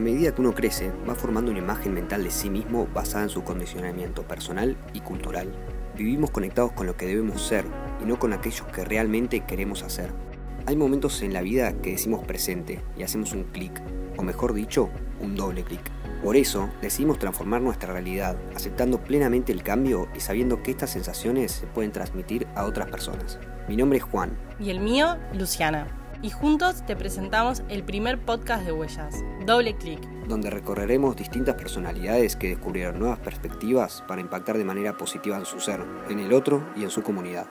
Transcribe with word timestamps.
A 0.00 0.02
medida 0.02 0.34
que 0.34 0.40
uno 0.40 0.54
crece, 0.54 0.90
va 1.06 1.14
formando 1.14 1.50
una 1.50 1.60
imagen 1.60 1.92
mental 1.92 2.24
de 2.24 2.30
sí 2.30 2.48
mismo 2.48 2.88
basada 2.94 3.24
en 3.24 3.28
su 3.28 3.44
condicionamiento 3.44 4.22
personal 4.22 4.74
y 4.94 5.00
cultural. 5.00 5.52
Vivimos 5.94 6.30
conectados 6.30 6.72
con 6.72 6.86
lo 6.86 6.96
que 6.96 7.04
debemos 7.04 7.42
ser 7.42 7.66
y 8.02 8.06
no 8.06 8.18
con 8.18 8.32
aquellos 8.32 8.66
que 8.68 8.82
realmente 8.82 9.40
queremos 9.40 9.82
hacer. 9.82 10.10
Hay 10.64 10.74
momentos 10.74 11.20
en 11.20 11.34
la 11.34 11.42
vida 11.42 11.74
que 11.82 11.90
decimos 11.90 12.24
presente 12.24 12.80
y 12.96 13.02
hacemos 13.02 13.34
un 13.34 13.44
clic, 13.44 13.78
o 14.16 14.22
mejor 14.22 14.54
dicho, 14.54 14.88
un 15.20 15.36
doble 15.36 15.64
clic. 15.64 15.82
Por 16.24 16.34
eso 16.34 16.70
decidimos 16.80 17.18
transformar 17.18 17.60
nuestra 17.60 17.92
realidad, 17.92 18.38
aceptando 18.56 19.04
plenamente 19.04 19.52
el 19.52 19.62
cambio 19.62 20.08
y 20.16 20.20
sabiendo 20.20 20.62
que 20.62 20.70
estas 20.70 20.88
sensaciones 20.88 21.52
se 21.52 21.66
pueden 21.66 21.92
transmitir 21.92 22.46
a 22.54 22.64
otras 22.64 22.90
personas. 22.90 23.38
Mi 23.68 23.76
nombre 23.76 23.98
es 23.98 24.04
Juan. 24.04 24.30
Y 24.58 24.70
el 24.70 24.80
mío, 24.80 25.18
Luciana. 25.34 25.99
Y 26.22 26.28
juntos 26.28 26.84
te 26.84 26.96
presentamos 26.96 27.62
el 27.70 27.82
primer 27.82 28.18
podcast 28.18 28.66
de 28.66 28.72
Huellas, 28.72 29.24
Doble 29.46 29.74
Clic. 29.76 30.00
Donde 30.28 30.50
recorreremos 30.50 31.16
distintas 31.16 31.54
personalidades 31.54 32.36
que 32.36 32.48
descubrieron 32.48 32.98
nuevas 32.98 33.20
perspectivas 33.20 34.04
para 34.06 34.20
impactar 34.20 34.58
de 34.58 34.64
manera 34.64 34.98
positiva 34.98 35.38
en 35.38 35.46
su 35.46 35.60
ser, 35.60 35.80
en 36.10 36.18
el 36.18 36.34
otro 36.34 36.62
y 36.76 36.82
en 36.82 36.90
su 36.90 37.02
comunidad. 37.02 37.46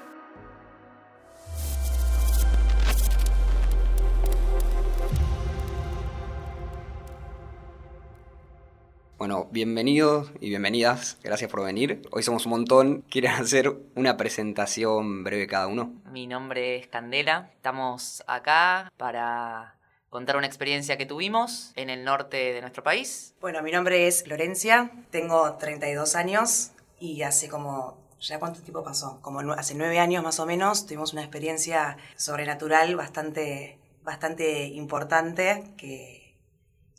Bueno, 9.20 9.50
bienvenidos 9.52 10.32
y 10.40 10.48
bienvenidas. 10.48 11.18
Gracias 11.22 11.52
por 11.52 11.62
venir. 11.66 12.04
Hoy 12.10 12.24
somos 12.24 12.46
un 12.46 12.52
montón. 12.52 13.02
¿Quieren 13.10 13.34
hacer 13.34 13.76
una 13.94 14.16
presentación 14.16 15.26
breve 15.26 15.46
cada 15.46 15.68
uno? 15.68 15.92
Mi 16.10 16.26
nombre 16.26 16.78
es 16.78 16.88
Candela. 16.88 17.52
Estamos 17.54 18.24
acá 18.28 18.90
para 18.96 19.76
contar 20.10 20.38
una 20.38 20.48
experiencia 20.48 20.98
que 20.98 21.06
tuvimos 21.06 21.74
en 21.76 21.90
el 21.90 22.06
norte 22.06 22.54
de 22.54 22.62
nuestro 22.62 22.82
país. 22.82 23.36
Bueno, 23.42 23.62
mi 23.62 23.74
nombre 23.74 24.08
es 24.08 24.24
Florencia. 24.24 24.90
Tengo 25.12 25.56
32 25.56 26.16
años 26.16 26.72
y 26.98 27.22
hace 27.24 27.50
como 27.50 27.98
¿Ya 28.22 28.40
cuánto 28.40 28.62
tiempo 28.62 28.86
pasó? 28.86 29.20
Como 29.22 29.42
hace 29.52 29.76
nueve 29.76 30.00
años 30.00 30.24
más 30.24 30.40
o 30.40 30.46
menos 30.46 30.86
tuvimos 30.86 31.12
una 31.12 31.24
experiencia 31.24 31.98
sobrenatural 32.16 32.96
bastante, 32.96 33.80
bastante 34.02 34.68
importante 34.68 35.74
que, 35.76 36.38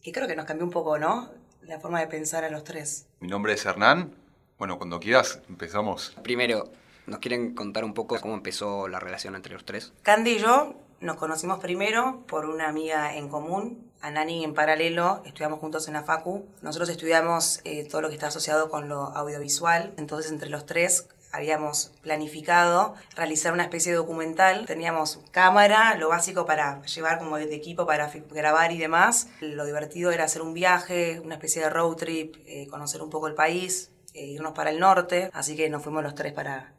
que 0.03 0.13
creo 0.13 0.29
que 0.29 0.37
nos 0.37 0.45
cambió 0.45 0.67
un 0.67 0.71
poco, 0.71 0.99
¿no? 0.99 1.40
La 1.63 1.81
forma 1.81 2.01
de 2.01 2.07
pensar 2.07 2.45
a 2.45 2.51
los 2.51 2.65
tres. 2.65 3.07
Mi 3.21 3.29
nombre 3.29 3.53
es 3.53 3.65
Hernán. 3.65 4.15
Bueno, 4.59 4.79
cuando 4.79 5.01
quieras 5.01 5.41
empezamos. 5.49 6.17
Primero, 6.23 6.71
¿nos 7.07 7.19
quieren 7.19 7.55
contar 7.55 7.85
un 7.85 7.95
poco 7.95 8.19
cómo 8.21 8.35
empezó 8.35 8.89
la 8.89 9.01
relación 9.01 9.35
entre 9.35 9.55
los 9.55 9.65
tres? 9.65 9.93
Candy 10.03 10.33
y 10.33 10.39
yo 10.39 10.75
nos 11.01 11.17
conocimos 11.17 11.61
primero 11.61 12.23
por 12.27 12.45
una 12.47 12.69
amiga 12.69 13.17
en 13.17 13.29
común. 13.29 13.91
A 14.03 14.11
Nani 14.11 14.45
en 14.45 14.55
paralelo, 14.55 15.23
estudiamos 15.27 15.61
juntos 15.61 15.87
en 15.89 15.95
la 15.95 16.03
Facu. 16.03 16.47
Nosotros 16.63 16.89
estudiamos 16.89 17.61
eh, 17.65 17.87
todo 17.87 18.01
lo 18.01 18.09
que 18.09 18.15
está 18.15 18.29
asociado 18.29 18.71
con 18.71 18.89
lo 18.89 19.05
audiovisual. 19.17 19.93
Entonces, 19.99 20.33
entre 20.33 20.49
los 20.49 20.65
tres 20.65 21.09
habíamos 21.33 21.93
planificado 22.03 22.95
realizar 23.15 23.53
una 23.53 23.63
especie 23.63 23.93
de 23.93 23.99
documental. 23.99 24.67
Teníamos 24.67 25.21
cámara, 25.31 25.95
lo 25.97 26.09
básico 26.09 26.47
para 26.47 26.83
llevar 26.83 27.19
como 27.19 27.37
de 27.37 27.55
equipo 27.55 27.87
para 27.87 28.11
grabar 28.31 28.73
y 28.73 28.79
demás. 28.79 29.29
Lo 29.41 29.65
divertido 29.65 30.11
era 30.11 30.25
hacer 30.25 30.43
un 30.43 30.55
viaje, 30.55 31.21
una 31.21 31.35
especie 31.35 31.63
de 31.63 31.71
road 31.71 31.97
trip, 31.97 32.37
eh, 32.47 32.67
conocer 32.69 33.03
un 33.03 33.11
poco 33.11 33.27
el 33.29 33.35
país, 33.35 33.91
eh, 34.15 34.27
irnos 34.27 34.53
para 34.53 34.71
el 34.71 34.81
norte. 34.81 35.31
Así 35.33 35.57
que 35.57 35.69
nos 35.71 35.83
fuimos 35.83 36.03
los 36.03 36.15
tres 36.15 36.33
para, 36.33 36.73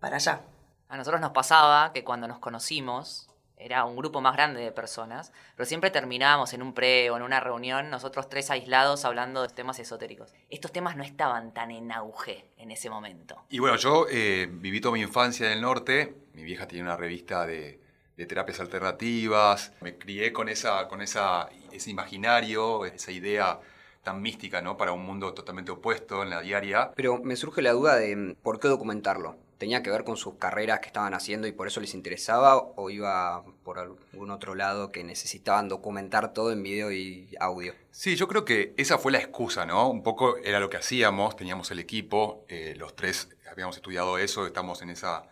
para 0.00 0.16
allá. 0.16 0.42
A 0.88 0.96
nosotros 0.96 1.20
nos 1.20 1.32
pasaba 1.32 1.92
que 1.92 2.04
cuando 2.04 2.28
nos 2.28 2.38
conocimos, 2.38 3.31
era 3.64 3.84
un 3.84 3.96
grupo 3.96 4.20
más 4.20 4.34
grande 4.34 4.60
de 4.60 4.72
personas, 4.72 5.32
pero 5.56 5.66
siempre 5.66 5.90
terminábamos 5.90 6.52
en 6.52 6.62
un 6.62 6.74
pre 6.74 7.10
o 7.10 7.16
en 7.16 7.22
una 7.22 7.40
reunión, 7.40 7.90
nosotros 7.90 8.28
tres 8.28 8.50
aislados 8.50 9.04
hablando 9.04 9.42
de 9.42 9.48
temas 9.48 9.78
esotéricos. 9.78 10.32
Estos 10.50 10.72
temas 10.72 10.96
no 10.96 11.04
estaban 11.04 11.54
tan 11.54 11.70
en 11.70 11.92
auge 11.92 12.44
en 12.56 12.70
ese 12.70 12.90
momento. 12.90 13.42
Y 13.48 13.58
bueno, 13.58 13.76
yo 13.76 14.06
eh, 14.10 14.48
viví 14.50 14.80
toda 14.80 14.94
mi 14.94 15.00
infancia 15.00 15.46
en 15.46 15.52
el 15.52 15.60
norte, 15.60 16.14
mi 16.34 16.42
vieja 16.42 16.66
tiene 16.66 16.84
una 16.84 16.96
revista 16.96 17.46
de, 17.46 17.80
terapias 18.28 18.60
alternativas, 18.60 19.72
me 19.80 19.98
crié 19.98 20.32
con, 20.32 20.48
esa, 20.48 20.86
con 20.86 21.02
esa, 21.02 21.48
ese 21.72 21.90
imaginario, 21.90 22.84
esa 22.84 23.10
idea 23.10 23.58
tan 24.04 24.22
mística, 24.22 24.62
¿no? 24.62 24.76
Para 24.76 24.92
un 24.92 25.04
mundo 25.04 25.34
totalmente 25.34 25.72
opuesto 25.72 26.22
en 26.22 26.30
la 26.30 26.40
diaria. 26.40 26.92
Pero 26.94 27.18
me 27.18 27.34
surge 27.34 27.62
la 27.62 27.72
duda 27.72 27.96
de 27.96 28.36
por 28.40 28.60
qué 28.60 28.68
documentarlo 28.68 29.36
tenía 29.62 29.80
que 29.80 29.90
ver 29.92 30.02
con 30.02 30.16
sus 30.16 30.34
carreras 30.38 30.80
que 30.80 30.88
estaban 30.88 31.14
haciendo 31.14 31.46
y 31.46 31.52
por 31.52 31.68
eso 31.68 31.80
les 31.80 31.94
interesaba 31.94 32.56
o 32.56 32.90
iba 32.90 33.44
por 33.62 33.78
algún 33.78 34.32
otro 34.32 34.56
lado 34.56 34.90
que 34.90 35.04
necesitaban 35.04 35.68
documentar 35.68 36.32
todo 36.32 36.50
en 36.50 36.64
video 36.64 36.90
y 36.90 37.28
audio? 37.38 37.72
Sí, 37.92 38.16
yo 38.16 38.26
creo 38.26 38.44
que 38.44 38.74
esa 38.76 38.98
fue 38.98 39.12
la 39.12 39.18
excusa, 39.18 39.64
¿no? 39.64 39.88
Un 39.88 40.02
poco 40.02 40.36
era 40.38 40.58
lo 40.58 40.68
que 40.68 40.78
hacíamos, 40.78 41.36
teníamos 41.36 41.70
el 41.70 41.78
equipo, 41.78 42.44
eh, 42.48 42.74
los 42.76 42.96
tres 42.96 43.28
habíamos 43.48 43.76
estudiado 43.76 44.18
eso, 44.18 44.48
estamos 44.48 44.82
en 44.82 44.90
esa 44.90 45.28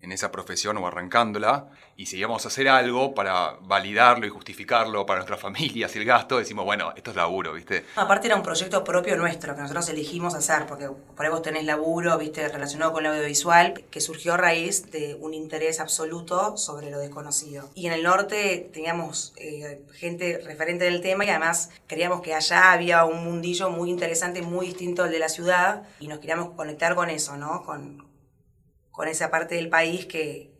en 0.00 0.12
esa 0.12 0.30
profesión 0.30 0.76
o 0.78 0.86
arrancándola, 0.86 1.68
y 1.96 2.06
si 2.06 2.18
íbamos 2.18 2.44
a 2.44 2.48
hacer 2.48 2.68
algo 2.68 3.14
para 3.14 3.56
validarlo 3.62 4.26
y 4.26 4.30
justificarlo 4.30 5.04
para 5.04 5.18
nuestras 5.18 5.40
familias 5.48 5.94
y 5.96 5.98
el 5.98 6.04
gasto, 6.04 6.38
decimos, 6.38 6.64
bueno, 6.64 6.92
esto 6.96 7.10
es 7.10 7.16
laburo, 7.16 7.52
¿viste? 7.52 7.84
Aparte 7.96 8.28
era 8.28 8.36
un 8.36 8.42
proyecto 8.42 8.84
propio 8.84 9.16
nuestro, 9.16 9.54
que 9.54 9.62
nosotros 9.62 9.88
elegimos 9.88 10.34
hacer, 10.34 10.66
porque 10.66 10.88
por 10.88 11.26
ahí 11.26 11.32
vos 11.32 11.42
tenés 11.42 11.64
laburo, 11.64 12.16
¿viste? 12.18 12.48
Relacionado 12.48 12.92
con 12.92 13.04
el 13.04 13.12
audiovisual, 13.12 13.84
que 13.90 14.00
surgió 14.00 14.34
a 14.34 14.36
raíz 14.36 14.90
de 14.92 15.16
un 15.20 15.34
interés 15.34 15.80
absoluto 15.80 16.56
sobre 16.56 16.90
lo 16.90 16.98
desconocido. 16.98 17.68
Y 17.74 17.86
en 17.86 17.92
el 17.92 18.04
norte 18.04 18.70
teníamos 18.72 19.32
eh, 19.36 19.82
gente 19.94 20.40
referente 20.44 20.84
del 20.84 21.00
tema 21.00 21.24
y 21.24 21.30
además 21.30 21.70
creíamos 21.86 22.20
que 22.20 22.34
allá 22.34 22.72
había 22.72 23.04
un 23.04 23.24
mundillo 23.24 23.70
muy 23.70 23.90
interesante, 23.90 24.42
muy 24.42 24.66
distinto 24.66 25.02
al 25.02 25.10
de 25.10 25.18
la 25.18 25.28
ciudad, 25.28 25.82
y 25.98 26.06
nos 26.06 26.20
queríamos 26.20 26.50
conectar 26.50 26.94
con 26.94 27.10
eso, 27.10 27.36
¿no? 27.36 27.64
Con 28.98 29.06
esa 29.06 29.30
parte 29.30 29.54
del 29.54 29.68
país 29.68 30.06
que, 30.06 30.50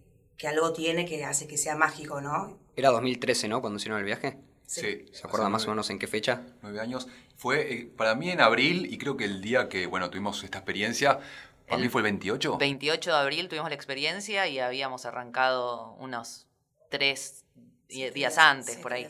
algo 0.47 0.73
tiene 0.73 1.05
que 1.05 1.25
hace 1.25 1.49
que 1.49 1.59
sea 1.59 1.75
mágico, 1.75 2.21
¿no? 2.21 2.57
Era 2.77 2.91
2013, 2.91 3.49
¿no? 3.49 3.61
Cuando 3.61 3.79
hicieron 3.79 3.99
el 3.99 4.05
viaje. 4.05 4.39
Sí. 4.65 5.07
¿Se 5.11 5.27
acuerda 5.27 5.49
más 5.49 5.67
o 5.67 5.71
menos 5.71 5.91
en 5.91 5.99
qué 5.99 6.07
fecha? 6.07 6.43
Nueve 6.63 6.79
años. 6.79 7.09
Fue 7.35 7.73
eh, 7.73 7.93
para 7.97 8.15
mí 8.15 8.31
en 8.31 8.41
abril 8.41 8.87
y 8.93 8.97
creo 8.97 9.17
que 9.17 9.25
el 9.25 9.41
día 9.41 9.69
que, 9.69 9.89
bueno, 9.89 10.09
tuvimos 10.09 10.45
esta 10.45 10.59
experiencia, 10.59 11.19
para 11.67 11.83
mí 11.83 11.89
fue 11.89 12.03
el 12.03 12.05
28. 12.05 12.59
28 12.59 13.11
de 13.11 13.17
abril 13.17 13.49
tuvimos 13.49 13.71
la 13.71 13.75
experiencia 13.75 14.47
y 14.47 14.61
habíamos 14.61 15.05
arrancado 15.05 15.95
unos 15.99 16.47
tres 16.91 17.45
días, 17.89 18.39
antes, 18.39 18.77
por 18.77 18.93
ahí. 18.93 19.09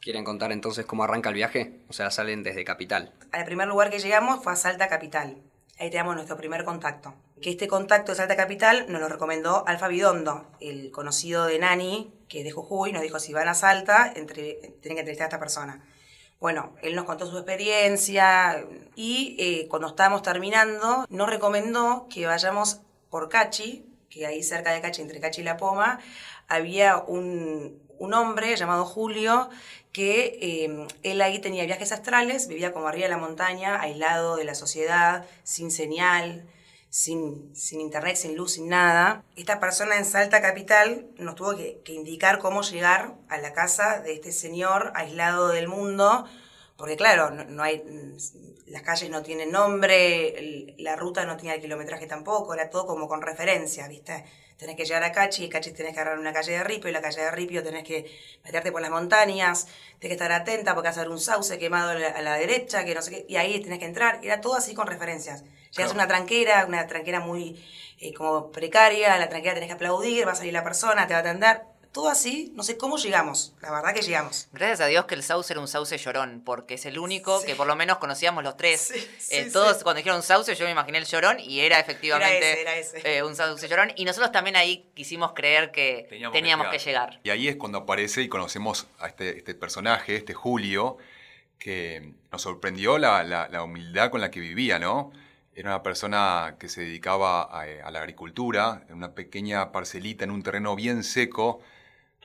¿Quieren 0.00 0.22
contar 0.22 0.52
entonces 0.52 0.86
cómo 0.86 1.02
arranca 1.02 1.30
el 1.30 1.34
viaje? 1.34 1.80
O 1.88 1.92
sea, 1.92 2.12
salen 2.12 2.44
desde 2.44 2.62
Capital. 2.64 3.12
Al 3.32 3.44
primer 3.44 3.66
lugar 3.66 3.90
que 3.90 3.98
llegamos 3.98 4.44
fue 4.44 4.52
a 4.52 4.56
Salta 4.56 4.86
Capital. 4.86 5.42
Ahí 5.78 5.90
tenemos 5.90 6.14
nuestro 6.14 6.36
primer 6.36 6.64
contacto 6.64 7.14
que 7.40 7.50
este 7.50 7.68
contacto 7.68 8.12
de 8.12 8.16
Salta 8.16 8.36
Capital 8.36 8.86
nos 8.88 9.00
lo 9.00 9.08
recomendó 9.08 9.64
Alfa 9.66 9.88
Bidondo, 9.88 10.46
el 10.60 10.90
conocido 10.90 11.46
de 11.46 11.58
Nani, 11.58 12.12
que 12.28 12.40
es 12.40 12.44
de 12.44 12.50
Jujuy, 12.50 12.92
nos 12.92 13.02
dijo, 13.02 13.18
si 13.18 13.32
van 13.32 13.48
a 13.48 13.54
Salta, 13.54 14.12
tienen 14.12 14.26
que 14.28 14.74
entrevistar 14.82 15.22
a 15.22 15.28
esta 15.28 15.38
persona. 15.38 15.84
Bueno, 16.40 16.74
él 16.82 16.94
nos 16.94 17.04
contó 17.04 17.26
su 17.26 17.36
experiencia 17.36 18.64
y 18.94 19.36
eh, 19.38 19.68
cuando 19.68 19.88
estábamos 19.88 20.22
terminando, 20.22 21.04
nos 21.08 21.28
recomendó 21.28 22.06
que 22.08 22.26
vayamos 22.26 22.80
por 23.10 23.28
Cachi, 23.28 23.84
que 24.08 24.26
ahí 24.26 24.42
cerca 24.42 24.72
de 24.72 24.80
Cachi, 24.80 25.02
entre 25.02 25.20
Cachi 25.20 25.40
y 25.40 25.44
La 25.44 25.56
Poma, 25.56 25.98
había 26.46 26.98
un, 26.98 27.82
hombre 28.00 28.56
llamado 28.56 28.84
Julio 28.84 29.48
que 29.92 30.38
eh, 30.40 30.86
él 31.02 31.20
ahí 31.20 31.40
tenía 31.40 31.64
viajes 31.64 31.92
astrales, 31.92 32.46
vivía 32.46 32.72
como 32.72 32.88
arriba 32.88 33.04
de 33.04 33.10
la 33.10 33.18
montaña, 33.18 33.80
aislado 33.80 34.36
de 34.36 34.44
la 34.44 34.54
sociedad, 34.54 35.26
sin 35.44 35.70
señal, 35.70 36.46
sin, 36.90 37.54
sin, 37.54 37.80
internet, 37.80 38.16
sin 38.16 38.36
luz, 38.36 38.52
sin 38.52 38.68
nada. 38.68 39.24
Esta 39.36 39.60
persona 39.60 39.96
en 39.96 40.04
Salta 40.04 40.40
Capital 40.40 41.06
nos 41.18 41.34
tuvo 41.34 41.56
que, 41.56 41.80
indicar 41.86 42.38
cómo 42.38 42.62
llegar 42.62 43.14
a 43.28 43.38
la 43.38 43.52
casa 43.52 44.00
de 44.00 44.12
este 44.12 44.32
señor 44.32 44.92
aislado 44.94 45.48
del 45.48 45.68
mundo, 45.68 46.26
porque 46.78 46.96
claro, 46.96 47.30
no, 47.32 47.62
hay, 47.64 47.82
las 48.66 48.82
calles 48.82 49.10
no 49.10 49.20
tienen 49.24 49.50
nombre, 49.50 50.76
la 50.78 50.94
ruta 50.94 51.24
no 51.26 51.36
tenía 51.36 51.60
kilometraje 51.60 52.06
tampoco, 52.06 52.54
era 52.54 52.70
todo 52.70 52.86
como 52.86 53.08
con 53.08 53.20
referencia, 53.20 53.88
¿viste? 53.88 54.24
Tenés 54.56 54.76
que 54.76 54.84
llegar 54.84 55.02
a 55.02 55.10
Cachi, 55.10 55.46
y 55.46 55.48
Cachi 55.48 55.72
tenés 55.72 55.92
que 55.92 56.00
agarrar 56.00 56.20
una 56.20 56.32
calle 56.32 56.52
de 56.52 56.62
Ripio, 56.62 56.88
y 56.88 56.92
la 56.92 57.02
calle 57.02 57.20
de 57.20 57.30
Ripio 57.32 57.64
tenés 57.64 57.82
que 57.82 58.08
meterte 58.44 58.70
por 58.70 58.80
las 58.80 58.92
montañas, 58.92 59.66
tenés 59.98 60.16
que 60.16 60.22
estar 60.22 60.30
atenta 60.30 60.74
porque 60.74 60.90
vas 60.90 60.98
a 60.98 61.00
ver 61.00 61.10
un 61.10 61.18
sauce 61.18 61.58
quemado 61.58 61.90
a 61.90 61.94
la, 61.96 62.08
a 62.10 62.22
la 62.22 62.34
derecha, 62.36 62.84
que 62.84 62.94
no 62.94 63.02
sé 63.02 63.10
qué, 63.10 63.26
y 63.28 63.34
ahí 63.34 63.58
tenés 63.60 63.80
que 63.80 63.86
entrar, 63.86 64.20
era 64.22 64.40
todo 64.40 64.54
así 64.54 64.72
con 64.72 64.86
referencias. 64.86 65.42
Llegas 65.72 65.90
a 65.90 65.94
una 65.94 66.06
tranquera, 66.06 66.64
una 66.64 66.86
tranquera 66.86 67.18
muy 67.18 67.60
eh, 67.98 68.14
como 68.14 68.52
precaria, 68.52 69.18
la 69.18 69.28
tranquera 69.28 69.54
tenés 69.54 69.66
que 69.66 69.74
aplaudir, 69.74 70.28
va 70.28 70.32
a 70.32 70.36
salir 70.36 70.52
la 70.52 70.62
persona, 70.62 71.08
te 71.08 71.14
va 71.14 71.18
a 71.18 71.22
atender. 71.22 71.62
Todo 71.92 72.10
así, 72.10 72.52
no 72.54 72.62
sé 72.62 72.76
cómo 72.76 72.98
llegamos, 72.98 73.54
la 73.62 73.70
verdad 73.70 73.94
que 73.94 74.02
llegamos. 74.02 74.48
Gracias 74.52 74.80
a 74.80 74.86
Dios 74.86 75.06
que 75.06 75.14
el 75.14 75.22
sauce 75.22 75.52
era 75.52 75.60
un 75.60 75.68
sauce 75.68 75.96
llorón, 75.96 76.42
porque 76.44 76.74
es 76.74 76.84
el 76.86 76.98
único 76.98 77.42
que 77.42 77.54
por 77.54 77.66
lo 77.66 77.76
menos 77.76 77.98
conocíamos 77.98 78.44
los 78.44 78.56
tres. 78.56 78.92
Eh, 79.30 79.50
todos 79.52 79.82
cuando 79.82 79.98
dijeron 79.98 80.22
sauce 80.22 80.54
yo 80.54 80.64
me 80.64 80.70
imaginé 80.70 80.98
el 80.98 81.06
llorón 81.06 81.40
y 81.40 81.60
era 81.60 81.78
efectivamente 81.80 82.64
eh, 83.04 83.22
un 83.22 83.34
sauce 83.34 83.68
llorón. 83.68 83.92
Y 83.96 84.04
nosotros 84.04 84.32
también 84.32 84.56
ahí 84.56 84.90
quisimos 84.94 85.32
creer 85.32 85.70
que 85.70 86.06
teníamos, 86.32 86.68
que, 86.68 86.78
llegar. 86.78 87.20
Y 87.24 87.30
ahí 87.30 87.48
es 87.48 87.56
cuando 87.56 87.78
aparece 87.78 88.22
y 88.22 88.28
conocemos 88.28 88.86
a 88.98 89.08
este, 89.08 89.38
este 89.38 89.54
personaje, 89.54 90.16
este 90.16 90.34
Julio, 90.34 90.98
que 91.58 92.14
nos 92.30 92.42
sorprendió 92.42 92.98
la, 92.98 93.24
la 93.24 93.62
humildad 93.62 94.10
con 94.10 94.20
la 94.20 94.30
que 94.30 94.40
vivía, 94.40 94.78
¿no? 94.78 95.10
Era 95.58 95.70
una 95.70 95.82
persona 95.82 96.54
que 96.60 96.68
se 96.68 96.82
dedicaba 96.82 97.42
a, 97.42 97.62
a, 97.62 97.90
la 97.90 97.98
agricultura, 97.98 98.84
en 98.88 98.94
una 98.94 99.14
pequeña 99.14 99.72
parcelita, 99.72 100.22
en 100.22 100.30
un 100.30 100.44
terreno 100.44 100.76
bien 100.76 101.02
seco, 101.02 101.60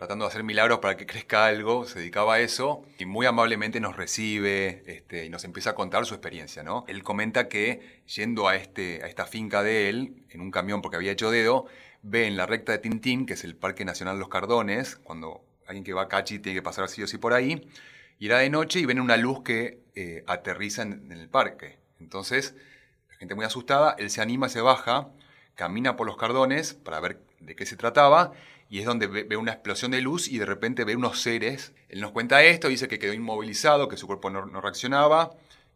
tratando 0.03 0.25
de 0.25 0.31
hacer 0.31 0.43
milagros 0.43 0.79
para 0.79 0.97
que 0.97 1.05
crezca 1.05 1.45
algo, 1.45 1.85
se 1.85 1.99
dedicaba 1.99 2.33
a 2.33 2.39
eso 2.41 2.85
y 2.99 3.05
muy 3.05 3.25
amablemente 3.25 3.79
nos 3.79 3.95
recibe 3.95 4.83
este, 4.85 5.23
y 5.23 5.29
nos 5.29 5.45
empieza 5.45 5.69
a 5.69 5.75
contar 5.75 6.05
su 6.05 6.13
experiencia. 6.13 6.61
¿no? 6.61 6.83
Él 6.89 7.03
comenta 7.03 7.47
que 7.47 8.01
yendo 8.13 8.49
a, 8.49 8.57
este, 8.57 9.01
a 9.01 9.07
esta 9.07 9.25
finca 9.25 9.63
de 9.63 9.87
él, 9.87 10.25
en 10.29 10.41
un 10.41 10.51
camión 10.51 10.81
porque 10.81 10.97
había 10.97 11.13
hecho 11.13 11.31
dedo, 11.31 11.67
ve 12.01 12.27
en 12.27 12.35
la 12.35 12.45
recta 12.45 12.73
de 12.73 12.79
Tintín, 12.79 13.25
que 13.25 13.35
es 13.35 13.45
el 13.45 13.55
Parque 13.55 13.85
Nacional 13.85 14.19
Los 14.19 14.27
Cardones, 14.27 14.97
cuando 14.97 15.45
alguien 15.67 15.85
que 15.85 15.93
va 15.93 16.01
a 16.01 16.07
Cachi 16.09 16.39
tiene 16.39 16.57
que 16.57 16.61
pasar 16.61 16.89
sí 16.89 17.01
o 17.01 17.07
sí 17.07 17.17
por 17.17 17.31
ahí, 17.31 17.65
irá 18.19 18.39
de 18.39 18.49
noche 18.49 18.81
y 18.81 18.85
ven 18.85 18.99
una 18.99 19.15
luz 19.15 19.41
que 19.41 19.79
eh, 19.95 20.25
aterriza 20.27 20.81
en, 20.81 21.13
en 21.13 21.13
el 21.13 21.29
parque. 21.29 21.77
Entonces 22.01 22.55
gente 23.19 23.35
muy 23.35 23.45
asustada, 23.45 23.95
él 23.97 24.09
se 24.09 24.21
anima, 24.21 24.49
se 24.49 24.59
baja, 24.59 25.07
camina 25.55 25.95
por 25.95 26.07
los 26.07 26.17
cardones 26.17 26.73
para 26.73 26.99
ver 26.99 27.21
de 27.39 27.55
qué 27.55 27.65
se 27.65 27.77
trataba 27.77 28.33
y 28.73 28.79
es 28.79 28.85
donde 28.85 29.05
ve, 29.05 29.37
una 29.37 29.51
explosión 29.51 29.91
de 29.91 30.01
luz 30.01 30.27
y 30.27 30.39
de 30.39 30.47
repente 30.47 30.83
ve 30.83 30.95
unos 30.95 31.21
seres. 31.21 31.73
Él 31.89 32.01
nos 32.01 32.11
cuenta 32.11 32.41
esto, 32.41 32.69
dice 32.69 32.87
que 32.87 32.97
quedó 32.97 33.13
inmovilizado, 33.13 33.87
que 33.87 33.97
su 33.97 34.07
cuerpo 34.07 34.31
no, 34.31 34.47
no 34.47 34.61
reaccionaba. 34.61 35.29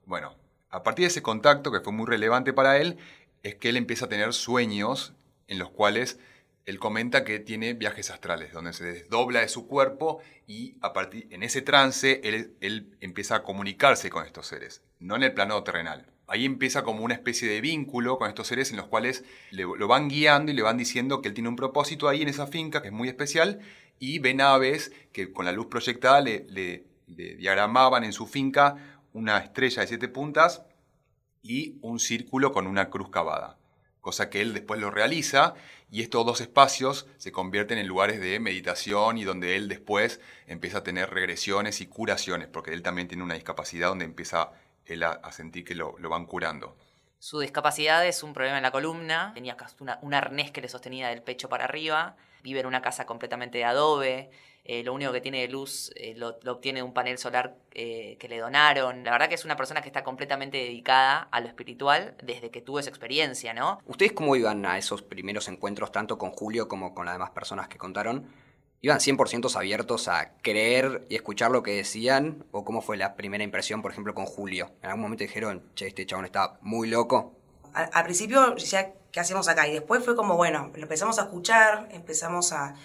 Bueno, 0.07 0.35
a 0.71 0.81
partir 0.81 1.03
de 1.03 1.09
ese 1.09 1.21
contacto, 1.21 1.71
que 1.71 1.81
fue 1.81 1.93
muy 1.93 2.07
relevante 2.07 2.53
para 2.53 2.79
él, 2.79 2.97
es 3.43 3.53
que 3.53 3.69
él 3.69 3.77
empieza 3.77 4.05
a 4.05 4.09
tener 4.09 4.33
sueños 4.33 5.13
en 5.45 5.59
los 5.59 5.69
cuales 5.69 6.17
él 6.65 6.79
comenta 6.79 7.23
que 7.23 7.37
tiene 7.37 7.75
viajes 7.75 8.09
astrales, 8.09 8.51
donde 8.51 8.73
se 8.73 8.85
desdobla 8.85 9.41
de 9.41 9.47
su 9.47 9.67
cuerpo 9.67 10.19
y 10.47 10.75
a 10.81 10.91
partir, 10.91 11.27
en 11.29 11.43
ese 11.43 11.61
trance 11.61 12.19
él, 12.23 12.55
él 12.61 12.97
empieza 12.99 13.35
a 13.35 13.43
comunicarse 13.43 14.09
con 14.09 14.25
estos 14.25 14.47
seres, 14.47 14.81
no 14.97 15.15
en 15.15 15.21
el 15.21 15.35
plano 15.35 15.63
terrenal 15.63 16.16
ahí 16.27 16.45
empieza 16.45 16.83
como 16.83 17.03
una 17.03 17.13
especie 17.13 17.49
de 17.49 17.61
vínculo 17.61 18.17
con 18.17 18.27
estos 18.27 18.47
seres 18.47 18.71
en 18.71 18.77
los 18.77 18.87
cuales 18.87 19.23
lo 19.51 19.87
van 19.87 20.09
guiando 20.09 20.51
y 20.51 20.55
le 20.55 20.61
van 20.61 20.77
diciendo 20.77 21.21
que 21.21 21.29
él 21.29 21.33
tiene 21.33 21.49
un 21.49 21.55
propósito 21.55 22.07
ahí 22.07 22.21
en 22.21 22.27
esa 22.27 22.47
finca 22.47 22.81
que 22.81 22.89
es 22.89 22.93
muy 22.93 23.07
especial 23.07 23.59
y 23.97 24.19
ven 24.19 24.41
aves 24.41 24.91
que 25.11 25.31
con 25.31 25.45
la 25.45 25.51
luz 25.51 25.67
proyectada 25.67 26.21
le, 26.21 26.85
diagramaban 27.07 28.03
en 28.03 28.11
su 28.11 28.27
finca 28.27 29.01
una 29.13 29.37
estrella 29.37 29.81
de 29.81 29.87
siete 29.87 30.09
puntas 30.09 30.63
y 31.41 31.77
un 31.81 31.99
círculo 31.99 32.51
con 32.51 32.67
una 32.67 32.89
cruz 32.89 33.09
cavada, 33.09 33.57
cosa 34.01 34.29
que 34.29 34.41
él 34.41 34.53
después 34.53 34.81
lo 34.81 34.91
realiza 34.91 35.53
y 35.89 36.01
estos 36.01 36.25
dos 36.25 36.41
espacios 36.41 37.07
se 37.15 37.31
convierten 37.31 37.77
en 37.77 37.87
lugares 37.87 38.19
de 38.19 38.41
meditación 38.41 39.17
y 39.17 39.23
donde 39.23 39.55
él 39.55 39.69
después 39.69 40.19
empieza 40.45 40.79
a 40.79 40.83
tener 40.83 41.09
regresiones 41.09 41.79
y 41.79 41.87
curaciones, 41.87 42.49
porque 42.49 42.73
él 42.73 42.81
también 42.81 43.07
tiene 43.07 43.23
una 43.23 43.35
discapacidad 43.35 43.87
donde 43.87 44.03
empieza 44.03 44.51
él 44.87 45.03
a, 45.03 45.31
sentir 45.31 45.63
que 45.63 45.75
lo, 45.75 45.95
van 46.09 46.25
curando. 46.25 46.75
Su 47.19 47.39
discapacidad 47.39 48.05
es 48.05 48.23
un 48.23 48.33
problema 48.33 48.57
en 48.57 48.63
la 48.63 48.71
columna, 48.71 49.31
tenía 49.33 49.57
un 50.01 50.13
arnés 50.13 50.51
que 50.51 50.61
le 50.61 50.69
sostenía 50.69 51.09
del 51.09 51.23
pecho 51.23 51.49
para 51.49 51.63
arriba, 51.63 52.15
vive 52.43 52.59
en 52.59 52.65
una 52.67 52.81
casa 52.81 53.05
completamente 53.05 53.57
de 53.57 53.65
adobe, 53.65 54.29
eh, 54.69 54.83
lo 54.83 54.93
único 54.93 55.13
que 55.13 55.21
tiene 55.21 55.39
de 55.39 55.47
luz 55.47 55.91
eh, 55.95 56.13
lo, 56.17 56.37
obtiene 56.51 56.79
de 56.79 56.83
un 56.83 56.93
panel 56.93 57.17
solar 57.17 57.55
eh, 57.71 58.17
que 58.19 58.27
le 58.27 58.37
donaron. 58.37 59.01
La 59.05 59.11
verdad 59.11 59.29
que 59.29 59.35
es 59.35 59.45
una 59.45 59.55
persona 59.55 59.81
que 59.81 59.87
está 59.87 60.03
completamente 60.03 60.57
dedicada 60.57 61.29
a 61.31 61.39
lo 61.39 61.47
espiritual 61.47 62.15
desde 62.21 62.51
que 62.51 62.61
tuvo 62.61 62.79
esa 62.79 62.89
experiencia, 62.89 63.53
¿no? 63.53 63.79
¿Ustedes 63.85 64.11
cómo 64.11 64.35
iban 64.35 64.65
a 64.65 64.77
esos 64.77 65.03
primeros 65.03 65.47
encuentros, 65.47 65.93
tanto 65.93 66.17
con 66.17 66.31
Julio 66.31 66.67
como 66.67 66.93
con 66.93 67.05
las 67.05 67.15
demás 67.15 67.29
personas 67.29 67.69
que 67.69 67.77
contaron? 67.77 68.27
¿Iban 68.79 68.99
100% 68.99 69.55
abiertos 69.55 70.07
a 70.07 70.33
creer 70.43 71.07
y 71.09 71.15
escuchar 71.15 71.49
lo 71.49 71.63
que 71.63 71.71
decían? 71.71 72.45
¿O 72.51 72.63
cómo 72.63 72.81
fue 72.81 72.95
la 72.95 73.15
primera 73.15 73.43
impresión, 73.43 73.81
por 73.81 73.91
ejemplo, 73.91 74.13
con 74.13 74.25
Julio? 74.25 74.71
¿En 74.83 74.89
algún 74.89 75.01
momento 75.01 75.23
dijeron, 75.23 75.71
che, 75.73 75.87
este 75.87 76.05
chabón 76.05 76.25
está 76.25 76.59
muy 76.61 76.87
loco? 76.87 77.33
Al, 77.73 78.03
principio 78.03 78.51
decía, 78.51 78.93
¿qué 79.11 79.19
hacemos 79.19 79.47
acá? 79.47 79.67
Y 79.67 79.73
después 79.73 80.05
fue 80.05 80.15
como, 80.15 80.35
bueno, 80.35 80.71
empezamos 80.75 81.17
a 81.17 81.23
escuchar, 81.23 81.89
empezamos 81.91 82.53
a, 82.53 82.75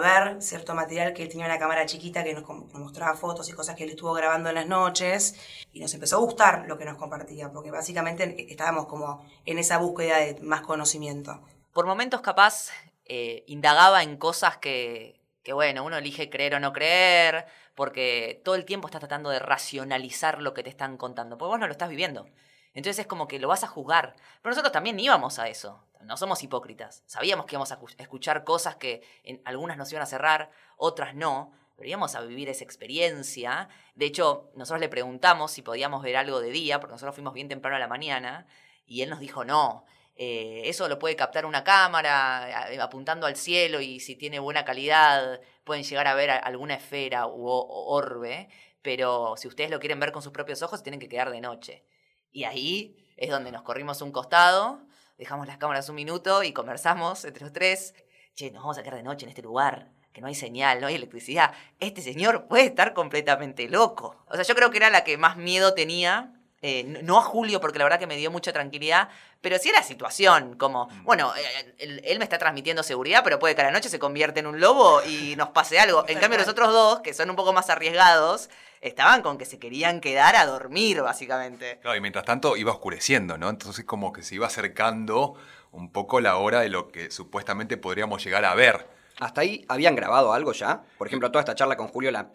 ver 0.00 0.42
cierto 0.42 0.74
material 0.74 1.14
que 1.14 1.22
él 1.22 1.28
tenía 1.30 1.46
una 1.46 1.58
cámara 1.58 1.86
chiquita 1.86 2.22
que 2.22 2.34
nos, 2.34 2.46
nos, 2.46 2.74
mostraba 2.74 3.14
fotos 3.16 3.48
y 3.48 3.52
cosas 3.52 3.74
que 3.74 3.84
él 3.84 3.90
estuvo 3.90 4.12
grabando 4.12 4.50
en 4.50 4.54
las 4.54 4.66
noches 4.66 5.34
y 5.72 5.80
nos 5.80 5.92
empezó 5.94 6.16
a 6.16 6.20
gustar 6.20 6.66
lo 6.68 6.76
que 6.78 6.84
nos 6.84 6.98
compartía, 6.98 7.50
porque 7.50 7.70
básicamente 7.70 8.46
estábamos 8.50 8.86
como 8.86 9.26
en 9.46 9.58
esa 9.58 9.78
búsqueda 9.78 10.18
de 10.18 10.38
más 10.42 10.60
conocimiento. 10.60 11.40
Por 11.72 11.86
momentos 11.86 12.20
capaz 12.20 12.70
eh, 13.08 13.44
indagaba 13.46 14.02
en 14.02 14.16
cosas 14.16 14.56
que, 14.56 15.20
bueno, 15.52 15.84
uno 15.84 15.96
elige 15.96 16.28
creer 16.28 16.56
o 16.56 16.60
no 16.60 16.72
creer, 16.72 17.46
porque 17.74 18.40
todo 18.44 18.56
el 18.56 18.64
tiempo 18.64 18.88
estás 18.88 19.00
tratando 19.00 19.30
de 19.30 19.38
racionalizar 19.38 20.42
lo 20.42 20.54
que 20.54 20.62
te 20.62 20.70
están 20.70 20.96
contando, 20.96 21.38
porque 21.38 21.50
vos 21.50 21.60
no 21.60 21.66
lo 21.66 21.72
estás 21.72 21.88
viviendo. 21.88 22.26
Entonces 22.74 23.00
es 23.00 23.06
como 23.06 23.26
que 23.26 23.38
lo 23.38 23.48
vas 23.48 23.64
a 23.64 23.68
juzgar. 23.68 24.16
Pero 24.42 24.50
nosotros 24.50 24.72
también 24.72 25.00
íbamos 25.00 25.38
a 25.38 25.48
eso. 25.48 25.82
No 26.02 26.16
somos 26.16 26.42
hipócritas. 26.42 27.02
Sabíamos 27.06 27.46
que 27.46 27.54
íbamos 27.54 27.72
a 27.72 27.78
escuchar 27.98 28.44
cosas 28.44 28.76
que 28.76 29.02
en 29.24 29.40
algunas 29.44 29.78
nos 29.78 29.90
iban 29.90 30.02
a 30.02 30.06
cerrar, 30.06 30.50
otras 30.76 31.14
no. 31.14 31.52
Pero 31.76 31.88
íbamos 31.88 32.14
a 32.14 32.20
vivir 32.20 32.50
esa 32.50 32.64
experiencia. 32.64 33.68
De 33.94 34.04
hecho, 34.04 34.50
nosotros 34.54 34.80
le 34.80 34.90
preguntamos 34.90 35.52
si 35.52 35.62
podíamos 35.62 36.02
ver 36.02 36.16
algo 36.16 36.40
de 36.40 36.50
día, 36.50 36.78
porque 36.80 36.92
nosotros 36.92 37.14
fuimos 37.14 37.32
bien 37.32 37.48
temprano 37.48 37.76
a 37.76 37.80
la 37.80 37.88
mañana. 37.88 38.46
Y 38.84 39.00
él 39.00 39.08
nos 39.08 39.20
dijo 39.20 39.44
no. 39.44 39.86
Eh, 40.18 40.62
eso 40.64 40.88
lo 40.88 40.98
puede 40.98 41.14
captar 41.14 41.44
una 41.44 41.62
cámara 41.62 42.70
eh, 42.72 42.80
apuntando 42.80 43.26
al 43.26 43.36
cielo 43.36 43.82
y 43.82 44.00
si 44.00 44.16
tiene 44.16 44.38
buena 44.38 44.64
calidad 44.64 45.40
pueden 45.62 45.84
llegar 45.84 46.06
a 46.06 46.14
ver 46.14 46.30
alguna 46.30 46.74
esfera 46.74 47.26
u 47.26 47.46
orbe, 47.46 48.48
pero 48.80 49.34
si 49.36 49.46
ustedes 49.46 49.70
lo 49.70 49.78
quieren 49.78 50.00
ver 50.00 50.12
con 50.12 50.22
sus 50.22 50.32
propios 50.32 50.62
ojos 50.62 50.82
tienen 50.82 51.00
que 51.00 51.08
quedar 51.08 51.30
de 51.30 51.42
noche. 51.42 51.84
Y 52.30 52.44
ahí 52.44 53.12
es 53.16 53.30
donde 53.30 53.52
nos 53.52 53.62
corrimos 53.62 54.00
un 54.00 54.10
costado, 54.10 54.80
dejamos 55.18 55.46
las 55.46 55.58
cámaras 55.58 55.88
un 55.90 55.96
minuto 55.96 56.42
y 56.42 56.52
conversamos 56.52 57.24
entre 57.26 57.44
los 57.44 57.52
tres. 57.52 57.94
Che, 58.34 58.50
nos 58.50 58.62
vamos 58.62 58.78
a 58.78 58.82
quedar 58.82 58.96
de 58.96 59.02
noche 59.02 59.24
en 59.24 59.30
este 59.30 59.42
lugar, 59.42 59.90
que 60.12 60.20
no 60.20 60.28
hay 60.28 60.34
señal, 60.34 60.80
no 60.80 60.86
hay 60.86 60.94
electricidad. 60.94 61.52
Este 61.78 62.00
señor 62.00 62.46
puede 62.48 62.64
estar 62.64 62.94
completamente 62.94 63.68
loco. 63.68 64.24
O 64.28 64.34
sea, 64.34 64.44
yo 64.44 64.54
creo 64.54 64.70
que 64.70 64.76
era 64.78 64.90
la 64.90 65.04
que 65.04 65.18
más 65.18 65.36
miedo 65.36 65.74
tenía 65.74 66.35
eh, 66.68 66.82
no 67.04 67.16
a 67.16 67.22
Julio, 67.22 67.60
porque 67.60 67.78
la 67.78 67.84
verdad 67.84 68.00
que 68.00 68.08
me 68.08 68.16
dio 68.16 68.28
mucha 68.32 68.52
tranquilidad, 68.52 69.08
pero 69.40 69.56
sí 69.56 69.70
la 69.70 69.84
situación, 69.84 70.56
como, 70.56 70.86
mm. 70.86 71.04
bueno, 71.04 71.32
eh, 71.36 71.74
él, 71.78 72.18
me 72.18 72.24
está 72.24 72.38
transmitiendo 72.38 72.82
seguridad, 72.82 73.22
pero 73.22 73.38
puede 73.38 73.54
que 73.54 73.60
a 73.60 73.66
la 73.66 73.70
noche 73.70 73.88
se 73.88 74.00
convierta 74.00 74.40
en 74.40 74.48
un 74.48 74.58
lobo 74.58 75.00
y 75.04 75.36
nos 75.36 75.50
pase 75.50 75.78
algo. 75.78 76.04
En 76.16 76.18
cambio, 76.18 76.40
los 76.40 76.48
otros 76.48 76.72
dos, 76.72 77.00
que 77.02 77.14
son 77.14 77.30
un 77.30 77.36
poco 77.36 77.52
más 77.52 77.70
arriesgados, 77.70 78.50
estaban 78.80 79.22
con 79.22 79.38
que 79.38 79.44
se 79.44 79.60
querían 79.60 80.00
quedar 80.00 80.34
a 80.34 80.44
dormir, 80.44 81.02
básicamente. 81.02 81.78
Claro, 81.82 81.96
y 81.96 82.00
mientras 82.00 82.24
tanto 82.24 82.56
iba 82.56 82.72
oscureciendo, 82.72 83.38
¿no? 83.38 83.48
Entonces 83.48 83.84
como 83.84 84.12
que 84.12 84.24
se 84.24 84.34
iba 84.34 84.48
acercando 84.48 85.36
un 85.70 85.92
poco 85.92 86.20
la 86.20 86.36
hora 86.36 86.62
de 86.62 86.68
lo 86.68 86.88
que 86.88 87.12
supuestamente 87.12 87.76
podríamos 87.76 88.24
llegar 88.24 88.44
a 88.44 88.54
ver. 88.56 88.88
¿Hasta 89.20 89.40
ahí 89.40 89.64
habían 89.68 89.96
grabado 89.96 90.32
algo 90.32 90.52
ya? 90.52 90.84
Por 90.98 91.06
ejemplo, 91.06 91.30
toda 91.30 91.40
esta 91.40 91.54
charla 91.54 91.76
con 91.76 91.88
Julio 91.88 92.10
la, 92.10 92.30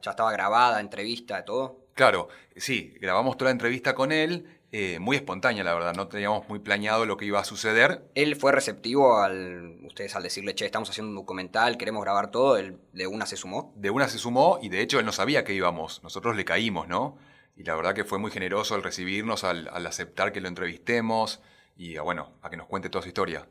ya 0.00 0.10
estaba 0.10 0.32
grabada, 0.32 0.80
entrevista, 0.80 1.44
todo. 1.44 1.86
Claro, 1.94 2.28
sí, 2.54 2.94
grabamos 3.00 3.38
toda 3.38 3.48
la 3.48 3.52
entrevista 3.52 3.94
con 3.94 4.12
él, 4.12 4.46
eh, 4.70 4.98
muy 4.98 5.16
espontánea, 5.16 5.64
la 5.64 5.72
verdad, 5.72 5.94
no 5.94 6.08
teníamos 6.08 6.46
muy 6.48 6.58
planeado 6.58 7.06
lo 7.06 7.16
que 7.16 7.24
iba 7.24 7.40
a 7.40 7.44
suceder. 7.44 8.10
Él 8.14 8.36
fue 8.36 8.52
receptivo 8.52 9.18
al, 9.18 9.78
ustedes 9.82 10.14
al 10.14 10.22
decirle, 10.22 10.54
che, 10.54 10.66
estamos 10.66 10.90
haciendo 10.90 11.08
un 11.08 11.16
documental, 11.16 11.78
queremos 11.78 12.02
grabar 12.02 12.30
todo, 12.30 12.58
él 12.58 12.78
de 12.92 13.06
una 13.06 13.24
se 13.24 13.38
sumó. 13.38 13.72
De 13.76 13.88
una 13.88 14.08
se 14.08 14.18
sumó 14.18 14.58
y 14.60 14.68
de 14.68 14.82
hecho 14.82 14.98
él 14.98 15.06
no 15.06 15.12
sabía 15.12 15.44
que 15.44 15.54
íbamos, 15.54 16.02
nosotros 16.02 16.36
le 16.36 16.44
caímos, 16.44 16.86
¿no? 16.86 17.16
Y 17.56 17.64
la 17.64 17.74
verdad 17.74 17.94
que 17.94 18.04
fue 18.04 18.18
muy 18.18 18.30
generoso 18.30 18.74
al 18.74 18.82
recibirnos, 18.82 19.42
al, 19.44 19.68
aceptar 19.86 20.32
que 20.32 20.42
lo 20.42 20.48
entrevistemos 20.48 21.40
y, 21.78 21.96
bueno, 21.96 22.34
a 22.42 22.50
que 22.50 22.58
nos 22.58 22.66
cuente 22.66 22.90
toda 22.90 23.00
su 23.00 23.08
historia. 23.08 23.46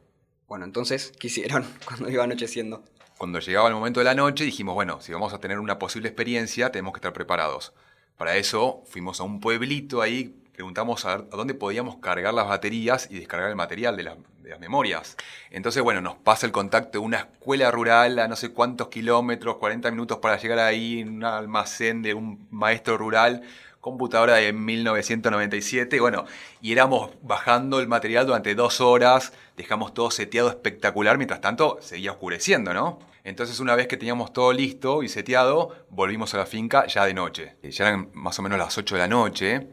Bueno, 0.48 0.66
entonces, 0.66 1.12
¿qué 1.20 1.28
hicieron 1.28 1.66
cuando 1.86 2.10
iba 2.10 2.24
anocheciendo? 2.24 2.84
Cuando 3.18 3.40
llegaba 3.40 3.70
el 3.70 3.74
momento 3.74 4.00
de 4.00 4.04
la 4.04 4.14
noche 4.14 4.44
dijimos, 4.44 4.76
bueno, 4.76 5.02
si 5.02 5.14
vamos 5.14 5.34
a 5.34 5.40
tener 5.40 5.60
una 5.60 5.80
posible 5.80 6.10
experiencia, 6.10 6.72
tenemos 6.72 6.94
que 6.94 6.98
estar 6.98 7.14
preparados. 7.14 7.74
Para 8.18 8.36
eso 8.36 8.84
fuimos 8.86 9.20
a 9.20 9.24
un 9.24 9.40
pueblito 9.40 10.02
ahí, 10.02 10.36
preguntamos 10.54 11.06
a, 11.06 11.18
dónde 11.18 11.54
podíamos 11.54 11.98
cargar 11.98 12.34
las 12.34 12.48
baterías 12.48 13.08
y 13.10 13.20
descargar 13.20 13.50
el 13.50 13.56
material 13.56 13.98
de, 13.98 14.04
las 14.04 14.60
memorias. 14.60 15.18
Entonces, 15.50 15.82
bueno, 15.82 16.02
nos 16.02 16.16
pasa 16.16 16.46
el 16.46 16.52
contacto 16.52 17.00
de 17.00 17.06
una 17.06 17.18
escuela 17.18 17.72
rural 17.72 18.20
a 18.20 18.28
no 18.28 18.36
sé 18.36 18.50
cuántos 18.50 18.90
kilómetros, 18.90 19.58
40 19.58 19.92
minutos 19.92 20.20
para 20.20 20.38
llegar 20.38 20.60
ahí, 20.60 21.00
en 21.00 21.16
un 21.16 21.24
almacén 21.24 22.02
de 22.02 22.14
un 22.14 22.48
maestro 22.52 22.98
rural, 22.98 23.42
computadora 23.82 24.36
de 24.36 24.52
1997, 24.52 26.00
bueno, 26.00 26.26
y 26.60 26.72
éramos 26.72 27.12
bajando 27.22 27.80
el 27.80 27.88
material 27.88 28.26
durante 28.26 28.56
dos 28.56 28.82
horas, 28.82 29.32
dejamos 29.56 29.94
todo 29.94 30.12
seteado 30.12 30.50
espectacular, 30.50 31.18
mientras 31.18 31.42
tanto 31.42 31.78
seguía 31.82 32.12
oscureciendo, 32.12 32.74
¿no? 32.74 33.00
Entonces 33.24 33.60
una 33.60 33.76
vez 33.76 33.88
que 33.88 33.98
teníamos 33.98 34.34
todo 34.34 34.54
listo 34.54 35.02
y 35.02 35.10
seteado, 35.10 35.86
volvimos 35.90 36.34
a 36.34 36.38
la 36.38 36.46
finca 36.46 36.86
ya 36.88 37.06
de 37.06 37.14
noche. 37.14 37.56
Eh, 37.64 37.72
ya 37.72 37.88
eran 37.88 38.10
más 38.14 38.38
o 38.40 38.42
menos 38.42 38.58
las 38.58 38.78
8 38.78 38.96
de 38.96 39.00
la 39.00 39.08
noche. 39.08 39.68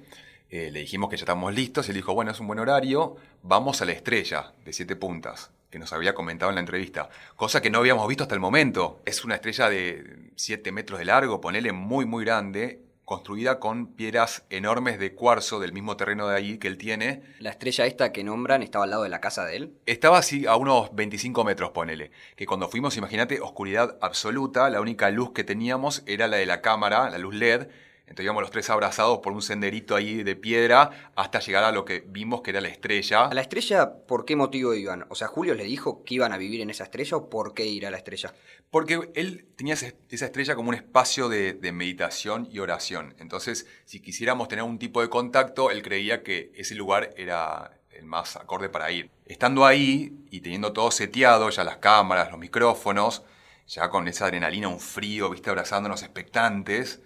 Eh, 0.48 0.70
le 0.70 0.80
dijimos 0.80 1.08
que 1.10 1.16
ya 1.16 1.22
estábamos 1.22 1.54
listos 1.54 1.86
y 1.86 1.90
él 1.90 1.96
dijo, 1.96 2.14
bueno, 2.14 2.30
es 2.30 2.40
un 2.40 2.46
buen 2.46 2.58
horario, 2.58 3.16
vamos 3.42 3.80
a 3.80 3.86
la 3.86 3.92
estrella 3.92 4.52
de 4.64 4.72
siete 4.72 4.96
puntas 4.96 5.50
que 5.70 5.78
nos 5.78 5.94
había 5.94 6.14
comentado 6.14 6.50
en 6.50 6.56
la 6.56 6.60
entrevista, 6.60 7.08
cosa 7.34 7.62
que 7.62 7.70
no 7.70 7.78
habíamos 7.78 8.06
visto 8.06 8.24
hasta 8.24 8.34
el 8.34 8.40
momento. 8.42 9.00
Es 9.06 9.24
una 9.24 9.36
estrella 9.36 9.70
de 9.70 10.30
7 10.36 10.70
metros 10.70 10.98
de 10.98 11.06
largo, 11.06 11.40
ponele 11.40 11.72
muy, 11.72 12.04
muy 12.04 12.26
grande, 12.26 12.82
construida 13.04 13.58
con 13.58 13.88
piedras 13.88 14.44
enormes 14.50 14.98
de 14.98 15.14
cuarzo 15.14 15.60
del 15.60 15.72
mismo 15.72 15.96
terreno 15.96 16.28
de 16.28 16.36
ahí 16.36 16.58
que 16.58 16.68
él 16.68 16.78
tiene. 16.78 17.22
La 17.40 17.50
estrella 17.50 17.86
esta 17.86 18.12
que 18.12 18.24
nombran 18.24 18.62
estaba 18.62 18.84
al 18.84 18.90
lado 18.90 19.02
de 19.02 19.08
la 19.08 19.20
casa 19.20 19.44
de 19.44 19.56
él. 19.56 19.74
Estaba 19.86 20.18
así 20.18 20.46
a 20.46 20.56
unos 20.56 20.94
25 20.94 21.44
metros, 21.44 21.70
ponele. 21.70 22.10
Que 22.36 22.46
cuando 22.46 22.68
fuimos, 22.68 22.96
imagínate, 22.96 23.40
oscuridad 23.40 23.98
absoluta, 24.00 24.70
la 24.70 24.80
única 24.80 25.10
luz 25.10 25.32
que 25.32 25.44
teníamos 25.44 26.02
era 26.06 26.28
la 26.28 26.36
de 26.36 26.46
la 26.46 26.60
cámara, 26.60 27.10
la 27.10 27.18
luz 27.18 27.34
LED, 27.34 27.68
entonces 28.12 28.26
íbamos 28.26 28.42
los 28.42 28.50
tres 28.50 28.68
abrazados 28.68 29.20
por 29.20 29.32
un 29.32 29.40
senderito 29.40 29.96
ahí 29.96 30.22
de 30.22 30.36
piedra 30.36 31.12
hasta 31.16 31.40
llegar 31.40 31.64
a 31.64 31.72
lo 31.72 31.86
que 31.86 32.04
vimos 32.06 32.42
que 32.42 32.50
era 32.50 32.60
la 32.60 32.68
estrella. 32.68 33.24
¿A 33.24 33.32
la 33.32 33.40
estrella 33.40 33.90
por 34.06 34.26
qué 34.26 34.36
motivo 34.36 34.74
iban? 34.74 35.06
O 35.08 35.14
sea, 35.14 35.28
Julio 35.28 35.54
le 35.54 35.64
dijo 35.64 36.04
que 36.04 36.16
iban 36.16 36.30
a 36.30 36.36
vivir 36.36 36.60
en 36.60 36.68
esa 36.68 36.84
estrella 36.84 37.16
o 37.16 37.30
por 37.30 37.54
qué 37.54 37.64
ir 37.64 37.86
a 37.86 37.90
la 37.90 37.96
estrella. 37.96 38.34
Porque 38.70 39.08
él 39.14 39.46
tenía 39.56 39.72
esa 39.72 40.26
estrella 40.26 40.54
como 40.54 40.68
un 40.68 40.74
espacio 40.74 41.30
de, 41.30 41.72
meditación 41.72 42.46
y 42.52 42.58
oración. 42.58 43.14
Entonces, 43.18 43.66
si 43.86 44.00
quisiéramos 44.00 44.48
tener 44.48 44.62
un 44.62 44.78
tipo 44.78 45.00
de 45.00 45.08
contacto, 45.08 45.70
él 45.70 45.80
creía 45.80 46.22
que 46.22 46.52
ese 46.54 46.74
lugar 46.74 47.14
era 47.16 47.78
el 47.92 48.04
más 48.04 48.36
acorde 48.36 48.68
para 48.68 48.90
ir. 48.90 49.10
Estando 49.24 49.64
ahí 49.64 50.12
y 50.30 50.42
teniendo 50.42 50.74
todo 50.74 50.90
seteado, 50.90 51.48
ya 51.48 51.64
las 51.64 51.78
cámaras, 51.78 52.30
los 52.30 52.38
micrófonos, 52.38 53.22
ya 53.66 53.88
con 53.88 54.06
esa 54.06 54.26
adrenalina, 54.26 54.68
un 54.68 54.80
frío, 54.80 55.30
viste, 55.30 55.48
abrazándonos 55.48 56.02
expectantes, 56.02 57.00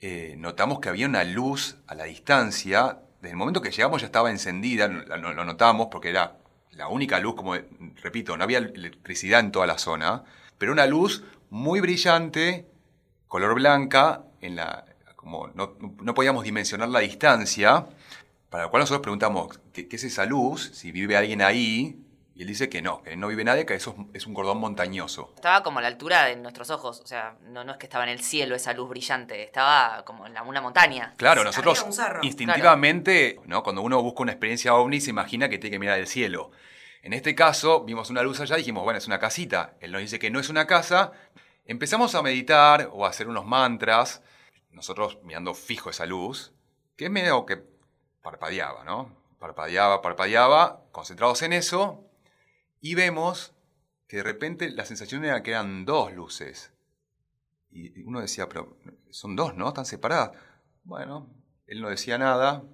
eh, 0.00 0.34
notamos 0.38 0.80
que 0.80 0.88
había 0.88 1.06
una 1.06 1.24
luz 1.24 1.76
a 1.86 1.94
la 1.94 2.04
distancia. 2.04 2.98
Desde 3.20 3.32
el 3.32 3.36
momento 3.36 3.60
que 3.60 3.70
llegamos 3.70 4.00
ya 4.00 4.06
estaba 4.06 4.30
encendida, 4.30 4.88
lo, 4.88 5.44
notamos 5.44 5.88
porque 5.90 6.08
era 6.08 6.38
la 6.72 6.88
única 6.88 7.20
luz, 7.20 7.34
como 7.34 7.54
repito, 8.02 8.36
no 8.36 8.44
había 8.44 8.58
electricidad 8.58 9.40
en 9.40 9.52
toda 9.52 9.66
la 9.66 9.76
zona, 9.76 10.24
pero 10.56 10.72
una 10.72 10.86
luz 10.86 11.24
muy 11.50 11.80
brillante, 11.80 12.66
color 13.28 13.54
blanca, 13.54 14.24
en 14.40 14.56
la, 14.56 14.86
como 15.16 15.48
no, 15.48 15.76
podíamos 16.14 16.44
dimensionar 16.44 16.88
la 16.88 17.00
distancia, 17.00 17.86
para 18.48 18.64
lo 18.64 18.70
cual 18.70 18.80
nosotros 18.80 19.02
preguntamos, 19.02 19.60
¿qué, 19.72 19.86
¿qué, 19.86 19.96
es 19.96 20.04
esa 20.04 20.24
luz? 20.24 20.70
Si 20.72 20.92
vive 20.92 21.16
alguien 21.16 21.42
ahí, 21.42 22.00
y 22.40 22.44
él 22.44 22.48
dice 22.48 22.70
que 22.70 22.80
no, 22.80 23.02
que 23.02 23.18
no 23.18 23.28
vive 23.28 23.44
nadie, 23.44 23.66
que 23.66 23.74
eso 23.74 23.94
es 24.14 24.26
un 24.26 24.32
cordón 24.32 24.56
montañoso. 24.56 25.30
Estaba 25.34 25.62
como 25.62 25.78
a 25.78 25.82
la 25.82 25.88
altura 25.88 26.24
de 26.24 26.36
nuestros 26.36 26.70
ojos, 26.70 27.02
o 27.04 27.06
sea, 27.06 27.36
no, 27.42 27.64
no 27.64 27.72
es 27.72 27.76
que 27.76 27.84
estaba 27.84 28.04
en 28.04 28.08
el 28.08 28.22
cielo 28.22 28.54
esa 28.54 28.72
luz 28.72 28.88
brillante, 28.88 29.42
estaba 29.42 30.02
como 30.06 30.26
en 30.26 30.34
una 30.40 30.62
montaña. 30.62 31.12
Claro, 31.18 31.44
nosotros 31.44 31.84
instintivamente, 32.22 33.38
¿no? 33.44 33.62
cuando 33.62 33.82
uno 33.82 34.02
busca 34.02 34.22
una 34.22 34.32
experiencia 34.32 34.74
ovni, 34.74 35.02
se 35.02 35.10
imagina 35.10 35.50
que 35.50 35.58
tiene 35.58 35.74
que 35.74 35.78
mirar 35.80 35.98
el 35.98 36.06
cielo. 36.06 36.50
En 37.02 37.12
este 37.12 37.34
caso, 37.34 37.84
vimos 37.84 38.08
una 38.08 38.22
luz 38.22 38.40
allá 38.40 38.54
y 38.54 38.60
dijimos, 38.60 38.84
bueno, 38.84 38.96
es 38.96 39.06
una 39.06 39.18
casita. 39.18 39.74
Él 39.78 39.92
nos 39.92 40.00
dice 40.00 40.18
que 40.18 40.30
no 40.30 40.40
es 40.40 40.48
una 40.48 40.66
casa. 40.66 41.12
Empezamos 41.66 42.14
a 42.14 42.22
meditar 42.22 42.88
o 42.90 43.04
a 43.04 43.10
hacer 43.10 43.28
unos 43.28 43.44
mantras, 43.44 44.22
nosotros 44.70 45.18
mirando 45.24 45.52
fijo 45.52 45.90
esa 45.90 46.06
luz, 46.06 46.54
que 46.96 47.04
es 47.04 47.10
medio 47.10 47.44
que 47.44 47.62
parpadeaba, 48.22 48.82
¿no? 48.84 49.14
Parpadeaba, 49.38 50.00
parpadeaba, 50.00 50.84
concentrados 50.90 51.42
en 51.42 51.52
eso, 51.52 52.06
y 52.80 52.94
vemos 52.94 53.52
que 54.08 54.18
de 54.18 54.22
repente 54.22 54.70
la 54.70 54.84
sensación 54.84 55.24
era 55.24 55.42
que 55.42 55.52
eran 55.52 55.84
dos 55.84 56.12
luces. 56.12 56.72
Y 57.70 58.02
uno 58.02 58.20
decía, 58.20 58.48
pero 58.48 58.76
son 59.10 59.36
dos, 59.36 59.54
¿no? 59.54 59.68
Están 59.68 59.86
separadas. 59.86 60.32
Bueno, 60.82 61.28
él 61.66 61.80
no 61.80 61.88
decía 61.88 62.18
nada. 62.18 62.64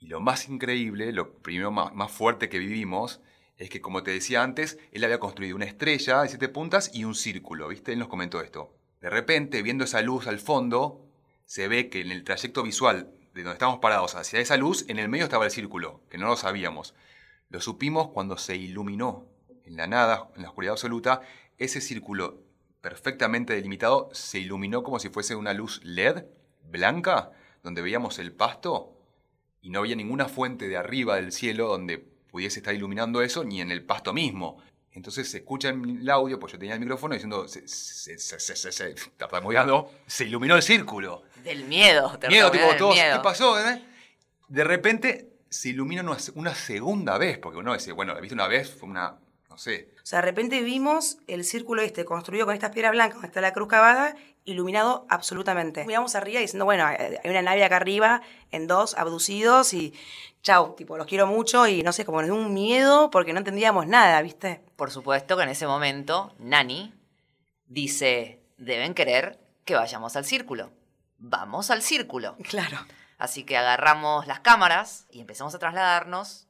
Y 0.00 0.08
lo 0.08 0.20
más 0.20 0.48
increíble, 0.48 1.12
lo 1.12 1.34
primero 1.38 1.70
más, 1.70 2.10
fuerte 2.10 2.48
que 2.48 2.58
vivimos, 2.58 3.20
es 3.56 3.70
que 3.70 3.80
como 3.80 4.02
te 4.02 4.10
decía 4.10 4.42
antes, 4.42 4.78
él 4.92 5.04
había 5.04 5.20
construido 5.20 5.56
una 5.56 5.64
estrella 5.64 6.22
de 6.22 6.28
siete 6.28 6.48
puntas 6.48 6.90
y 6.92 7.04
un 7.04 7.14
círculo, 7.14 7.68
¿viste? 7.68 7.92
Él 7.92 7.98
nos 7.98 8.08
comentó 8.08 8.40
esto. 8.40 8.74
De 9.00 9.10
repente, 9.10 9.62
viendo 9.62 9.84
esa 9.84 10.02
luz 10.02 10.26
al 10.26 10.38
fondo, 10.38 11.08
se 11.44 11.68
ve 11.68 11.88
que 11.88 12.00
en 12.00 12.10
el 12.10 12.24
trayecto 12.24 12.62
visual 12.62 13.12
de 13.34 13.42
donde 13.42 13.54
estamos 13.54 13.78
parados 13.78 14.16
hacia 14.16 14.40
esa 14.40 14.56
luz, 14.56 14.84
en 14.88 14.98
el 14.98 15.08
medio 15.08 15.24
estaba 15.24 15.44
el 15.44 15.50
círculo, 15.50 16.02
que 16.10 16.18
no 16.18 16.26
lo 16.26 16.36
sabíamos. 16.36 16.94
Lo 17.50 17.60
supimos 17.60 18.08
cuando 18.08 18.36
se 18.36 18.56
iluminó 18.56 19.26
en 19.64 19.76
la 19.76 19.86
nada, 19.86 20.28
en 20.36 20.42
la 20.42 20.48
oscuridad 20.48 20.72
absoluta, 20.72 21.22
ese 21.58 21.80
círculo 21.80 22.42
perfectamente 22.80 23.54
delimitado 23.54 24.08
se 24.12 24.38
iluminó 24.38 24.82
como 24.82 24.98
si 24.98 25.08
fuese 25.08 25.34
una 25.34 25.52
luz 25.52 25.80
LED 25.84 26.24
blanca, 26.62 27.32
donde 27.62 27.82
veíamos 27.82 28.18
el 28.18 28.32
pasto 28.32 28.94
y 29.60 29.70
no 29.70 29.80
había 29.80 29.96
ninguna 29.96 30.28
fuente 30.28 30.68
de 30.68 30.76
arriba 30.76 31.16
del 31.16 31.32
cielo 31.32 31.68
donde 31.68 31.98
pudiese 31.98 32.60
estar 32.60 32.74
iluminando 32.74 33.22
eso, 33.22 33.44
ni 33.44 33.60
en 33.60 33.70
el 33.70 33.82
pasto 33.82 34.12
mismo. 34.12 34.62
Entonces 34.92 35.30
se 35.30 35.38
escucha 35.38 35.70
el 35.70 36.08
audio, 36.10 36.38
pues 36.38 36.52
yo 36.52 36.58
tenía 36.58 36.74
el 36.74 36.80
micrófono 36.80 37.14
diciendo, 37.14 37.46
se, 37.48 37.66
se, 37.66 38.18
se, 38.18 38.38
se, 38.38 38.94
se 40.06 40.24
iluminó 40.24 40.56
el 40.56 40.62
círculo. 40.62 41.22
Del 41.42 41.64
miedo. 41.64 42.18
miedo, 42.28 42.50
tipo, 42.50 42.66
todos, 42.76 42.94
¿qué 42.94 43.20
pasó? 43.22 43.58
Eh? 43.60 43.82
De 44.48 44.64
repente 44.64 45.37
se 45.50 45.70
ilumina 45.70 46.02
una, 46.34 46.54
segunda 46.54 47.18
vez, 47.18 47.38
porque 47.38 47.58
uno 47.58 47.74
dice, 47.74 47.92
bueno, 47.92 48.14
la 48.14 48.20
viste 48.20 48.34
una 48.34 48.48
vez, 48.48 48.70
fue 48.70 48.88
una, 48.88 49.16
no 49.48 49.58
sé. 49.58 49.90
O 50.02 50.06
sea, 50.06 50.20
de 50.20 50.26
repente 50.26 50.62
vimos 50.62 51.18
el 51.26 51.44
círculo 51.44 51.82
este 51.82 52.04
construido 52.04 52.46
con 52.46 52.54
estas 52.54 52.72
piedras 52.72 52.92
blancas, 52.92 53.14
donde 53.14 53.28
está 53.28 53.40
la 53.40 53.52
cruz 53.52 53.68
cavada, 53.68 54.16
iluminado 54.44 55.06
absolutamente. 55.08 55.84
Miramos 55.84 56.14
arriba 56.14 56.40
diciendo, 56.40 56.64
bueno, 56.64 56.86
hay 56.86 57.18
una 57.24 57.42
nave 57.42 57.64
acá 57.64 57.76
arriba 57.76 58.22
en 58.50 58.66
dos 58.66 58.94
abducidos 58.96 59.74
y 59.74 59.94
chau, 60.42 60.74
tipo, 60.74 60.96
los 60.96 61.06
quiero 61.06 61.26
mucho 61.26 61.66
y 61.66 61.82
no 61.82 61.92
sé, 61.92 62.04
como 62.04 62.20
nos 62.20 62.30
dio 62.30 62.34
un 62.34 62.54
miedo 62.54 63.10
porque 63.10 63.32
no 63.32 63.38
entendíamos 63.38 63.86
nada, 63.86 64.20
¿viste? 64.22 64.62
Por 64.76 64.90
supuesto 64.90 65.36
que 65.36 65.42
en 65.42 65.50
ese 65.50 65.66
momento, 65.66 66.34
Nani 66.38 66.94
dice, 67.66 68.40
deben 68.56 68.94
querer 68.94 69.38
que 69.64 69.74
vayamos 69.74 70.16
al 70.16 70.24
círculo. 70.24 70.70
Vamos 71.18 71.70
al 71.70 71.82
círculo. 71.82 72.36
Claro. 72.48 72.78
Así 73.18 73.44
que 73.44 73.56
agarramos 73.56 74.26
las 74.26 74.40
cámaras 74.40 75.06
y 75.10 75.20
empezamos 75.20 75.54
a 75.54 75.58
trasladarnos 75.58 76.46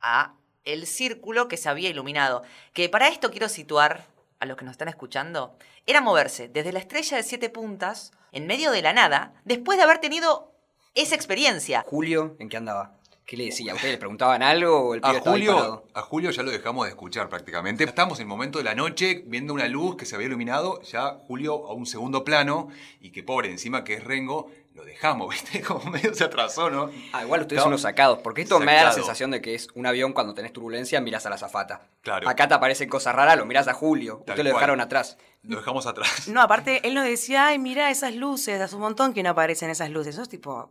a 0.00 0.34
el 0.64 0.86
círculo 0.86 1.48
que 1.48 1.56
se 1.56 1.68
había 1.68 1.90
iluminado. 1.90 2.42
Que 2.72 2.88
para 2.88 3.08
esto 3.08 3.30
quiero 3.30 3.48
situar 3.48 4.06
a 4.38 4.46
los 4.46 4.56
que 4.56 4.64
nos 4.64 4.72
están 4.72 4.88
escuchando, 4.88 5.56
era 5.86 6.00
moverse 6.00 6.48
desde 6.48 6.72
la 6.72 6.80
estrella 6.80 7.16
de 7.16 7.22
siete 7.22 7.48
puntas, 7.50 8.12
en 8.32 8.46
medio 8.46 8.70
de 8.72 8.82
la 8.82 8.92
nada, 8.92 9.34
después 9.44 9.78
de 9.78 9.84
haber 9.84 9.98
tenido 9.98 10.52
esa 10.94 11.14
experiencia. 11.14 11.84
Julio, 11.86 12.36
¿en 12.38 12.48
qué 12.48 12.56
andaba? 12.56 12.98
¿Qué 13.24 13.36
le 13.36 13.44
decía? 13.46 13.74
¿Ustedes 13.74 13.94
le 13.94 13.98
preguntaban 13.98 14.42
algo 14.42 14.88
o 14.88 14.94
el 14.94 15.00
a 15.04 15.20
Julio, 15.20 15.84
A 15.94 16.02
Julio 16.02 16.30
ya 16.32 16.42
lo 16.42 16.50
dejamos 16.50 16.86
de 16.86 16.90
escuchar 16.90 17.28
prácticamente. 17.28 17.84
Estamos 17.84 18.18
en 18.18 18.24
el 18.24 18.28
momento 18.28 18.58
de 18.58 18.64
la 18.64 18.74
noche 18.74 19.22
viendo 19.26 19.54
una 19.54 19.68
luz 19.68 19.96
que 19.96 20.06
se 20.06 20.16
había 20.16 20.26
iluminado, 20.26 20.82
ya 20.82 21.20
Julio 21.28 21.66
a 21.68 21.72
un 21.72 21.86
segundo 21.86 22.24
plano 22.24 22.68
y 23.00 23.10
que 23.10 23.22
pobre, 23.22 23.48
encima 23.48 23.84
que 23.84 23.94
es 23.94 24.04
Rengo, 24.04 24.50
lo 24.74 24.84
dejamos, 24.84 25.28
¿viste? 25.30 25.62
Como 25.62 25.90
medio 25.90 26.14
se 26.14 26.24
atrasó, 26.24 26.70
¿no? 26.70 26.90
Ah, 27.12 27.22
igual 27.22 27.42
ustedes 27.42 27.62
son 27.62 27.72
los 27.72 27.82
sacados, 27.82 28.18
porque 28.18 28.42
esto 28.42 28.58
me 28.60 28.74
da 28.74 28.84
la 28.84 28.92
sensación 28.92 29.30
de 29.30 29.40
que 29.40 29.54
es 29.54 29.68
un 29.74 29.86
avión 29.86 30.12
cuando 30.12 30.34
tenés 30.34 30.52
turbulencia, 30.52 31.00
miras 31.00 31.26
a 31.26 31.30
la 31.30 31.38
zafata. 31.38 31.88
Claro. 32.02 32.28
Acá 32.28 32.48
te 32.48 32.54
aparecen 32.54 32.88
cosas 32.88 33.14
raras, 33.14 33.36
lo 33.36 33.46
miras 33.46 33.68
a 33.68 33.74
Julio. 33.74 34.18
Ustedes 34.20 34.44
lo 34.44 34.52
dejaron 34.52 34.80
atrás. 34.80 35.18
Lo 35.42 35.56
dejamos 35.56 35.86
atrás. 35.86 36.28
No, 36.28 36.40
aparte, 36.40 36.86
él 36.86 36.94
nos 36.94 37.04
decía, 37.04 37.48
ay, 37.48 37.58
mira 37.58 37.90
esas 37.90 38.14
luces, 38.14 38.60
hace 38.60 38.74
un 38.76 38.82
montón 38.82 39.12
que 39.12 39.22
no 39.22 39.30
aparecen 39.30 39.70
esas 39.70 39.90
luces. 39.90 40.14
Eso 40.14 40.22
es 40.22 40.28
tipo, 40.28 40.70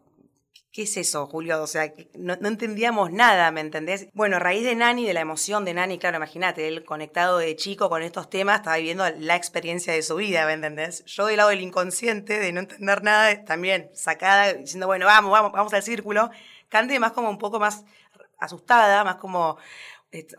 ¿Qué 0.72 0.84
es 0.84 0.96
eso, 0.96 1.28
Julio? 1.28 1.62
O 1.62 1.68
sea, 1.68 1.94
no, 2.14 2.34
entendíamos 2.48 3.12
nada, 3.12 3.52
¿me 3.52 3.60
entendés? 3.60 4.08
Bueno, 4.14 4.38
a 4.38 4.40
raíz 4.40 4.64
de 4.64 4.74
Nani, 4.74 5.06
de 5.06 5.14
la 5.14 5.20
emoción 5.20 5.66
de 5.66 5.74
Nani, 5.74 6.00
claro, 6.00 6.16
imagínate, 6.16 6.66
él 6.70 6.86
conectado 6.86 7.40
de 7.40 7.58
chico 7.58 7.90
con 7.90 8.04
estos 8.04 8.30
temas, 8.30 8.60
estaba 8.60 8.78
viviendo 8.78 9.04
la 9.20 9.36
experiencia 9.36 9.92
de 9.92 10.02
su 10.02 10.16
vida, 10.16 10.46
¿me 10.46 10.54
entendés? 10.54 11.04
Yo 11.04 11.26
del 11.26 11.36
lado 11.36 11.50
del 11.50 11.60
inconsciente, 11.60 12.40
de 12.40 12.54
no 12.54 12.62
entender 12.62 13.04
nada, 13.04 13.44
también 13.44 13.92
sacada, 13.94 14.54
diciendo, 14.54 14.88
bueno, 14.88 15.06
vamos, 15.06 15.30
vamos, 15.32 15.52
vamos 15.52 15.74
al 15.74 15.84
círculo. 15.84 16.32
Cante 16.70 16.98
más 17.02 17.12
como 17.12 17.30
un 17.30 17.38
poco 17.38 17.60
más 17.60 17.84
asustada, 18.40 19.04
más 19.04 19.18
como, 19.18 19.58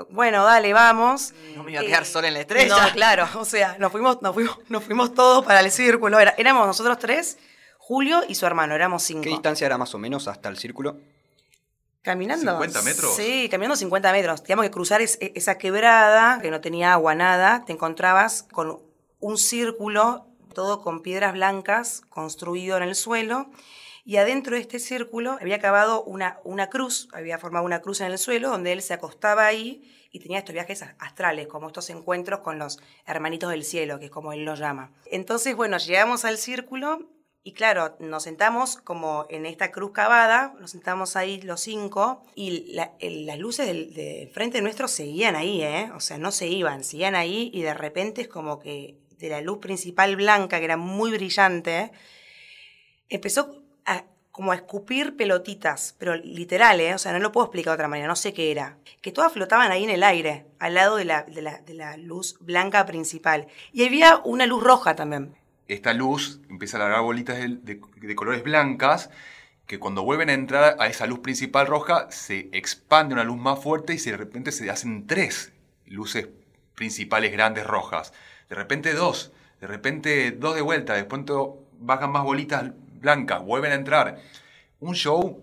bueno, 0.09 0.47
dale, 0.47 0.73
vamos. 0.73 1.35
No 1.55 1.63
me 1.63 1.73
iba 1.73 1.83
a 1.83 1.85
quedar 1.85 2.05
eh, 2.05 2.07
sola 2.07 2.29
en 2.29 2.35
la 2.35 2.41
estrella. 2.41 2.75
No, 2.75 2.93
claro, 2.95 3.29
o 3.35 3.45
sea, 3.45 3.77
nos 3.79 3.93
fuimos, 3.93 4.23
nos 4.23 4.33
fuimos, 4.33 4.59
nos 4.71 4.83
fuimos 4.83 5.13
todos 5.13 5.45
para 5.45 5.61
el 5.61 5.71
círculo. 5.71 6.19
éramos 6.19 6.67
nosotros 6.67 6.99
tres 6.99 7.37
Julio 7.85 8.21
y 8.29 8.37
su 8.37 8.47
hermano, 8.47 8.77
éramos 8.77 9.03
cinco. 9.03 9.23
¿Qué 9.23 9.31
distancia 9.31 9.67
era 9.67 9.77
más 9.77 9.93
o 9.93 9.99
menos 9.99 10.29
hasta 10.29 10.49
el 10.49 10.57
círculo? 10.57 11.01
Caminando. 12.01 12.61
¿50 12.61 12.85
metros? 12.85 13.17
Sí, 13.17 13.49
caminando 13.51 13.75
50 13.75 14.13
metros. 14.13 14.43
Teníamos 14.45 14.67
que 14.67 14.71
cruzar 14.71 15.01
esa 15.03 15.59
quebrada, 15.59 16.39
que 16.41 16.53
no 16.53 16.61
tenía 16.61 16.93
agua, 16.93 17.17
nada. 17.17 17.65
Te 17.65 17.73
encontrabas 17.73 18.45
con 18.45 18.79
un 19.19 19.37
círculo, 19.37 20.29
todo 20.55 20.81
con 20.81 21.03
piedras 21.03 21.33
blancas, 21.33 22.03
construido 22.09 22.77
en 22.77 22.85
el 22.85 22.95
suelo. 22.95 23.51
Y 24.05 24.19
adentro 24.19 24.55
de 24.55 24.63
este 24.63 24.79
círculo 24.79 25.37
había 25.41 25.57
acabado 25.57 26.05
una, 26.05 26.39
una 26.45 26.71
cruz, 26.71 27.09
había 27.13 27.37
formado 27.39 27.67
una 27.67 27.81
cruz 27.81 28.01
en 28.01 28.13
el 28.13 28.19
suelo, 28.19 28.51
donde 28.51 28.71
él 28.71 28.83
se 28.83 28.95
acostaba 28.95 29.45
ahí 29.45 30.09
y 30.13 30.21
tenía 30.21 30.39
estos 30.39 30.53
viajes 30.53 30.85
astrales, 31.01 31.49
como 31.49 31.67
estos 31.67 31.91
encuentros 31.91 32.43
con 32.43 32.61
los 32.61 32.79
hermanitos 33.07 33.51
del 33.51 33.65
cielo, 33.65 33.99
que 33.99 34.05
es 34.05 34.11
como 34.13 34.33
él 34.33 34.45
los 34.45 34.61
llama. 34.61 34.93
Entonces, 35.07 35.57
bueno, 35.57 35.79
llegamos 35.79 36.25
al 36.25 36.39
círculo 36.39 37.09
y 37.45 37.55
claro, 37.55 37.97
nos 37.99 38.23
sentamos 38.23 38.77
como 38.77 39.27
en 39.29 39.47
esta 39.47 39.73
cruz 39.73 39.91
cavada, 39.91 40.55
nos 40.61 40.71
sentamos 40.71 41.17
ahí 41.17 41.43
los 41.43 41.61
cinco 41.61 42.25
y 42.37 42.73
las 42.75 43.39
luces 43.39 43.67
de 43.67 44.31
frente 44.33 44.63
nuestro 44.63 44.87
seguían 44.87 45.35
ahí, 45.35 45.61
¿eh? 45.61 45.91
O 45.97 46.01
sea, 46.01 46.19
no 46.19 46.31
se 46.31 46.47
iban, 46.47 46.85
seguían 46.85 47.17
ahí 47.17 47.51
y 47.53 47.63
de 47.63 47.75
repente 47.75 48.23
es 48.23 48.29
como 48.29 48.61
que 48.61 48.97
de 49.19 49.29
la 49.29 49.41
luz 49.41 49.59
principal 49.59 50.15
blanca, 50.15 50.61
que 50.61 50.65
era 50.65 50.77
muy 50.77 51.11
brillante, 51.11 51.91
empezó 53.09 53.65
a, 53.87 54.05
como 54.31 54.53
a 54.53 54.57
escupir 54.57 55.17
pelotitas, 55.17 55.97
pero 55.99 56.15
literal, 56.15 56.81
¿eh? 56.81 56.95
o 56.95 56.99
sea, 56.99 57.13
no 57.13 57.19
lo 57.19 57.33
puedo 57.33 57.47
explicar 57.47 57.73
de 57.73 57.75
otra 57.75 57.89
manera, 57.89 58.07
no 58.07 58.17
sé 58.17 58.33
qué 58.33 58.53
era. 58.53 58.79
Que 59.01 59.11
todas 59.11 59.33
flotaban 59.33 59.73
ahí 59.73 59.83
en 59.83 59.91
el 59.91 60.05
aire, 60.05 60.47
al 60.61 60.75
lado 60.75 60.95
de 60.95 61.07
la, 61.07 61.25
de 61.25 61.43
la, 61.43 61.59
de 61.59 61.75
la 61.75 61.97
luz 61.97 62.37
blanca 62.39 62.87
principal. 62.87 63.49
Y 63.73 63.85
había 63.85 64.19
una 64.25 64.47
luz 64.47 64.63
roja 64.63 64.95
también. 64.95 65.42
Esta 65.69 65.93
luz 65.93 66.41
empieza 66.49 66.77
a 66.77 66.81
largar 66.81 67.03
bolitas 67.03 67.39
de, 67.39 67.81
de- 67.97 68.15
colores 68.15 68.43
blancas 68.43 69.11
que 69.67 69.79
cuando 69.79 70.03
vuelven 70.03 70.29
a 70.29 70.35
entrar 70.35 70.77
a 70.81 70.89
esa 70.89 71.07
luz 71.07 71.21
principal 71.21 71.67
roja 71.67 72.11
se 72.11 72.49
expande 72.53 73.15
una 73.15 73.25
luz 73.25 73.39
más 73.39 73.63
fuerte 73.63 73.95
y 73.95 73.97
de 73.99 74.17
repente 74.17 74.53
se 74.53 74.69
hacen 74.71 75.07
tres 75.07 75.53
luces 75.87 76.29
principales 76.75 77.33
grandes 77.33 77.67
rojas. 77.67 78.13
De 78.49 78.55
repente 78.57 78.93
dos, 78.93 79.33
de 79.61 79.67
repente 79.67 80.31
dos 80.33 80.55
de 80.55 80.63
vuelta, 80.63 80.95
de 80.95 81.05
pronto 81.05 81.65
bajan 81.79 82.11
más 82.11 82.25
bolitas 82.25 82.73
blancas, 83.01 83.43
vuelven 83.43 83.73
a 83.73 83.77
entrar. 83.77 84.19
Un 84.81 84.95
show 84.95 85.43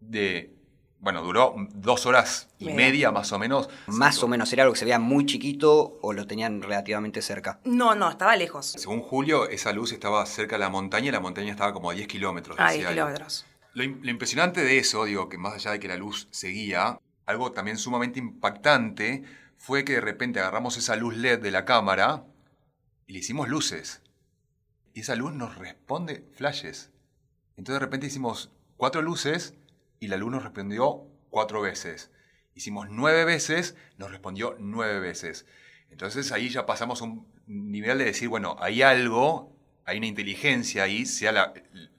de, 0.00 0.50
bueno, 1.00 1.22
duró 1.22 1.54
dos 1.74 2.06
horas 2.06 2.48
y 2.58 2.66
Media. 2.66 2.76
media 2.76 3.12
más 3.12 3.32
o 3.32 3.38
menos. 3.38 3.68
Más 3.86 4.22
o 4.22 4.28
menos, 4.28 4.52
¿era 4.52 4.64
algo 4.64 4.72
que 4.72 4.78
se 4.80 4.84
veía 4.84 4.98
muy 4.98 5.26
chiquito 5.26 5.98
o 6.02 6.12
lo 6.12 6.26
tenían 6.26 6.60
relativamente 6.60 7.22
cerca? 7.22 7.60
No, 7.64 7.94
no, 7.94 8.10
estaba 8.10 8.34
lejos. 8.36 8.66
Según 8.66 9.00
Julio, 9.02 9.48
esa 9.48 9.72
luz 9.72 9.92
estaba 9.92 10.24
cerca 10.26 10.56
de 10.56 10.60
la 10.60 10.70
montaña 10.70 11.08
y 11.08 11.12
la 11.12 11.20
montaña 11.20 11.52
estaba 11.52 11.72
como 11.72 11.90
a 11.90 11.94
10 11.94 12.08
kilómetros. 12.08 12.56
Ah, 12.58 12.72
decía 12.72 12.78
10 12.80 12.88
él. 12.88 12.94
kilómetros. 12.94 13.46
Lo, 13.74 13.84
lo 13.84 14.10
impresionante 14.10 14.62
de 14.64 14.78
eso, 14.78 15.04
digo, 15.04 15.28
que 15.28 15.38
más 15.38 15.54
allá 15.54 15.70
de 15.72 15.78
que 15.80 15.86
la 15.88 15.96
luz 15.96 16.26
seguía, 16.32 16.98
algo 17.26 17.52
también 17.52 17.76
sumamente 17.78 18.18
impactante 18.18 19.22
fue 19.56 19.84
que 19.84 19.92
de 19.94 20.00
repente 20.00 20.40
agarramos 20.40 20.76
esa 20.76 20.96
luz 20.96 21.16
LED 21.16 21.40
de 21.40 21.50
la 21.50 21.64
cámara 21.64 22.24
y 23.06 23.12
le 23.12 23.18
hicimos 23.20 23.48
luces. 23.48 24.02
Y 24.94 25.00
esa 25.00 25.14
luz 25.14 25.32
nos 25.32 25.56
responde 25.58 26.24
flashes. 26.34 26.90
Entonces 27.56 27.74
de 27.74 27.86
repente 27.86 28.06
hicimos 28.06 28.50
cuatro 28.76 29.00
luces 29.02 29.54
y 30.00 30.08
la 30.08 30.16
luz 30.16 30.30
nos 30.30 30.42
respondió 30.42 31.06
cuatro 31.30 31.60
veces. 31.60 32.10
Hicimos 32.54 32.88
nueve 32.90 33.24
veces, 33.24 33.76
nos 33.96 34.10
respondió 34.10 34.56
nueve 34.58 35.00
veces. 35.00 35.46
Entonces 35.90 36.32
ahí 36.32 36.48
ya 36.48 36.66
pasamos 36.66 37.00
a 37.00 37.04
un 37.04 37.26
nivel 37.46 37.98
de 37.98 38.04
decir, 38.04 38.28
bueno, 38.28 38.56
hay 38.60 38.82
algo, 38.82 39.52
hay 39.84 39.98
una 39.98 40.06
inteligencia 40.06 40.82
ahí, 40.82 41.06
sea 41.06 41.54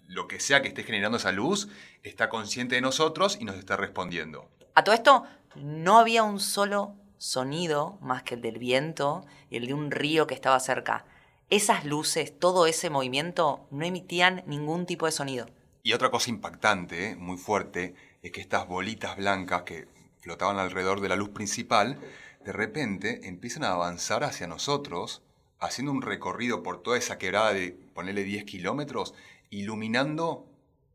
lo 0.07 0.27
que 0.27 0.39
sea 0.39 0.61
que 0.61 0.67
esté 0.67 0.83
generando 0.83 1.17
esa 1.17 1.31
luz, 1.31 1.69
está 2.03 2.29
consciente 2.29 2.75
de 2.75 2.81
nosotros 2.81 3.37
y 3.39 3.45
nos 3.45 3.55
está 3.57 3.77
respondiendo. 3.77 4.49
A 4.75 4.83
todo 4.83 4.95
esto, 4.95 5.23
no 5.55 5.97
había 5.97 6.23
un 6.23 6.39
solo 6.39 6.95
sonido 7.17 7.97
más 8.01 8.23
que 8.23 8.35
el 8.35 8.41
del 8.41 8.59
viento 8.59 9.25
y 9.49 9.57
el 9.57 9.67
de 9.67 9.73
un 9.73 9.91
río 9.91 10.27
que 10.27 10.35
estaba 10.35 10.59
cerca. 10.59 11.05
Esas 11.49 11.83
luces, 11.83 12.37
todo 12.37 12.65
ese 12.67 12.89
movimiento, 12.89 13.67
no 13.71 13.85
emitían 13.85 14.43
ningún 14.45 14.85
tipo 14.85 15.05
de 15.05 15.11
sonido. 15.11 15.47
Y 15.81 15.93
otra 15.93 16.12
cosa 16.12 16.29
impactante, 16.29 17.12
eh, 17.12 17.15
muy 17.15 17.38
fuerte, 17.38 17.95
es 18.21 18.31
que 18.31 18.41
estas 18.41 18.67
bolitas 18.67 19.15
blancas 19.15 19.63
que 19.63 19.88
flotaban 20.19 20.57
alrededor 20.57 21.00
de 21.00 21.09
la 21.09 21.15
luz 21.15 21.29
principal, 21.29 22.00
de 22.43 22.51
repente 22.51 23.27
empiezan 23.27 23.63
a 23.63 23.71
avanzar 23.71 24.24
hacia 24.24 24.48
nosotros, 24.48 25.21
haciendo 25.59 25.91
un 25.91 26.01
recorrido 26.01 26.63
por 26.63 26.81
toda 26.81 26.98
esa 26.98 27.17
quebrada 27.17 27.53
de, 27.53 27.71
ponerle 27.93 28.24
10 28.24 28.45
kilómetros, 28.45 29.13
iluminando 29.50 30.48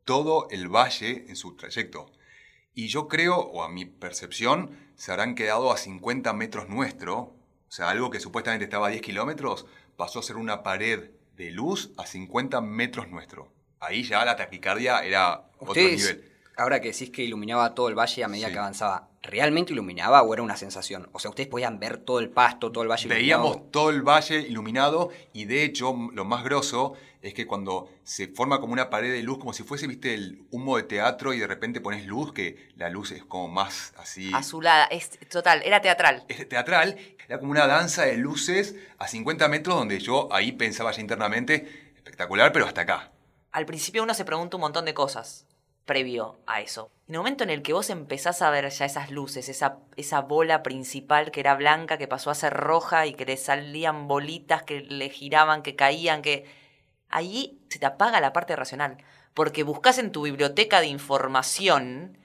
todo 0.03 0.47
el 0.49 0.69
valle 0.69 1.25
en 1.27 1.35
su 1.35 1.55
trayecto. 1.55 2.11
Y 2.73 2.87
yo 2.87 3.07
creo, 3.07 3.37
o 3.37 3.63
a 3.63 3.69
mi 3.69 3.85
percepción, 3.85 4.77
se 4.95 5.11
habrán 5.11 5.35
quedado 5.35 5.71
a 5.71 5.77
50 5.77 6.31
metros 6.33 6.69
nuestro, 6.69 7.19
o 7.19 7.71
sea, 7.71 7.89
algo 7.89 8.11
que 8.11 8.19
supuestamente 8.19 8.65
estaba 8.65 8.87
a 8.87 8.91
10 8.91 9.01
kilómetros, 9.01 9.65
pasó 9.97 10.19
a 10.19 10.23
ser 10.23 10.37
una 10.37 10.61
pared 10.61 11.09
de 11.35 11.51
luz 11.51 11.91
a 11.97 12.05
50 12.05 12.61
metros 12.61 13.09
nuestro. 13.09 13.51
Ahí 13.79 14.03
ya 14.03 14.23
la 14.25 14.35
taquicardia 14.35 14.99
era 14.99 15.43
otro 15.57 15.71
Ustedes, 15.71 15.99
nivel. 16.01 16.31
ahora 16.57 16.79
que 16.81 16.91
decís 16.91 17.09
que 17.09 17.23
iluminaba 17.23 17.73
todo 17.75 17.89
el 17.89 17.95
valle 17.95 18.23
a 18.23 18.27
medida 18.27 18.47
Sí. 18.47 18.53
que 18.53 18.59
avanzaba, 18.59 19.09
¿realmente 19.21 19.73
iluminaba 19.73 20.21
o 20.21 20.33
era 20.33 20.41
una 20.43 20.55
sensación? 20.57 21.09
O 21.11 21.19
sea, 21.19 21.29
ustedes 21.29 21.49
podían 21.49 21.79
ver 21.79 21.97
todo 21.97 22.19
el 22.19 22.29
pasto, 22.29 22.71
todo 22.71 22.83
el 22.83 22.89
valle 22.89 23.07
Veíamos 23.09 23.47
iluminado. 23.51 23.71
todo 23.71 23.89
el 23.89 24.01
valle 24.01 24.39
iluminado 24.39 25.09
y 25.33 25.45
de 25.45 25.63
hecho 25.63 25.95
lo 26.13 26.25
más 26.25 26.43
grosso 26.43 26.93
es 27.21 27.33
que 27.33 27.47
cuando 27.47 27.89
se 28.03 28.27
forma 28.27 28.59
como 28.59 28.73
una 28.73 28.89
pared 28.91 29.11
de 29.11 29.23
luz, 29.23 29.39
como 29.39 29.51
si 29.51 29.63
fuese, 29.63 29.87
viste, 29.87 30.13
el 30.13 30.43
humo 30.51 30.77
de 30.77 30.83
teatro 30.83 31.33
y 31.33 31.39
de 31.39 31.47
repente 31.47 31.81
pones 31.81 32.05
luz, 32.05 32.31
que 32.33 32.69
la 32.75 32.87
luz 32.89 33.11
es 33.11 33.23
como 33.25 33.47
más 33.47 33.93
así... 33.97 34.31
Azulada, 34.31 34.85
es 34.85 35.09
total, 35.29 35.63
era 35.65 35.81
teatral. 35.81 36.23
es 36.27 36.47
teatral, 36.47 36.97
era 37.27 37.39
como 37.39 37.49
una 37.51 37.65
danza 37.65 38.03
de 38.03 38.17
luces 38.17 38.75
a 38.99 39.07
50 39.07 39.47
metros 39.47 39.75
donde 39.75 39.99
yo 39.99 40.29
ahí 40.31 40.51
pensaba 40.51 40.91
ya 40.91 41.01
internamente, 41.01 41.91
espectacular, 41.95 42.51
pero 42.51 42.65
hasta 42.67 42.81
acá. 42.81 43.11
Al 43.55 43.65
principio 43.65 44.03
uno 44.03 44.13
se 44.13 44.25
pregunta 44.25 44.57
un 44.57 44.61
montón 44.61 44.83
de 44.83 44.93
cosas 44.93 45.47
previo 45.85 46.39
a 46.45 46.59
eso. 46.59 46.91
En 47.07 47.15
el 47.15 47.19
momento 47.19 47.45
en 47.45 47.49
el 47.49 47.61
que 47.61 47.71
vos 47.71 47.89
empezás 47.89 48.41
a 48.41 48.49
ver 48.49 48.69
ya 48.69 48.83
esas 48.83 49.11
luces, 49.11 49.47
esa, 49.47 49.77
esa 49.95 50.19
bola 50.19 50.61
principal 50.61 51.31
que 51.31 51.39
era 51.39 51.55
blanca, 51.55 51.97
que 51.97 52.09
pasó 52.09 52.29
a 52.29 52.35
ser 52.35 52.53
roja 52.53 53.05
y 53.05 53.13
que 53.13 53.23
le 53.23 53.37
salían 53.37 54.09
bolitas 54.09 54.63
que 54.63 54.81
le 54.81 55.07
giraban, 55.07 55.63
que 55.63 55.77
caían, 55.77 56.21
que... 56.21 56.43
Ahí 57.07 57.61
se 57.69 57.79
te 57.79 57.85
apaga 57.85 58.19
la 58.19 58.33
parte 58.33 58.57
racional. 58.57 58.97
Porque 59.33 59.63
buscas 59.63 59.99
en 59.99 60.11
tu 60.11 60.23
biblioteca 60.23 60.81
de 60.81 60.87
información 60.87 62.17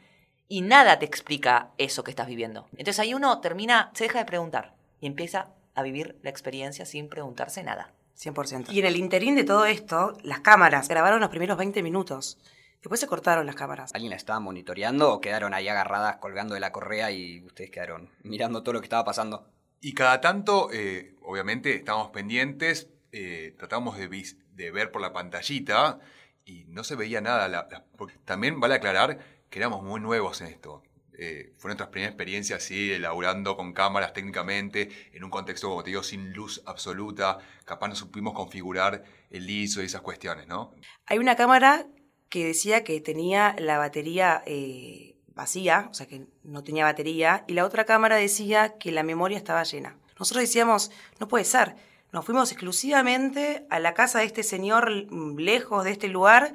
y 0.49 0.63
nada 0.63 0.99
te 0.99 1.05
explica 1.05 1.71
eso 1.79 2.03
que 2.03 2.11
estás 2.11 2.27
viviendo. 2.27 2.67
Entonces 2.73 2.99
ahí 2.99 3.15
uno 3.15 3.41
termina, 3.41 3.93
se 3.95 4.03
deja 4.03 4.19
de 4.19 4.25
preguntar 4.25 4.75
y 5.01 5.07
empieza 5.07 5.51
a 5.77 5.85
vivir 5.85 6.19
la 6.25 6.31
experiencia 6.31 6.85
sin 6.87 7.09
preguntarse 7.09 7.63
nada. 7.63 7.93
100%. 8.21 8.71
Y 8.73 8.81
en 8.81 8.87
el 8.87 8.97
interín 8.97 9.35
de 9.35 9.45
todo 9.45 9.65
esto, 9.67 10.17
las 10.23 10.41
cámaras 10.41 10.89
grabaron 10.89 11.21
los 11.21 11.31
primeros 11.31 11.57
20 11.57 11.83
minutos. 11.83 12.39
Después 12.83 13.01
se 13.01 13.07
cortaron 13.07 13.47
las 13.47 13.57
cámaras. 13.57 13.93
¿Alguien 13.95 14.11
la 14.11 14.17
estaba 14.17 14.41
monitoreando 14.41 15.13
o 15.13 15.21
quedaron 15.21 15.53
ahí 15.53 15.69
agarradas 15.69 16.17
colgando 16.17 16.55
de 16.55 16.61
la 16.61 16.73
correa 16.73 17.11
y 17.11 17.43
ustedes 17.45 17.71
quedaron 17.71 18.11
mirando 18.23 18.63
todo 18.63 18.75
lo 18.75 18.81
que 18.81 18.87
estaba 18.87 19.05
pasando? 19.05 19.47
Y 19.81 19.95
cada 19.95 20.21
tanto, 20.21 20.71
eh, 20.73 21.15
obviamente, 21.23 21.75
estábamos 21.75 22.11
pendientes, 22.11 22.89
eh, 23.13 23.55
tratamos 23.59 23.97
de, 23.99 24.71
ver 24.71 24.91
por 24.93 25.01
la 25.01 25.13
pantallita 25.13 25.99
y 26.45 26.65
no 26.69 26.85
se 26.85 26.97
veía 26.97 27.21
nada. 27.21 27.49
La- 27.49 27.69
la- 27.71 27.85
porque 27.97 28.17
también 28.25 28.61
vale 28.61 28.75
aclarar 28.75 29.19
que 29.51 29.59
éramos 29.59 29.83
muy 29.83 30.01
nuevos 30.01 30.41
en 30.41 30.49
esto. 30.49 30.83
Eh, 31.23 31.53
fue 31.59 31.69
nuestra 31.69 31.91
primera 31.91 32.09
experiencia 32.09 32.57
así, 32.57 32.93
elaborando 32.93 33.55
con 33.55 33.75
cámaras 33.75 34.15
técnicamente, 34.15 34.89
en 35.13 35.23
un 35.23 35.29
contexto, 35.29 35.69
como 35.69 35.85
te 35.85 35.91
digo, 35.91 36.03
sin 36.03 36.33
luz 36.33 36.63
absoluta. 36.65 37.37
Capaz 37.67 37.89
no 37.89 37.95
supimos 37.95 38.33
configurar 38.33 39.05
el 39.29 39.51
ISO 39.51 39.83
y 39.83 39.85
esas 39.85 40.01
cuestiones, 40.01 40.47
¿no? 40.47 40.73
Hay 41.05 41.19
una 41.19 41.37
cámara 41.37 41.87
que 42.31 42.47
decía 42.47 42.85
que 42.85 43.03
tenía 43.03 43.55
la 43.59 43.77
batería 43.77 44.43
eh, 44.47 45.19
vacía, 45.35 45.89
o 45.91 45.95
sea 45.95 46.07
que 46.07 46.25
no 46.43 46.65
tenía 46.65 46.85
batería, 46.87 47.45
y 47.47 47.53
la 47.53 47.67
otra 47.67 47.85
cámara 47.85 48.17
decía 48.17 48.79
que 48.79 48.91
la 48.91 49.03
memoria 49.03 49.37
estaba 49.37 49.63
llena. 49.65 49.99
Nosotros 50.19 50.41
decíamos, 50.41 50.91
no 51.19 51.29
puede 51.29 51.45
ser. 51.45 51.77
Nos 52.13 52.25
fuimos 52.25 52.51
exclusivamente 52.51 53.67
a 53.69 53.79
la 53.79 53.93
casa 53.93 54.21
de 54.21 54.25
este 54.25 54.43
señor 54.43 54.91
mm, 55.11 55.37
lejos 55.37 55.85
de 55.85 55.91
este 55.91 56.09
lugar 56.09 56.55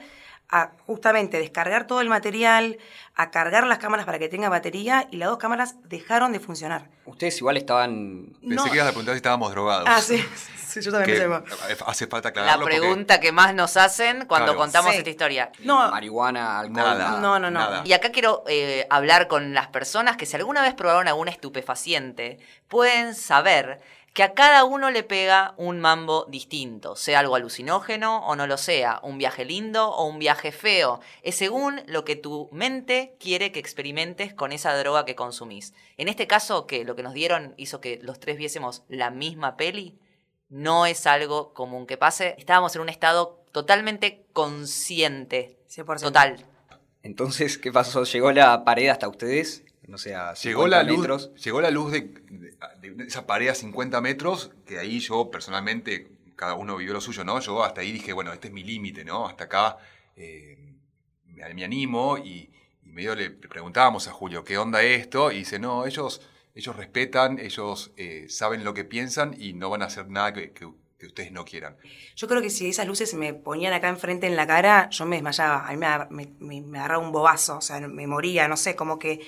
a 0.50 0.72
justamente 0.86 1.38
descargar 1.40 1.88
todo 1.88 2.02
el 2.02 2.10
material, 2.10 2.78
a 3.16 3.32
cargar 3.32 3.66
las 3.66 3.80
cámaras 3.80 4.06
para 4.06 4.20
que 4.20 4.30
tenga 4.30 4.48
batería 4.50 5.08
y 5.12 5.18
las 5.18 5.30
dos 5.30 5.38
cámaras 5.40 5.76
dejaron 5.84 6.32
de 6.34 6.40
funcionar. 6.40 6.90
Ustedes 7.06 7.38
igual 7.40 7.58
estaban... 7.58 8.28
Pensé 8.42 8.56
No. 8.56 8.64
que 8.66 8.76
ibas 8.76 8.88
a 8.88 8.90
preguntar 8.92 9.14
si 9.16 9.18
estábamos 9.18 9.52
drogados. 9.52 9.88
Ah, 9.90 10.02
sí, 10.02 10.24
sí 10.68 10.82
yo 10.82 10.92
también 10.92 11.18
pensé. 11.44 11.84
hace 11.88 12.08
falta 12.08 12.28
La 12.28 12.30
aclararlo. 12.30 12.62
porque- 12.66 12.78
pregunta 12.80 13.20
que 13.20 13.32
más 13.32 13.56
nos 13.56 13.76
hacen 13.78 14.26
cuando 14.28 14.48
Claro. 14.54 14.60
contamos 14.60 14.92
Sí. 14.92 14.98
esta 15.00 15.10
historia. 15.10 15.52
No. 15.64 15.90
Marihuana, 15.90 16.60
alcohol, 16.60 16.76
Nada. 16.76 16.96
nada. 16.98 17.20
No, 17.22 17.40
no, 17.40 17.50
no. 17.50 17.60
Nada. 17.60 17.82
Y 17.86 17.94
acá 17.94 18.12
quiero 18.12 18.44
eh, 18.48 18.86
hablar 18.90 19.28
con 19.28 19.54
las 19.54 19.68
personas 19.70 20.16
que 20.18 20.26
si 20.26 20.36
alguna 20.36 20.62
vez 20.62 20.74
probaron 20.76 21.08
algún 21.08 21.28
estupefaciente, 21.28 22.40
pueden 22.68 23.16
saber 23.16 23.82
que 24.16 24.24
a 24.24 24.34
cada 24.34 24.64
uno 24.64 24.92
le 24.92 25.04
pega 25.04 25.56
un 25.58 25.82
mambo 25.82 26.26
distinto, 26.30 26.96
sea 26.96 27.20
algo 27.20 27.36
alucinógeno 27.36 28.26
o 28.26 28.38
no 28.38 28.48
lo 28.48 28.56
sea, 28.58 29.02
un 29.04 29.18
viaje 29.18 29.44
lindo 29.44 29.90
o 29.90 30.06
un 30.06 30.20
viaje 30.20 30.54
feo. 30.54 31.02
Es 31.22 31.36
según 31.36 31.82
lo 31.88 32.06
que 32.06 32.16
tu 32.16 32.48
mente 32.54 33.18
quiere 33.20 33.52
que 33.52 33.60
experimentes 33.60 34.34
con 34.34 34.54
esa 34.54 34.74
droga 34.78 35.04
que 35.04 35.16
consumís. 35.16 35.74
En 35.98 36.08
este 36.08 36.28
caso, 36.28 36.66
que 36.66 36.86
lo 36.86 36.96
que 36.96 37.04
nos 37.04 37.14
dieron 37.14 37.56
hizo 37.58 37.82
que 37.82 38.00
los 38.04 38.22
tres 38.22 38.38
viésemos 38.38 38.84
la 38.88 39.12
misma 39.12 39.58
peli, 39.58 40.00
no 40.48 40.86
es 40.86 41.08
algo 41.08 41.54
común 41.54 41.86
que 41.86 41.98
pase. 41.98 42.36
Estábamos 42.38 42.74
en 42.78 42.84
un 42.84 42.90
estado 42.90 43.44
totalmente 43.52 44.28
consciente. 44.32 45.60
100%. 45.70 46.00
Total. 46.00 46.46
Entonces, 47.04 47.58
¿qué 47.58 47.70
pasó? 47.70 48.06
¿Llegó 48.06 48.32
la 48.32 48.64
pared 48.64 48.88
hasta 48.88 49.10
ustedes? 49.10 49.65
No 49.88 49.98
sé, 49.98 50.16
a 50.16 50.34
Llegó 50.34 50.64
50 50.64 50.78
la, 50.78 50.84
luz, 50.84 51.34
llegó 51.36 51.62
la 51.62 51.72
luz 51.72 51.92
de, 51.92 52.02
de- 52.02 52.92
de 52.92 53.04
esa 53.06 53.26
pared 53.28 53.50
a 53.50 53.56
50 53.56 54.02
metros, 54.02 54.52
que 54.66 54.80
ahí 54.80 55.00
yo 55.00 55.30
personalmente, 55.30 56.08
cada 56.36 56.56
uno 56.56 56.76
vivió 56.78 56.94
lo 56.94 57.02
suyo, 57.02 57.24
¿no? 57.24 57.40
Yo 57.40 57.64
hasta 57.64 57.82
ahí 57.82 57.92
dije, 57.92 58.12
bueno, 58.14 58.34
este 58.34 58.48
es 58.48 58.54
mi 58.54 58.64
límite, 58.64 59.06
¿no? 59.06 59.28
Hasta 59.28 59.46
acá 59.46 59.78
eh, 60.16 60.58
me, 61.26 61.54
me 61.54 61.64
animo 61.64 62.18
y, 62.18 62.50
y 62.84 62.90
medio 62.92 63.16
le, 63.16 63.30
preguntábamos 63.30 64.08
a 64.08 64.12
Julio, 64.12 64.44
¿qué 64.44 64.58
onda 64.58 64.82
esto? 64.82 65.32
Y 65.32 65.40
dice, 65.40 65.60
no, 65.60 65.86
ellos, 65.86 66.22
ellos 66.56 66.76
respetan, 66.76 67.38
ellos 67.40 67.92
eh, 67.98 68.26
saben 68.30 68.64
lo 68.64 68.74
que 68.74 68.86
piensan 68.86 69.36
y 69.40 69.54
no 69.54 69.70
van 69.70 69.82
a 69.82 69.86
hacer 69.86 70.10
nada 70.10 70.34
que, 70.34 70.52
que- 70.52 70.70
que 70.98 71.08
ustedes 71.08 71.34
no 71.34 71.44
quieran. 71.44 71.76
Yo 72.16 72.26
creo 72.30 72.42
que 72.42 72.50
si 72.50 72.70
esas 72.70 72.88
luces 72.88 73.14
me 73.16 73.34
ponían 73.34 73.74
acá 73.74 73.90
enfrente 73.90 74.28
en 74.28 74.38
la 74.38 74.48
cara, 74.48 74.90
yo 74.92 75.06
me 75.06 75.18
desmayaba. 75.18 75.68
A 75.68 75.72
mí 75.74 75.78
me- 76.10 76.28
me- 76.40 76.62
me 76.62 76.80
agarraba 76.80 77.04
un 77.04 77.12
bobazo, 77.12 77.58
o 77.58 77.62
sea, 77.62 77.82
me 77.86 78.08
moría, 78.08 78.48
no 78.48 78.56
sé, 78.56 78.78
como 78.78 78.98
que 78.98 79.20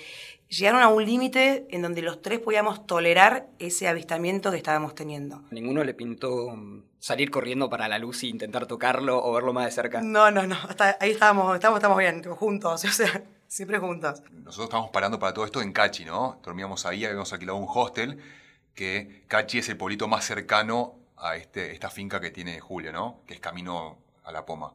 llegaron 0.50 0.82
a 0.82 0.88
un 0.88 1.06
límite 1.06 1.68
en 1.70 1.82
donde 1.82 2.02
los 2.02 2.22
tres 2.22 2.40
podíamos 2.40 2.86
tolerar 2.88 3.48
ese 3.60 3.88
avistamiento 3.88 4.52
que 4.52 4.58
estábamos 4.58 4.96
teniendo. 4.96 5.44
¿Ninguno 5.52 5.84
le 5.84 5.94
pintó 5.94 6.50
mm, 6.56 6.84
salir 7.00 7.30
corriendo 7.30 7.70
para 7.70 7.88
la 7.88 8.00
luz 8.00 8.24
e 8.24 8.28
intentar 8.28 8.66
tocarlo 8.66 9.24
o 9.24 9.34
verlo 9.34 9.54
más 9.54 9.66
de 9.66 9.72
cerca? 9.72 10.02
No, 10.02 10.32
no, 10.32 10.48
no, 10.48 10.56
hasta 10.56 10.98
ahí 11.00 11.12
estábamos, 11.12 11.54
estábamos, 11.56 11.80
estamos 11.80 11.98
bien, 11.98 12.24
juntos, 12.24 12.84
o 12.86 12.88
sea, 12.88 13.24
siempre 13.48 13.80
juntos. 13.80 14.22
Nosotros 14.32 14.66
estábamos 14.66 14.92
parando 14.92 15.20
para 15.20 15.34
todo 15.34 15.46
esto 15.46 15.62
en 15.62 15.74
Cachi, 15.74 16.06
¿no? 16.06 16.40
Dormíamos 16.44 16.86
ahí, 16.86 17.06
habíamos 17.06 17.32
alquilado 17.34 17.58
un 17.58 17.68
hostel, 17.70 18.20
que 18.74 19.24
Cachi 19.28 19.60
es 19.60 19.70
el 19.70 19.78
pueblito 19.78 20.08
más 20.08 20.26
cercano 20.26 20.96
a 21.18 21.36
este, 21.36 21.74
esta 21.74 21.90
finca 21.90 22.22
que 22.22 22.32
tiene 22.32 22.60
Julio, 22.60 22.94
¿no? 22.94 23.22
Que 23.26 23.34
es 23.34 23.40
camino 23.40 23.98
a 24.24 24.32
la 24.32 24.46
Poma. 24.46 24.74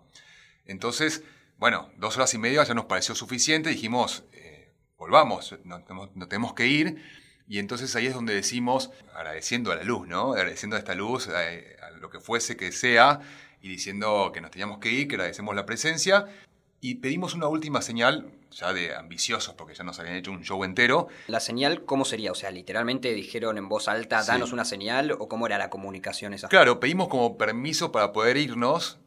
Entonces, 0.67 1.23
bueno, 1.59 1.91
dos 1.97 2.17
horas 2.17 2.35
y 2.35 2.39
media 2.39 2.65
ya 2.65 2.75
nos 2.75 2.87
pareció 2.87 3.15
suficiente, 3.15 3.71
dijimos, 3.71 4.25
volvamos, 5.03 5.55
nos, 5.65 5.85
tenemos- 6.29 6.55
que 6.55 6.67
ir. 6.67 7.03
Y 7.49 7.59
entonces 7.59 7.95
ahí 7.97 8.07
es 8.07 8.15
donde 8.15 8.35
decimos, 8.35 8.91
agradeciendo 9.15 9.73
a 9.73 9.77
la 9.77 9.83
luz, 9.83 10.07
¿no? 10.07 10.33
Agradeciendo 10.33 10.77
a 10.77 10.79
esta 10.79 10.95
luz, 10.95 11.29
a 11.29 11.91
lo 11.99 12.09
que 12.09 12.21
fuese 12.21 12.57
que 12.57 12.71
sea, 12.73 13.21
y 13.61 13.69
diciendo 13.69 14.31
que 14.33 14.41
nos 14.41 14.51
teníamos 14.53 14.79
que 14.79 14.91
ir, 14.91 15.09
que 15.09 15.17
agradecemos 15.17 15.55
la 15.57 15.67
presencia. 15.67 16.27
Y 16.81 16.97
pedimos 16.97 17.35
una 17.35 17.49
última 17.49 17.83
señal, 17.83 18.31
ya 18.53 18.73
de 18.73 18.95
ambiciosos, 18.95 19.55
porque 19.55 19.75
ya 19.75 19.83
nos 19.85 19.99
habían 19.99 20.17
hecho 20.17 20.31
un 20.31 20.43
show 20.45 20.63
entero. 20.65 21.09
¿La 21.27 21.41
señal 21.41 21.85
cómo 21.85 22.05
sería? 22.05 22.31
O 22.33 22.35
sea, 22.37 22.51
literalmente 22.53 23.13
dijeron 23.13 23.59
en 23.59 23.69
voz 23.69 23.89
alta, 23.89 24.23
Sí. 24.23 24.29
danos 24.29 24.53
una 24.53 24.65
señal, 24.65 25.11
o 25.13 25.29
cómo 25.29 25.47
era 25.47 25.59
la 25.59 25.69
comunicación 25.69 26.35
esa. 26.35 26.49
Claro, 26.49 26.79
pedimos 26.81 27.09
como 27.09 27.37
permiso 27.37 27.91
para 27.93 28.13
poder 28.13 28.37
irnos. 28.37 28.99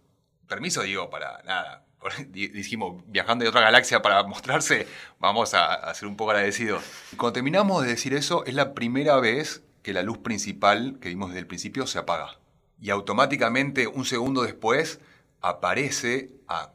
Permiso, 0.47 0.83
digo, 0.83 1.09
para 1.09 1.41
nada. 1.43 1.84
Di- 2.29 2.47
Dijimos, 2.49 3.03
viajando 3.07 3.43
de 3.43 3.49
otra 3.49 3.61
galaxia 3.61 4.01
para 4.01 4.23
mostrarse, 4.23 4.87
vamos 5.19 5.53
a, 5.53 5.73
a 5.73 5.93
ser 5.93 6.07
un 6.07 6.15
poco 6.17 6.31
agradecidos. 6.31 6.83
Cuando 7.17 7.33
terminamos 7.33 7.83
de 7.83 7.89
decir 7.89 8.13
eso, 8.13 8.45
es 8.45 8.53
la 8.53 8.73
primera 8.73 9.19
vez 9.19 9.63
que 9.81 9.93
la 9.93 10.03
luz 10.03 10.17
principal 10.19 10.97
que 10.99 11.09
vimos 11.09 11.29
desde 11.29 11.39
el 11.41 11.47
principio 11.47 11.87
se 11.87 11.99
apaga. 11.99 12.39
Y 12.79 12.89
automáticamente, 12.89 13.87
un 13.87 14.05
segundo 14.05 14.43
después, 14.43 14.99
aparece 15.41 16.31
a 16.47 16.71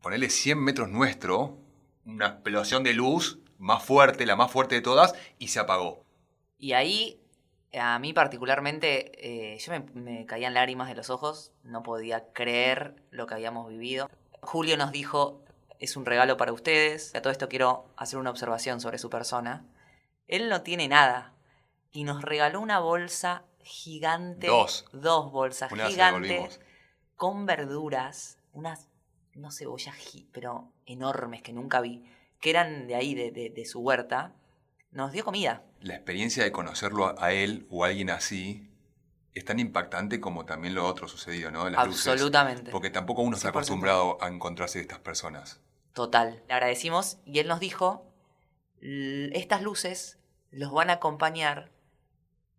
ponerle 0.00 0.30
100 0.30 0.58
metros 0.58 0.88
nuestro, 0.88 1.58
una 2.04 2.26
explosión 2.28 2.82
de 2.84 2.94
luz 2.94 3.38
más 3.58 3.82
fuerte, 3.84 4.26
la 4.26 4.36
más 4.36 4.50
fuerte 4.50 4.74
de 4.76 4.80
todas, 4.80 5.14
y 5.38 5.48
se 5.48 5.60
apagó. 5.60 6.04
Y 6.58 6.72
ahí, 6.72 7.20
a 7.78 7.98
mí 7.98 8.12
particularmente, 8.12 9.54
eh, 9.54 9.58
yo 9.58 9.72
me, 9.72 9.80
me 10.00 10.26
caían 10.26 10.54
lágrimas 10.54 10.88
de 10.88 10.94
los 10.94 11.10
ojos, 11.10 11.52
no 11.62 11.82
podía 11.82 12.32
creer 12.32 12.96
lo 13.10 13.26
que 13.26 13.34
habíamos 13.34 13.68
vivido. 13.68 14.08
Julio 14.42 14.76
nos 14.76 14.90
dijo, 14.92 15.40
es 15.78 15.96
un 15.96 16.04
regalo 16.04 16.36
para 16.36 16.52
ustedes, 16.52 17.14
a 17.14 17.22
todo 17.22 17.30
esto 17.32 17.48
quiero 17.48 17.86
hacer 17.96 18.18
una 18.18 18.30
observación 18.30 18.80
sobre 18.80 18.98
su 18.98 19.08
persona. 19.08 19.64
Él 20.26 20.48
no 20.48 20.62
tiene 20.62 20.88
nada 20.88 21.32
y 21.92 22.04
nos 22.04 22.22
regaló 22.22 22.60
una 22.60 22.80
bolsa 22.80 23.44
gigante. 23.62 24.48
Dos. 24.48 24.84
Dos 24.92 25.30
bolsas 25.30 25.70
Una 25.72 25.86
gigantes 25.86 26.60
con 27.16 27.46
verduras, 27.46 28.38
unas, 28.52 28.88
no 29.34 29.52
cebollas, 29.52 29.94
pero 30.32 30.72
enormes 30.86 31.42
que 31.42 31.52
nunca 31.52 31.80
vi, 31.80 32.04
que 32.40 32.50
eran 32.50 32.88
de 32.88 32.96
ahí, 32.96 33.14
de, 33.14 33.30
de- 33.30 33.50
de 33.50 33.64
su 33.64 33.80
huerta. 33.80 34.32
Nos 34.90 35.12
dio 35.12 35.24
comida. 35.24 35.62
la 35.80 35.94
experiencia 35.94 36.42
de 36.44 36.52
conocerlo 36.52 37.06
a- 37.06 37.14
a 37.18 37.32
él 37.32 37.66
o 37.70 37.84
a 37.84 37.88
alguien 37.88 38.10
así 38.10 38.68
es 39.34 39.44
tan 39.44 39.58
impactante 39.58 40.20
como 40.20 40.44
también 40.44 40.74
lo 40.74 40.86
otro 40.86 41.08
sucedido, 41.08 41.50
¿no? 41.50 41.68
Las 41.70 41.86
luces. 41.86 42.06
Absolutamente. 42.08 42.70
Porque 42.70 42.90
tampoco 42.90 43.22
uno 43.22 43.36
está 43.36 43.48
100%. 43.48 43.50
acostumbrado 43.50 44.18
a 44.22 44.28
encontrarse 44.28 44.78
de 44.78 44.82
estas 44.82 44.98
personas. 44.98 45.60
Total. 45.94 46.42
Le 46.48 46.54
agradecimos 46.54 47.18
y 47.24 47.38
él 47.38 47.48
nos 47.48 47.60
dijo, 47.60 48.06
"L- 48.80 49.30
estas 49.38 49.62
luces 49.62 50.18
los 50.50 50.72
van 50.72 50.90
a 50.90 50.94
acompañar 50.94 51.70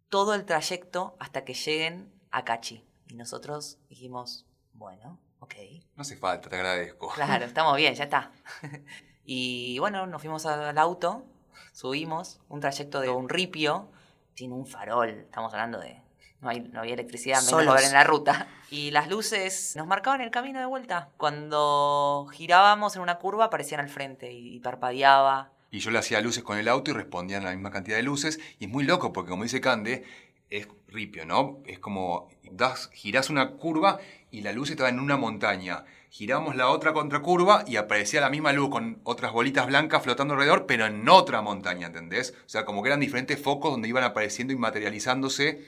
todo 0.10 0.34
el 0.36 0.46
trayecto 0.46 1.16
hasta 1.20 1.44
que 1.46 1.54
lleguen 1.54 2.12
a 2.32 2.44
Cachi. 2.44 2.84
Y 3.08 3.16
nosotros 3.16 3.80
dijimos, 3.90 4.46
bueno, 4.74 5.20
ok. 5.40 5.56
No 5.96 6.02
hace 6.02 6.16
falta, 6.18 6.50
te 6.50 6.56
agradezco. 6.56 7.10
Claro, 7.14 7.46
estamos 7.46 7.76
bien, 7.78 7.94
ya 7.96 8.04
está. 8.06 8.32
y 9.26 9.78
bueno, 9.80 10.06
nos 10.08 10.22
fuimos 10.22 10.46
al 10.46 10.78
auto, 10.78 11.26
subimos 11.72 12.40
un 12.50 12.60
trayecto 12.60 13.00
de 13.00 13.10
un 13.10 13.30
ripio, 13.30 13.92
sin 14.36 14.52
un 14.52 14.66
farol, 14.68 15.10
estamos 15.10 15.52
hablando 15.54 15.80
de... 15.80 16.02
No, 16.44 16.50
hay, 16.50 16.60
no 16.60 16.82
había 16.82 16.94
electricidad, 16.94 17.38
menos 17.38 17.50
Solos. 17.50 17.84
en 17.84 17.94
la 17.94 18.04
ruta. 18.04 18.48
Y 18.74 18.90
las 18.90 19.08
luces 19.08 19.76
nos 19.76 19.86
marcaban 19.86 20.20
el 20.22 20.32
camino 20.32 20.60
de 20.60 20.66
vuelta. 20.66 21.10
Cuando 21.18 22.28
girábamos 22.34 22.96
en 22.96 23.04
una 23.04 23.20
curva 23.20 23.46
aparecían 23.46 23.80
al 23.80 23.90
frente 23.90 24.32
y, 24.32 24.56
y 24.56 24.60
parpadeaba. 24.62 25.52
Y 25.70 25.78
yo 25.78 25.92
le 25.92 26.00
hacía 26.00 26.20
luces 26.22 26.44
con 26.44 26.58
el 26.58 26.68
auto 26.68 26.90
y 26.90 26.96
respondían 26.96 27.44
la 27.44 27.52
misma 27.52 27.70
cantidad 27.70 27.98
de 27.98 28.04
luces. 28.04 28.40
Y 28.58 28.66
es 28.66 28.72
muy 28.72 28.84
loco 28.84 29.14
porque, 29.14 29.30
como 29.30 29.44
dice 29.44 29.62
Cande, 29.62 30.04
es 30.50 30.68
ripio, 30.88 31.26
¿no? 31.26 31.60
Es 31.66 31.80
como 31.80 32.30
das, 32.52 32.90
girás 32.94 33.30
una 33.30 33.52
curva 33.52 34.00
y 34.30 34.42
la 34.42 34.52
luz 34.54 34.70
estaba 34.70 34.90
en 34.90 35.00
una 35.00 35.18
montaña. 35.18 35.86
Giramos 36.10 36.56
la 36.56 36.70
otra 36.70 36.94
contracurva 36.94 37.64
y 37.68 37.78
aparecía 37.78 38.22
la 38.22 38.30
misma 38.30 38.54
luz 38.54 38.70
con 38.70 39.00
otras 39.04 39.32
bolitas 39.32 39.66
blancas 39.66 40.04
flotando 40.04 40.36
alrededor, 40.36 40.68
pero 40.68 40.86
en 40.86 41.10
otra 41.10 41.42
montaña, 41.42 41.88
¿entendés? 41.88 42.36
O 42.46 42.50
sea, 42.50 42.66
como 42.66 42.84
que 42.84 42.90
eran 42.90 43.00
diferentes 43.00 43.42
focos 43.42 43.72
donde 43.72 43.88
iban 43.88 44.04
apareciendo 44.04 44.54
y 44.54 44.58
materializándose 44.58 45.66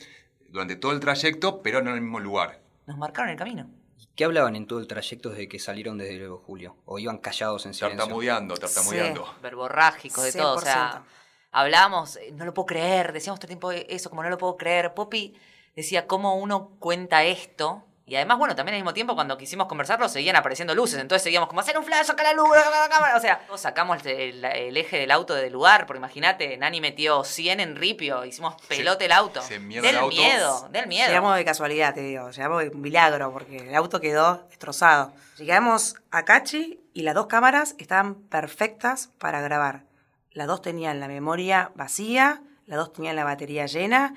durante 0.56 0.78
todo 0.78 0.94
el 0.94 1.02
trayecto, 1.02 1.62
pero 1.62 1.82
no 1.82 1.90
en 1.90 1.98
el 1.98 2.02
mismo 2.02 2.22
lugar. 2.22 2.62
Nos 2.86 2.98
marcaron 2.98 3.30
el 3.30 3.36
camino. 3.36 3.70
¿Y 3.98 4.08
¿Qué 4.16 4.24
hablaban 4.24 4.56
en 4.56 4.66
todo 4.66 4.80
el 4.80 4.88
trayecto 4.88 5.30
desde 5.30 5.50
que 5.50 5.60
salieron 5.60 5.98
desde 5.98 6.18
luego 6.18 6.38
Julio? 6.38 6.78
¿O 6.86 6.98
iban 6.98 7.18
callados 7.18 7.66
en 7.66 7.74
silencio? 7.74 7.98
Tartamudeando, 7.98 8.56
tartamudeando. 8.56 9.36
Verborrágicos, 9.42 10.24
de 10.24 10.32
todo. 10.32 10.56
O 10.56 10.62
sea, 10.62 11.04
100%. 11.04 11.04
hablábamos, 11.52 12.16
eh, 12.16 12.32
no 12.32 12.46
lo 12.46 12.54
puedo 12.54 12.68
creer, 12.68 13.12
decíamos 13.12 13.42
todo 13.42 13.48
el 13.48 13.50
tiempo 13.50 13.72
eso, 13.74 14.10
como 14.10 14.24
no 14.24 14.30
lo 14.30 14.38
puedo 14.38 14.56
creer. 14.56 14.94
Poppy 14.94 15.36
decía 15.76 16.08
cómo 16.08 16.36
uno 16.38 16.70
cuenta 16.80 17.26
esto. 17.26 17.84
Y 18.08 18.16
además, 18.16 18.38
bueno, 18.38 18.56
también 18.56 18.76
al 18.76 18.82
mismo 18.82 18.94
tiempo 18.94 19.16
cuando 19.16 19.36
quisimos 19.36 19.66
conversarlo 19.68 20.08
seguían 20.08 20.36
apareciendo 20.36 20.76
luces. 20.76 21.00
Entonces 21.00 21.24
seguíamos 21.24 21.50
como 21.50 21.62
hacer 21.62 21.76
un 21.76 21.84
flash, 21.84 22.06
saca 22.06 22.22
la 22.22 22.34
luz, 22.34 22.50
saca 22.54 22.80
la 22.82 22.88
cámara. 22.90 23.18
O 23.18 23.20
sea, 23.20 23.40
todos 23.48 23.60
sacamos 23.62 24.06
el, 24.06 24.44
el- 24.44 24.46
el 24.46 24.78
eje 24.78 24.98
del 25.00 25.10
auto 25.10 25.34
del 25.34 25.52
lugar, 25.52 25.88
porque 25.88 25.98
imagínate, 25.98 26.56
Nani 26.58 26.82
metió 26.82 27.24
100 27.24 27.60
en 27.62 27.76
ripio, 27.76 28.24
hicimos 28.24 28.56
pelote 28.68 29.06
el 29.06 29.12
auto. 29.12 29.42
se 29.42 29.58
del 29.58 29.86
el 29.86 29.96
auto. 29.98 30.16
miedo, 30.16 30.70
del 30.72 30.86
miedo. 30.88 31.08
Llegamos 31.08 31.36
de 31.36 31.46
casualidad, 31.46 31.96
te 31.96 32.02
digo, 32.02 32.30
llegamos 32.30 32.62
de 32.62 32.70
un 32.70 32.82
milagro, 32.82 33.32
porque 33.34 33.58
el 33.58 33.74
auto 33.76 34.00
quedó 34.00 34.46
destrozado. 34.50 35.12
Llegamos 35.38 35.96
a 36.12 36.26
Cachi 36.26 36.80
y 36.94 37.02
las 37.02 37.16
dos 37.16 37.26
cámaras 37.26 37.74
estaban 37.80 38.16
perfectas 38.16 39.10
para 39.18 39.42
grabar. 39.42 39.84
Las 40.32 40.46
dos 40.46 40.62
tenían 40.62 41.00
la 41.00 41.08
memoria 41.08 41.72
vacía, 41.74 42.44
las 42.68 42.78
dos 42.78 42.94
tenían 42.94 43.16
la 43.16 43.24
batería 43.24 43.66
llena. 43.66 44.14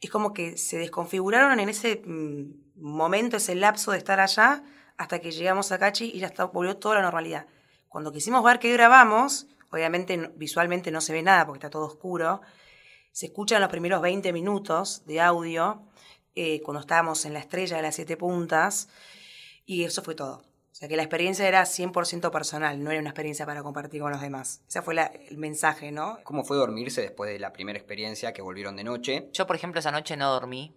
Es 0.00 0.08
como 0.08 0.32
que 0.32 0.56
se 0.56 0.78
desconfiguraron 0.78 1.60
en 1.60 1.68
ese 1.68 2.00
mm, 2.06 2.67
momento, 2.80 3.36
ese 3.36 3.54
lapso 3.54 3.92
de 3.92 3.98
estar 3.98 4.20
allá, 4.20 4.62
hasta 4.96 5.18
que 5.20 5.30
llegamos 5.30 5.70
a 5.72 5.78
Cachi 5.78 6.10
y 6.14 6.18
ya 6.20 6.26
está, 6.26 6.44
volvió 6.44 6.76
toda 6.76 6.96
la 6.96 7.02
normalidad. 7.02 7.46
Cuando 7.88 8.12
quisimos 8.12 8.42
ver 8.44 8.58
qué 8.58 8.72
grabamos, 8.72 9.46
obviamente 9.70 10.30
visualmente 10.36 10.90
no 10.90 11.00
se 11.00 11.12
ve 11.12 11.22
nada 11.22 11.46
porque 11.46 11.58
está 11.58 11.70
todo 11.70 11.86
oscuro, 11.86 12.40
se 13.12 13.26
escuchan 13.26 13.60
los 13.60 13.70
primeros 13.70 14.00
20 14.02 14.32
minutos 14.32 15.04
de 15.06 15.20
audio 15.20 15.82
eh, 16.34 16.60
cuando 16.62 16.80
estábamos 16.80 17.24
en 17.24 17.32
la 17.32 17.40
estrella 17.40 17.76
de 17.76 17.82
las 17.82 17.94
siete 17.96 18.16
puntas 18.16 18.88
y 19.64 19.84
eso 19.84 20.02
fue 20.02 20.14
todo. 20.14 20.42
O 20.70 20.74
sea 20.78 20.88
que 20.88 20.96
la 20.96 21.02
experiencia 21.02 21.48
era 21.48 21.64
100% 21.64 22.30
personal, 22.30 22.82
no 22.84 22.90
era 22.92 23.00
una 23.00 23.08
experiencia 23.10 23.44
para 23.44 23.64
compartir 23.64 24.00
con 24.00 24.12
los 24.12 24.20
demás. 24.20 24.62
Ese 24.68 24.80
fue 24.82 24.94
la- 24.94 25.06
el 25.06 25.36
mensaje, 25.36 25.90
¿no? 25.90 26.18
¿Cómo 26.22 26.44
fue 26.44 26.56
dormirse 26.56 27.00
después 27.00 27.28
de 27.32 27.40
la 27.40 27.52
primera 27.52 27.76
experiencia 27.78 28.32
que 28.32 28.42
volvieron 28.42 28.76
de 28.76 28.84
noche? 28.84 29.28
Yo, 29.32 29.46
por 29.48 29.56
ejemplo, 29.56 29.80
esa 29.80 29.90
noche 29.90 30.16
no 30.16 30.30
dormí. 30.30 30.76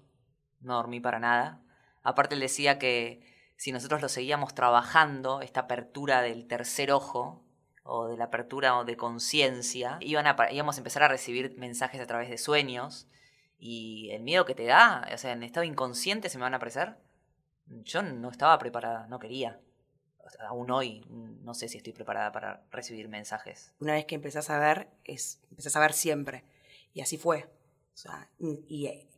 No 0.60 0.76
dormí 0.76 1.00
para 1.00 1.20
nada. 1.20 1.62
Aparte, 2.04 2.36
él 2.36 2.42
decía 2.42 2.80
que 2.80 3.22
si 3.58 3.72
nosotros 3.72 4.02
lo 4.02 4.10
seguíamos 4.10 4.56
trabajando, 4.56 5.42
esta 5.42 5.62
apertura 5.62 6.22
del 6.22 6.48
tercer 6.48 6.92
ojo, 6.92 7.44
o 7.84 8.08
de 8.08 8.18
la 8.18 8.26
apertura 8.26 8.84
de 8.84 8.96
conciencia, 8.96 9.98
íbamos 10.02 10.76
a 10.76 10.80
empezar 10.80 11.04
a 11.04 11.08
recibir 11.08 11.58
mensajes 11.58 12.00
a 12.00 12.06
través 12.06 12.30
de 12.30 12.38
sueños. 12.38 13.08
Y 13.58 14.10
el 14.12 14.24
miedo 14.24 14.46
que 14.46 14.56
te 14.56 14.66
da, 14.66 15.08
o 15.14 15.18
sea, 15.18 15.34
en 15.34 15.44
estado 15.44 15.64
inconsciente 15.64 16.30
se 16.30 16.38
me 16.38 16.44
van 16.44 16.54
a 16.54 16.58
aparecer. 16.58 16.96
Yo 17.68 18.02
no 18.02 18.30
estaba 18.30 18.58
preparada, 18.58 19.08
no 19.08 19.20
quería. 19.20 19.60
Aún 20.48 20.72
hoy 20.72 21.04
no 21.10 21.54
sé 21.54 21.68
si 21.68 21.78
estoy 21.78 21.94
preparada 21.94 22.32
para 22.32 22.64
recibir 22.72 23.08
mensajes. 23.08 23.74
Una 23.80 23.94
vez 23.94 24.06
que 24.06 24.16
empezás 24.16 24.50
a 24.50 24.60
ver, 24.60 24.88
es, 25.04 25.40
empezás 25.50 25.76
a 25.76 25.80
ver 25.80 25.94
siempre. 25.94 26.44
Y 26.94 27.02
así 27.02 27.18
fue. 27.18 27.50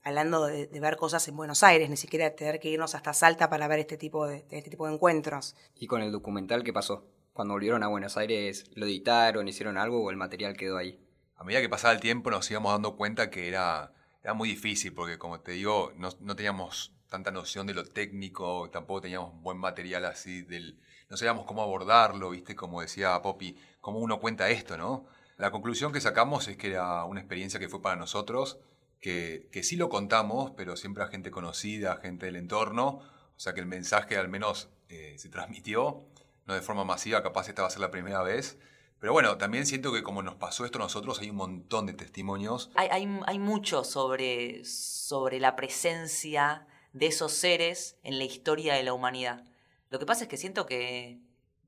Hablando 0.03 0.45
de, 0.45 0.67
de 0.67 0.79
ver 0.79 0.97
cosas 0.97 1.27
en 1.27 1.35
Buenos 1.35 1.63
Aires, 1.63 1.89
ni 1.89 1.97
siquiera 1.97 2.35
tener 2.35 2.59
que 2.59 2.69
irnos 2.69 2.95
hasta 2.95 3.13
Salta 3.13 3.49
para 3.49 3.67
ver 3.67 3.79
este 3.79 3.97
tipo 3.97 4.27
de, 4.27 4.45
este 4.49 4.69
tipo 4.69 4.87
de 4.87 4.93
encuentros. 4.93 5.55
¿Y 5.75 5.87
con 5.87 6.01
el 6.01 6.11
documental 6.11 6.63
qué 6.63 6.73
pasó? 6.73 7.05
Cuando 7.33 7.53
volvieron 7.53 7.83
a 7.83 7.87
Buenos 7.87 8.17
Aires, 8.17 8.65
¿lo 8.75 8.85
editaron, 8.85 9.47
hicieron 9.47 9.77
algo 9.77 10.03
o 10.03 10.11
el 10.11 10.17
material 10.17 10.55
quedó 10.55 10.77
ahí? 10.77 10.99
A 11.35 11.43
medida 11.43 11.61
que 11.61 11.69
pasaba 11.69 11.93
el 11.93 11.99
tiempo 11.99 12.29
nos 12.29 12.49
íbamos 12.51 12.73
dando 12.73 12.95
cuenta 12.95 13.29
que 13.29 13.47
era, 13.47 13.91
era 14.21 14.33
muy 14.33 14.49
difícil, 14.49 14.93
porque 14.93 15.17
como 15.17 15.39
te 15.39 15.53
digo, 15.53 15.91
no, 15.97 16.09
no 16.19 16.35
teníamos 16.35 16.93
tanta 17.09 17.31
noción 17.31 17.67
de 17.67 17.73
lo 17.73 17.85
técnico, 17.85 18.69
tampoco 18.71 19.01
teníamos 19.01 19.39
buen 19.41 19.57
material 19.57 20.05
así, 20.05 20.41
del, 20.43 20.79
no 21.09 21.17
sabíamos 21.17 21.45
cómo 21.45 21.61
abordarlo, 21.61 22.31
¿viste? 22.31 22.55
Como 22.55 22.81
decía 22.81 23.21
Poppy, 23.21 23.55
cómo 23.81 23.99
uno 23.99 24.19
cuenta 24.19 24.49
esto, 24.49 24.77
¿no? 24.77 25.05
La 25.37 25.51
conclusión 25.51 25.91
que 25.91 26.01
sacamos 26.01 26.47
es 26.47 26.57
que 26.57 26.71
era 26.71 27.03
una 27.05 27.19
experiencia 27.19 27.59
que 27.59 27.69
fue 27.69 27.81
para 27.81 27.95
nosotros, 27.95 28.59
que, 29.03 29.63
sí 29.63 29.75
lo 29.75 29.89
contamos, 29.89 30.51
pero 30.55 30.77
siempre 30.77 31.03
a 31.03 31.07
gente 31.07 31.29
conocida, 31.29 31.91
a 31.91 31.97
gente 31.97 32.25
del 32.25 32.37
entorno, 32.37 33.01
o 33.35 33.39
sea 33.39 33.53
que 33.53 33.59
el 33.59 33.65
mensaje 33.65 34.15
al 34.15 34.29
menos 34.29 34.69
eh, 34.87 35.15
se 35.17 35.27
transmitió, 35.27 36.05
no 36.45 36.53
de 36.53 36.61
forma 36.61 36.85
masiva, 36.85 37.21
capaz 37.21 37.49
esta 37.49 37.63
va 37.63 37.67
a 37.67 37.71
ser 37.71 37.81
la 37.81 37.91
primera 37.91 38.23
vez, 38.23 38.57
pero 38.99 39.11
bueno, 39.11 39.37
también 39.37 39.65
siento 39.65 39.91
que 39.91 40.03
como 40.03 40.23
nos 40.23 40.35
pasó 40.35 40.63
esto 40.63 40.77
a 40.77 40.83
nosotros, 40.83 41.19
hay 41.19 41.29
un 41.29 41.35
montón 41.35 41.85
de 41.85 41.93
testimonios. 41.93 42.71
Hay, 42.75 42.87
hay, 42.89 43.19
hay 43.25 43.39
mucho 43.39 43.83
sobre, 43.83 44.63
sobre 44.63 45.41
la 45.41 45.57
presencia 45.57 46.65
de 46.93 47.07
esos 47.07 47.33
seres 47.33 47.97
en 48.03 48.17
la 48.17 48.23
historia 48.23 48.75
de 48.75 48.83
la 48.83 48.93
humanidad. 48.93 49.43
Lo 49.89 49.99
que 49.99 50.05
pasa 50.05 50.23
es 50.23 50.29
que 50.29 50.37
siento 50.37 50.65
que 50.65 51.19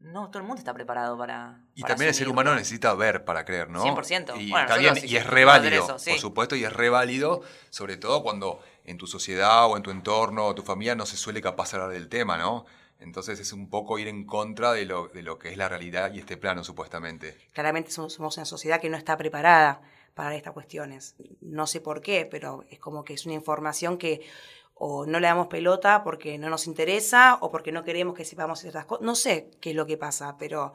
no 0.06 0.30
todo 0.30 0.40
el 0.40 0.48
mundo 0.48 0.60
está 0.60 0.74
preparado 0.74 1.18
para. 1.18 1.60
Y 1.74 1.82
para 1.82 1.94
también 1.94 2.10
el 2.10 2.16
ser 2.16 2.30
humano 2.30 2.54
necesita 2.54 2.94
ver 2.94 3.26
para 3.26 3.44
creer, 3.44 3.70
¿no? 3.70 3.84
100%. 3.84 4.40
Y, 4.40 4.52
Bueno, 4.52 4.68
está 4.68 4.78
bien, 4.78 4.94
y 4.96 4.98
es 4.98 5.04
hicimos 5.06 5.28
re 5.28 5.46
válido, 5.46 5.84
eso, 5.84 6.00
sí. 6.00 6.12
por 6.12 6.20
supuesto, 6.20 6.56
y 6.56 6.64
es 6.64 6.72
re 6.72 6.90
válido, 6.90 7.42
sobre 7.70 7.98
todo 7.98 8.22
cuando 8.24 8.60
en 8.84 8.98
tu 8.98 9.08
sociedad 9.08 9.66
o 9.66 9.78
en 9.78 9.84
tu 9.84 9.92
entorno 9.92 10.46
o 10.46 10.56
tu 10.56 10.62
familia 10.62 10.96
no 10.96 11.06
se 11.06 11.18
suele 11.18 11.42
capaz 11.42 11.74
hablar 11.74 11.90
del 11.90 12.08
tema, 12.08 12.38
¿no? 12.38 12.66
Entonces 13.00 13.40
es 13.40 13.52
un 13.52 13.70
poco 13.70 14.00
ir 14.00 14.08
en 14.08 14.26
contra 14.26 14.72
de 14.72 14.86
lo, 14.86 15.08
de 15.10 15.22
lo 15.22 15.38
que 15.38 15.50
es 15.50 15.58
la 15.58 15.68
realidad 15.68 16.14
y 16.14 16.20
este 16.20 16.38
plano, 16.38 16.64
supuestamente. 16.64 17.38
Claramente 17.54 17.92
somos, 17.92 18.14
somos 18.14 18.38
una 18.38 18.46
sociedad 18.46 18.80
que 18.80 18.90
no 18.90 18.98
está 18.98 19.18
preparada 19.18 19.82
para 20.14 20.36
estas 20.36 20.54
cuestiones. 20.54 21.16
No 21.42 21.68
sé 21.68 21.82
por 21.82 22.02
qué, 22.02 22.26
pero 22.30 22.64
es 22.70 22.80
como 22.80 23.04
que 23.04 23.14
es 23.14 23.26
una 23.26 23.36
información 23.36 23.98
que 23.98 24.22
o 24.76 25.06
no 25.06 25.20
le 25.20 25.28
damos 25.28 25.48
pelota 25.48 26.04
porque 26.04 26.38
no 26.38 26.50
nos 26.50 26.68
interesa 26.68 27.38
o 27.42 27.50
porque 27.50 27.72
no 27.72 27.84
queremos 27.84 28.14
que 28.14 28.26
sepamos 28.26 28.60
ciertas 28.60 28.86
cosas. 28.86 29.06
No 29.06 29.16
sé 29.16 29.50
qué 29.62 29.72
es 29.72 29.76
lo 29.76 29.86
que 29.86 29.98
pasa, 29.98 30.36
pero 30.38 30.74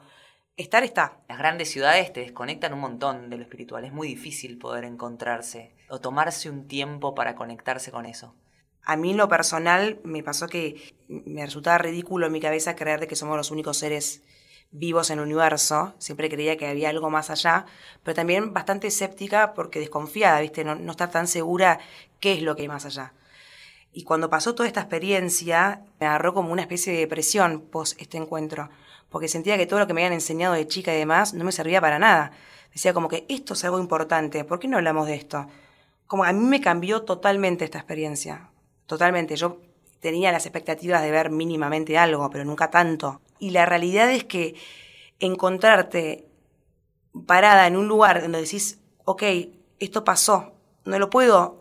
estar 0.57 0.83
está. 0.83 1.19
Las 1.29 1.37
grandes 1.37 1.69
ciudades 1.69 2.11
te 2.11 2.21
desconectan 2.21 2.73
un 2.73 2.79
montón 2.79 3.29
de 3.29 3.37
lo 3.37 3.43
espiritual. 3.43 3.85
Es 3.85 3.93
muy 3.93 4.07
difícil 4.07 4.57
poder 4.57 4.85
encontrarse 4.85 5.75
o 5.87 6.01
tomarse 6.01 6.49
un 6.49 6.67
tiempo 6.67 7.13
para 7.13 7.35
conectarse 7.35 7.91
con 7.91 8.07
eso. 8.07 8.35
A 8.83 8.95
mí 8.97 9.11
en 9.11 9.17
lo 9.17 9.29
personal 9.29 9.99
me 10.03 10.23
pasó 10.23 10.47
que 10.47 10.95
me 11.07 11.45
resultaba 11.45 11.77
ridículo 11.77 12.25
en 12.25 12.31
mi 12.31 12.41
cabeza 12.41 12.75
creer 12.75 12.99
de 12.99 13.07
que 13.07 13.15
somos 13.15 13.37
los 13.37 13.51
únicos 13.51 13.77
seres 13.77 14.23
vivos 14.71 15.11
en 15.11 15.19
el 15.19 15.25
universo. 15.25 15.93
Siempre 15.99 16.27
creía 16.27 16.57
que 16.57 16.65
había 16.65 16.89
algo 16.89 17.11
más 17.11 17.29
allá, 17.29 17.67
pero 18.01 18.15
también 18.15 18.51
bastante 18.51 18.87
escéptica 18.87 19.53
porque 19.53 19.79
desconfiada, 19.79 20.41
¿viste? 20.41 20.63
No, 20.63 20.73
no 20.73 20.91
estar 20.91 21.11
tan 21.11 21.27
segura 21.27 21.79
qué 22.19 22.33
es 22.33 22.41
lo 22.41 22.55
que 22.55 22.63
hay 22.63 22.67
más 22.67 22.85
allá. 22.85 23.13
Y 23.93 24.03
cuando 24.03 24.29
pasó 24.29 24.55
toda 24.55 24.67
esta 24.67 24.81
experiencia, 24.81 25.83
me 25.99 26.07
agarró 26.07 26.33
como 26.33 26.51
una 26.51 26.61
especie 26.61 26.93
de 26.93 26.99
depresión 26.99 27.61
post 27.61 27.99
este 28.01 28.17
encuentro, 28.17 28.69
porque 29.09 29.27
sentía 29.27 29.57
que 29.57 29.65
todo 29.65 29.79
lo 29.79 29.87
que 29.87 29.93
me 29.93 30.01
habían 30.01 30.13
enseñado 30.13 30.53
de 30.53 30.67
chica 30.67 30.93
y 30.93 30.97
demás 30.97 31.33
no 31.33 31.43
me 31.43 31.51
servía 31.51 31.81
para 31.81 31.99
nada. 31.99 32.31
Decía 32.73 32.93
como 32.93 33.09
que 33.09 33.25
esto 33.27 33.53
es 33.53 33.65
algo 33.65 33.79
importante, 33.79 34.45
¿por 34.45 34.59
qué 34.59 34.69
no 34.69 34.77
hablamos 34.77 35.07
de 35.07 35.15
esto? 35.15 35.45
Como 36.07 36.23
a 36.23 36.31
mí 36.31 36.45
me 36.45 36.61
cambió 36.61 37.03
totalmente 37.03 37.65
esta 37.65 37.79
experiencia, 37.79 38.49
totalmente. 38.85 39.35
Yo 39.35 39.59
tenía 39.99 40.31
las 40.31 40.45
expectativas 40.45 41.01
de 41.01 41.11
ver 41.11 41.29
mínimamente 41.29 41.97
algo, 41.97 42.29
pero 42.29 42.45
nunca 42.45 42.69
tanto. 42.69 43.21
Y 43.39 43.49
la 43.49 43.65
realidad 43.65 44.09
es 44.09 44.23
que 44.23 44.55
encontrarte 45.19 46.27
parada 47.25 47.67
en 47.67 47.75
un 47.75 47.89
lugar 47.89 48.21
donde 48.21 48.41
decís, 48.41 48.79
ok, 49.03 49.23
esto 49.79 50.05
pasó, 50.05 50.53
no 50.85 50.97
lo 50.97 51.09
puedo 51.09 51.60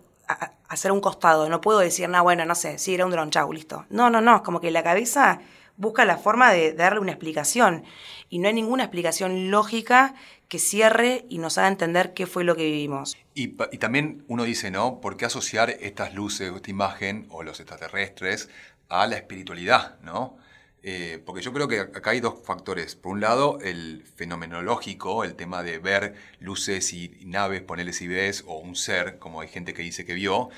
hacer 0.70 0.92
un 0.92 1.00
costado, 1.00 1.48
no 1.48 1.60
puedo 1.60 1.80
decir, 1.80 2.08
no, 2.08 2.22
bueno, 2.22 2.44
no 2.46 2.54
sé, 2.54 2.78
sí, 2.78 2.94
era 2.94 3.04
un 3.04 3.10
dron, 3.10 3.30
chau, 3.30 3.52
listo. 3.52 3.84
No, 3.90 4.08
no, 4.08 4.20
no, 4.20 4.36
es 4.36 4.42
como 4.42 4.60
que 4.60 4.70
la 4.70 4.84
cabeza 4.84 5.40
busca 5.76 6.04
la 6.04 6.16
forma 6.16 6.52
de 6.52 6.72
darle 6.72 7.00
una 7.00 7.10
explicación 7.10 7.84
y 8.28 8.38
no 8.38 8.46
hay 8.46 8.54
ninguna 8.54 8.84
explicación 8.84 9.50
lógica 9.50 10.14
que 10.46 10.60
cierre 10.60 11.26
y 11.28 11.38
nos 11.38 11.58
haga 11.58 11.66
entender 11.66 12.14
qué 12.14 12.26
fue 12.26 12.44
lo 12.44 12.54
que 12.54 12.64
vivimos. 12.64 13.16
Y, 13.34 13.48
también 13.78 14.24
uno 14.28 14.44
dice, 14.44 14.70
¿no? 14.70 15.00
¿Por 15.00 15.16
qué 15.16 15.24
asociar 15.24 15.70
estas 15.70 16.14
luces, 16.14 16.52
esta 16.54 16.70
imagen 16.70 17.26
o 17.30 17.42
los 17.42 17.58
extraterrestres 17.58 18.48
a 18.88 19.08
la 19.08 19.16
espiritualidad, 19.16 19.98
¿no? 20.02 20.36
Eh, 20.82 21.22
porque 21.26 21.42
yo 21.42 21.52
creo 21.52 21.68
que 21.68 21.80
acá 21.80 22.10
hay 22.10 22.20
dos 22.20 22.42
factores. 22.44 22.96
Por 22.96 23.12
un 23.12 23.20
lado, 23.20 23.58
el 23.60 24.04
fenomenológico, 24.16 25.24
el 25.24 25.34
tema 25.36 25.62
de 25.62 25.78
ver 25.78 26.14
luces 26.38 26.92
y, 26.92 27.08
naves, 27.26 27.62
ponerles 27.62 28.06
ves, 28.08 28.44
o 28.46 28.58
un 28.58 28.76
ser, 28.76 29.18
como 29.18 29.40
hay 29.40 29.48
gente 29.48 29.74
que 29.74 29.82
dice 29.82 30.04
que 30.06 30.14
vio. 30.14 30.48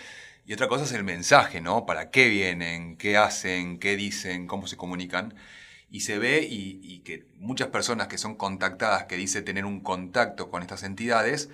Y 0.46 0.52
otra 0.54 0.68
cosa 0.68 0.84
es 0.84 0.92
el 0.92 1.04
mensaje, 1.04 1.60
¿no? 1.60 1.86
¿Para 1.86 2.10
qué 2.10 2.28
vienen? 2.28 2.96
¿Qué 2.96 3.16
hacen? 3.16 3.78
¿Qué 3.78 3.96
dicen? 3.96 4.46
¿Cómo 4.46 4.66
se 4.66 4.76
comunican? 4.76 5.34
Y 5.90 6.00
se 6.00 6.18
ve 6.18 6.46
y, 6.48 7.00
que 7.00 7.26
muchas 7.36 7.68
personas 7.68 8.08
que 8.08 8.18
son 8.18 8.36
contactadas, 8.36 9.04
que 9.04 9.16
dice 9.16 9.42
tener 9.42 9.64
un 9.64 9.80
contacto 9.80 10.50
con 10.50 10.62
estas 10.62 10.84
entidades, 10.84 11.50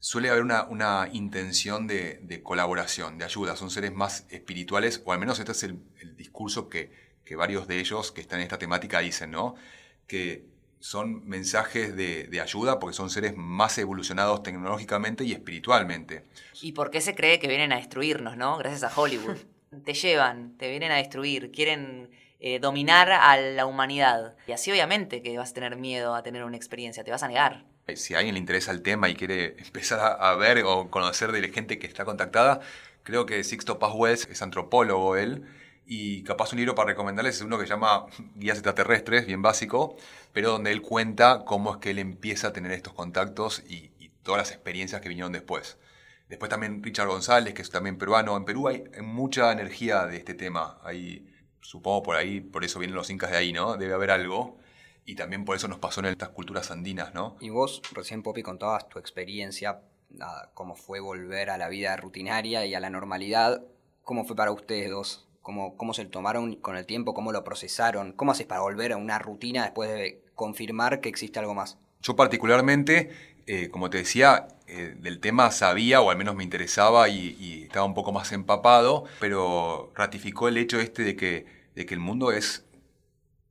suele 0.00 0.30
haber 0.30 0.42
una, 0.42 0.64
una 0.64 1.08
intención 1.12 1.86
de, 1.86 2.20
de 2.22 2.42
colaboración, 2.42 3.18
de 3.18 3.24
ayuda. 3.24 3.56
Son 3.56 3.70
seres 3.70 3.92
más 3.92 4.26
espirituales, 4.30 5.02
o 5.04 5.12
al 5.12 5.18
menos 5.18 5.38
este 5.38 5.52
es 5.52 5.62
el 5.64 6.16
discurso 6.16 6.68
que, 6.68 7.03
que 7.24 7.36
varios 7.36 7.66
de 7.66 7.80
ellos 7.80 8.12
que 8.12 8.20
están 8.20 8.40
en 8.40 8.44
esta 8.44 8.58
temática 8.58 9.00
dicen, 9.00 9.30
¿no? 9.30 9.54
Que 10.06 10.44
son 10.80 11.26
mensajes 11.26 11.96
de, 11.96 12.24
de 12.24 12.40
ayuda 12.40 12.78
porque 12.78 12.94
son 12.94 13.08
seres 13.08 13.34
más 13.36 13.78
evolucionados 13.78 14.42
tecnológicamente 14.42 15.24
y 15.24 15.32
espiritualmente. 15.32 16.24
¿Y 16.60 16.72
por 16.72 16.90
qué 16.90 17.00
se 17.00 17.14
cree 17.14 17.38
que 17.38 17.48
vienen 17.48 17.72
a 17.72 17.76
destruirnos, 17.76 18.36
no? 18.36 18.58
Gracias 18.58 18.84
a 18.84 19.00
Hollywood. 19.00 19.38
te 19.84 19.94
llevan, 19.94 20.56
te 20.58 20.68
vienen 20.68 20.92
a 20.92 20.96
destruir, 20.96 21.50
quieren 21.50 22.10
eh, 22.40 22.58
dominar 22.58 23.10
a 23.10 23.36
la 23.38 23.66
humanidad. 23.66 24.36
Y 24.46 24.52
así 24.52 24.70
obviamente 24.70 25.22
que 25.22 25.36
vas 25.38 25.50
a 25.50 25.54
tener 25.54 25.76
miedo 25.76 26.14
a 26.14 26.22
tener 26.22 26.44
una 26.44 26.56
experiencia, 26.56 27.02
te 27.02 27.10
vas 27.10 27.22
a 27.22 27.28
negar. 27.28 27.64
Si 27.96 28.14
a 28.14 28.18
alguien 28.18 28.34
le 28.34 28.40
interesa 28.40 28.70
el 28.70 28.82
tema 28.82 29.08
y 29.08 29.14
quiere 29.14 29.56
empezar 29.64 30.00
a, 30.00 30.30
a 30.30 30.34
ver 30.36 30.62
o 30.64 30.90
conocer 30.90 31.32
de 31.32 31.40
la 31.40 31.48
gente 31.48 31.78
que 31.78 31.86
está 31.86 32.04
contactada, 32.04 32.60
creo 33.02 33.26
que 33.26 33.42
Sixto 33.44 33.78
Paz 33.78 33.92
Wells 33.94 34.28
es 34.30 34.42
antropólogo 34.42 35.16
él. 35.16 35.44
Y 35.86 36.22
capaz 36.22 36.52
un 36.52 36.58
libro 36.58 36.74
para 36.74 36.88
recomendarles 36.88 37.36
es 37.36 37.42
uno 37.42 37.58
que 37.58 37.64
se 37.64 37.70
llama 37.70 38.06
Guías 38.36 38.58
extraterrestres, 38.58 39.26
bien 39.26 39.42
básico, 39.42 39.96
pero 40.32 40.50
donde 40.50 40.72
él 40.72 40.82
cuenta 40.82 41.44
cómo 41.44 41.74
es 41.74 41.78
que 41.78 41.90
él 41.90 41.98
empieza 41.98 42.48
a 42.48 42.52
tener 42.52 42.72
estos 42.72 42.94
contactos 42.94 43.62
y, 43.68 43.92
todas 44.22 44.38
las 44.38 44.52
experiencias 44.52 45.02
que 45.02 45.10
vinieron 45.10 45.32
después. 45.32 45.76
Después 46.30 46.48
también 46.48 46.82
Richard 46.82 47.08
González, 47.08 47.52
que 47.52 47.60
es 47.60 47.68
también 47.68 47.98
peruano. 47.98 48.34
En 48.38 48.46
Perú 48.46 48.68
hay, 48.68 48.84
mucha 49.02 49.52
energía 49.52 50.06
de 50.06 50.16
este 50.16 50.32
tema. 50.32 50.78
Hay, 50.82 51.30
supongo 51.60 52.02
por 52.02 52.16
ahí, 52.16 52.40
por 52.40 52.64
eso 52.64 52.78
vienen 52.78 52.96
los 52.96 53.10
incas 53.10 53.32
de 53.32 53.36
ahí, 53.36 53.52
¿no? 53.52 53.76
Debe 53.76 53.92
haber 53.92 54.10
algo. 54.10 54.56
Y 55.04 55.14
también 55.14 55.44
por 55.44 55.56
eso 55.56 55.68
nos 55.68 55.78
pasó 55.78 56.00
en 56.00 56.06
estas 56.06 56.30
culturas 56.30 56.70
andinas, 56.70 57.12
¿no? 57.12 57.36
Y 57.38 57.50
vos, 57.50 57.82
recién 57.92 58.22
Poppy, 58.22 58.42
contabas 58.42 58.88
tu 58.88 58.98
experiencia, 58.98 59.82
cómo 60.54 60.74
fue 60.74 61.00
volver 61.00 61.50
a 61.50 61.58
la 61.58 61.68
vida 61.68 61.94
rutinaria 61.98 62.64
y 62.64 62.74
a 62.74 62.80
la 62.80 62.88
normalidad. 62.88 63.62
¿Cómo 64.04 64.24
fue 64.24 64.36
para 64.36 64.52
ustedes 64.52 64.88
dos? 64.88 65.28
¿Cómo, 65.44 65.76
¿Cómo 65.76 65.92
se 65.92 66.06
tomaron 66.06 66.56
con 66.56 66.76
el 66.76 66.86
tiempo? 66.86 67.12
¿Cómo 67.12 67.30
lo 67.30 67.44
procesaron? 67.44 68.12
¿Cómo 68.12 68.32
haces 68.32 68.46
para 68.46 68.62
volver 68.62 68.92
a 68.92 68.96
una 68.96 69.18
rutina 69.18 69.62
después 69.62 69.90
de 69.90 70.22
confirmar 70.34 71.02
que 71.02 71.10
existe 71.10 71.38
algo 71.38 71.54
más? 71.54 71.76
Yo 72.02 72.16
particularmente, 72.16 73.10
eh, 73.46 73.68
como 73.68 73.90
te 73.90 73.98
decía, 73.98 74.48
eh, 74.66 74.96
del 74.98 75.20
tema 75.20 75.50
sabía, 75.50 76.00
o 76.00 76.10
al 76.10 76.16
menos 76.16 76.34
me 76.34 76.44
interesaba 76.44 77.10
y, 77.10 77.62
estaba 77.64 77.84
un 77.84 77.92
poco 77.92 78.10
más 78.10 78.32
empapado, 78.32 79.04
pero 79.20 79.92
ratificó 79.94 80.48
el 80.48 80.56
hecho 80.56 80.80
este 80.80 81.04
de 81.04 81.14
que, 81.14 81.44
de 81.74 81.84
que 81.84 81.92
el 81.92 82.00
mundo 82.00 82.32
es, 82.32 82.64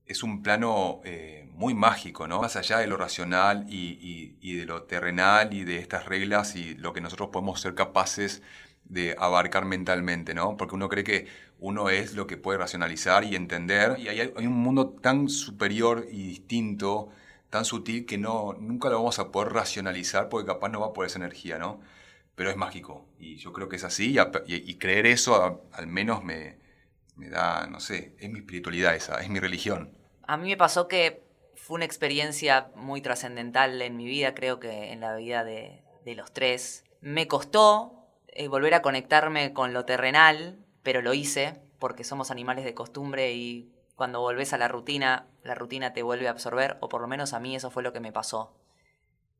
es 0.07 0.23
un 0.23 0.41
plano 0.41 1.01
eh, 1.05 1.47
muy 1.53 1.75
mágico, 1.75 2.27
¿no? 2.27 2.41
Más 2.41 2.55
allá 2.55 2.79
de 2.79 2.87
lo 2.87 2.97
racional 2.97 3.65
y, 3.69 3.99
y- 4.01 4.37
y 4.41 4.55
de 4.57 4.65
lo 4.65 4.83
terrenal 4.83 5.53
y 5.53 5.63
de 5.63 5.77
estas 5.77 6.05
reglas 6.05 6.55
y 6.55 6.73
lo 6.75 6.91
que 6.93 7.01
nosotros 7.01 7.29
podemos 7.31 7.61
ser 7.61 7.75
capaces 7.75 8.41
de 8.41 8.47
abarcar 9.17 9.65
mentalmente, 9.65 10.33
¿no? 10.33 10.57
Porque 10.57 10.75
uno 10.75 10.89
cree 10.89 11.03
que 11.03 11.27
uno 11.59 11.89
es 11.89 12.13
lo 12.13 12.27
que 12.27 12.37
puede 12.37 12.59
racionalizar 12.59 13.23
y 13.23 13.35
entender, 13.35 13.97
y 13.97 14.09
hay, 14.09 14.33
un 14.35 14.53
mundo 14.53 14.89
tan 14.89 15.29
superior 15.29 16.05
y 16.11 16.27
distinto, 16.27 17.09
tan 17.49 17.65
sutil, 17.65 18.05
que 18.05 18.17
no, 18.17 18.53
nunca 18.59 18.89
lo 18.89 18.97
vamos 18.97 19.19
a 19.19 19.31
poder 19.31 19.53
racionalizar 19.53 20.29
porque 20.29 20.47
capaz 20.47 20.69
no 20.69 20.81
va 20.81 20.93
por 20.93 21.05
esa 21.05 21.19
energía, 21.19 21.57
¿no? 21.57 21.79
Pero 22.35 22.49
es 22.49 22.57
mágico, 22.57 23.07
y 23.19 23.37
yo 23.37 23.53
creo 23.53 23.69
que 23.69 23.77
es 23.77 23.83
así, 23.83 24.15
y, 24.47 24.75
creer 24.75 25.05
eso 25.05 25.69
al 25.71 25.87
menos 25.87 26.23
me, 26.23 26.57
da, 27.15 27.67
no 27.67 27.79
sé, 27.79 28.15
es 28.19 28.29
mi 28.29 28.39
espiritualidad 28.39 28.95
esa, 28.95 29.21
es 29.21 29.29
mi 29.29 29.39
religión. 29.39 29.91
A 30.27 30.37
mí 30.37 30.49
me 30.49 30.57
pasó 30.57 30.87
que 30.87 31.23
fue 31.55 31.75
una 31.75 31.85
experiencia 31.85 32.71
muy 32.75 33.01
trascendental 33.01 33.81
en 33.81 33.95
mi 33.95 34.05
vida, 34.05 34.33
creo 34.33 34.59
que 34.59 34.91
en 34.91 34.99
la 34.99 35.15
vida 35.15 35.43
de, 35.43 35.83
de 36.03 36.15
los 36.15 36.33
tres. 36.33 36.83
Me 37.01 37.27
costó 37.27 38.02
eh, 38.35 38.47
volver 38.47 38.73
a 38.73 38.81
conectarme 38.81 39.53
con 39.53 39.73
lo 39.73 39.85
terrenal, 39.85 40.57
pero 40.81 41.01
lo 41.01 41.13
hice 41.13 41.61
porque 41.79 42.03
somos 42.03 42.31
animales 42.31 42.65
de 42.65 42.73
costumbre 42.73 43.33
y 43.33 43.71
cuando 43.95 44.21
volvés 44.21 44.53
a 44.53 44.57
la 44.57 44.67
rutina, 44.67 45.27
la 45.43 45.55
rutina 45.55 45.93
te 45.93 46.03
vuelve 46.03 46.27
a 46.27 46.31
absorber, 46.31 46.77
o 46.81 46.89
por 46.89 47.01
lo 47.01 47.07
menos 47.07 47.33
a 47.33 47.39
mí 47.39 47.55
eso 47.55 47.69
fue 47.69 47.83
lo 47.83 47.93
que 47.93 47.99
me 47.99 48.11
pasó. 48.11 48.53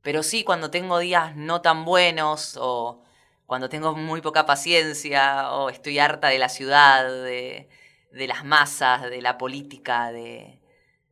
Pero 0.01 0.21
sí, 0.21 0.43
cuando 0.43 0.69
tengo 0.69 0.99
días 0.99 1.35
no 1.35 1.61
tan 1.61 1.85
buenos 1.85 2.57
o 2.61 3.01
cuando 3.47 3.69
tengo 3.69 3.95
muy 3.95 4.21
poca 4.21 4.45
paciencia 4.45 5.51
o 5.53 5.69
estoy 5.69 5.99
harta 5.99 6.27
de 6.27 6.39
la 6.39 6.49
ciudad, 6.49 7.05
de, 7.05 7.69
de 8.11 8.27
las 8.27 8.45
masas, 8.45 9.03
de 9.09 9.21
la 9.21 9.37
política, 9.37 10.11
de, 10.11 10.59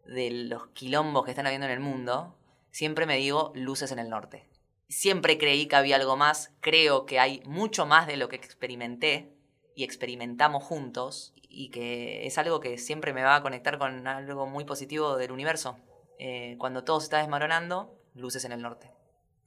de 0.05 0.31
los 0.31 0.67
quilombos 0.67 1.25
que 1.25 1.31
están 1.31 1.47
habiendo 1.47 1.67
en 1.67 1.73
el 1.73 1.79
mundo, 1.79 2.35
siempre 2.71 3.05
me 3.05 3.17
digo 3.17 3.51
luces 3.55 3.91
en 3.91 3.99
el 3.99 4.09
norte. 4.09 4.50
Siempre 4.91 5.37
creí 5.37 5.67
que 5.67 5.77
había 5.77 5.95
algo 5.95 6.17
más, 6.17 6.51
creo 6.59 7.05
que 7.05 7.17
hay 7.17 7.41
mucho 7.45 7.85
más 7.85 8.07
de 8.07 8.17
lo 8.17 8.27
que 8.27 8.35
experimenté 8.35 9.33
y 9.73 9.85
experimentamos 9.85 10.65
juntos 10.65 11.33
y 11.47 11.69
que 11.69 12.27
es 12.27 12.37
algo 12.37 12.59
que 12.59 12.77
siempre 12.77 13.13
me 13.13 13.23
va 13.23 13.37
a 13.37 13.41
conectar 13.41 13.77
con 13.77 14.05
algo 14.05 14.47
muy 14.47 14.65
positivo 14.65 15.15
del 15.15 15.31
universo. 15.31 15.77
Eh, 16.19 16.57
cuando 16.59 16.83
todo 16.83 16.99
se 16.99 17.05
está 17.05 17.19
desmoronando, 17.19 17.97
luces 18.15 18.43
en 18.43 18.51
el 18.51 18.61
norte. 18.61 18.91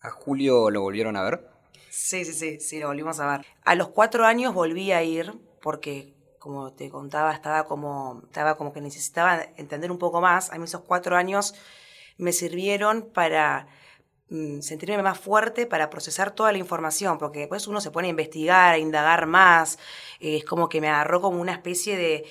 ¿A 0.00 0.08
Julio 0.08 0.70
lo 0.70 0.80
volvieron 0.80 1.14
a 1.14 1.24
ver? 1.24 1.46
Sí, 1.90 2.24
sí, 2.24 2.32
sí, 2.32 2.58
sí, 2.58 2.80
lo 2.80 2.88
volvimos 2.88 3.20
a 3.20 3.36
ver. 3.36 3.46
A 3.64 3.74
los 3.74 3.88
cuatro 3.88 4.24
años 4.24 4.54
volví 4.54 4.92
a 4.92 5.02
ir 5.02 5.30
porque, 5.60 6.14
como 6.38 6.72
te 6.72 6.88
contaba, 6.88 7.34
estaba 7.34 7.66
como, 7.66 8.22
estaba 8.24 8.56
como 8.56 8.72
que 8.72 8.80
necesitaba 8.80 9.42
entender 9.58 9.92
un 9.92 9.98
poco 9.98 10.22
más. 10.22 10.50
A 10.50 10.56
mí 10.56 10.64
esos 10.64 10.80
cuatro 10.80 11.18
años 11.18 11.54
me 12.16 12.32
sirvieron 12.32 13.10
para 13.12 13.68
sentirme 14.28 15.02
más 15.02 15.18
fuerte 15.18 15.66
para 15.66 15.90
procesar 15.90 16.30
toda 16.32 16.50
la 16.50 16.58
información, 16.58 17.18
porque 17.18 17.40
después 17.40 17.66
uno 17.66 17.80
se 17.80 17.90
pone 17.90 18.08
a 18.08 18.10
investigar, 18.10 18.74
a 18.74 18.78
indagar 18.78 19.26
más, 19.26 19.78
es 20.18 20.44
como 20.44 20.68
que 20.68 20.80
me 20.80 20.88
agarró 20.88 21.20
como 21.20 21.40
una 21.40 21.52
especie 21.52 21.96
de, 21.96 22.24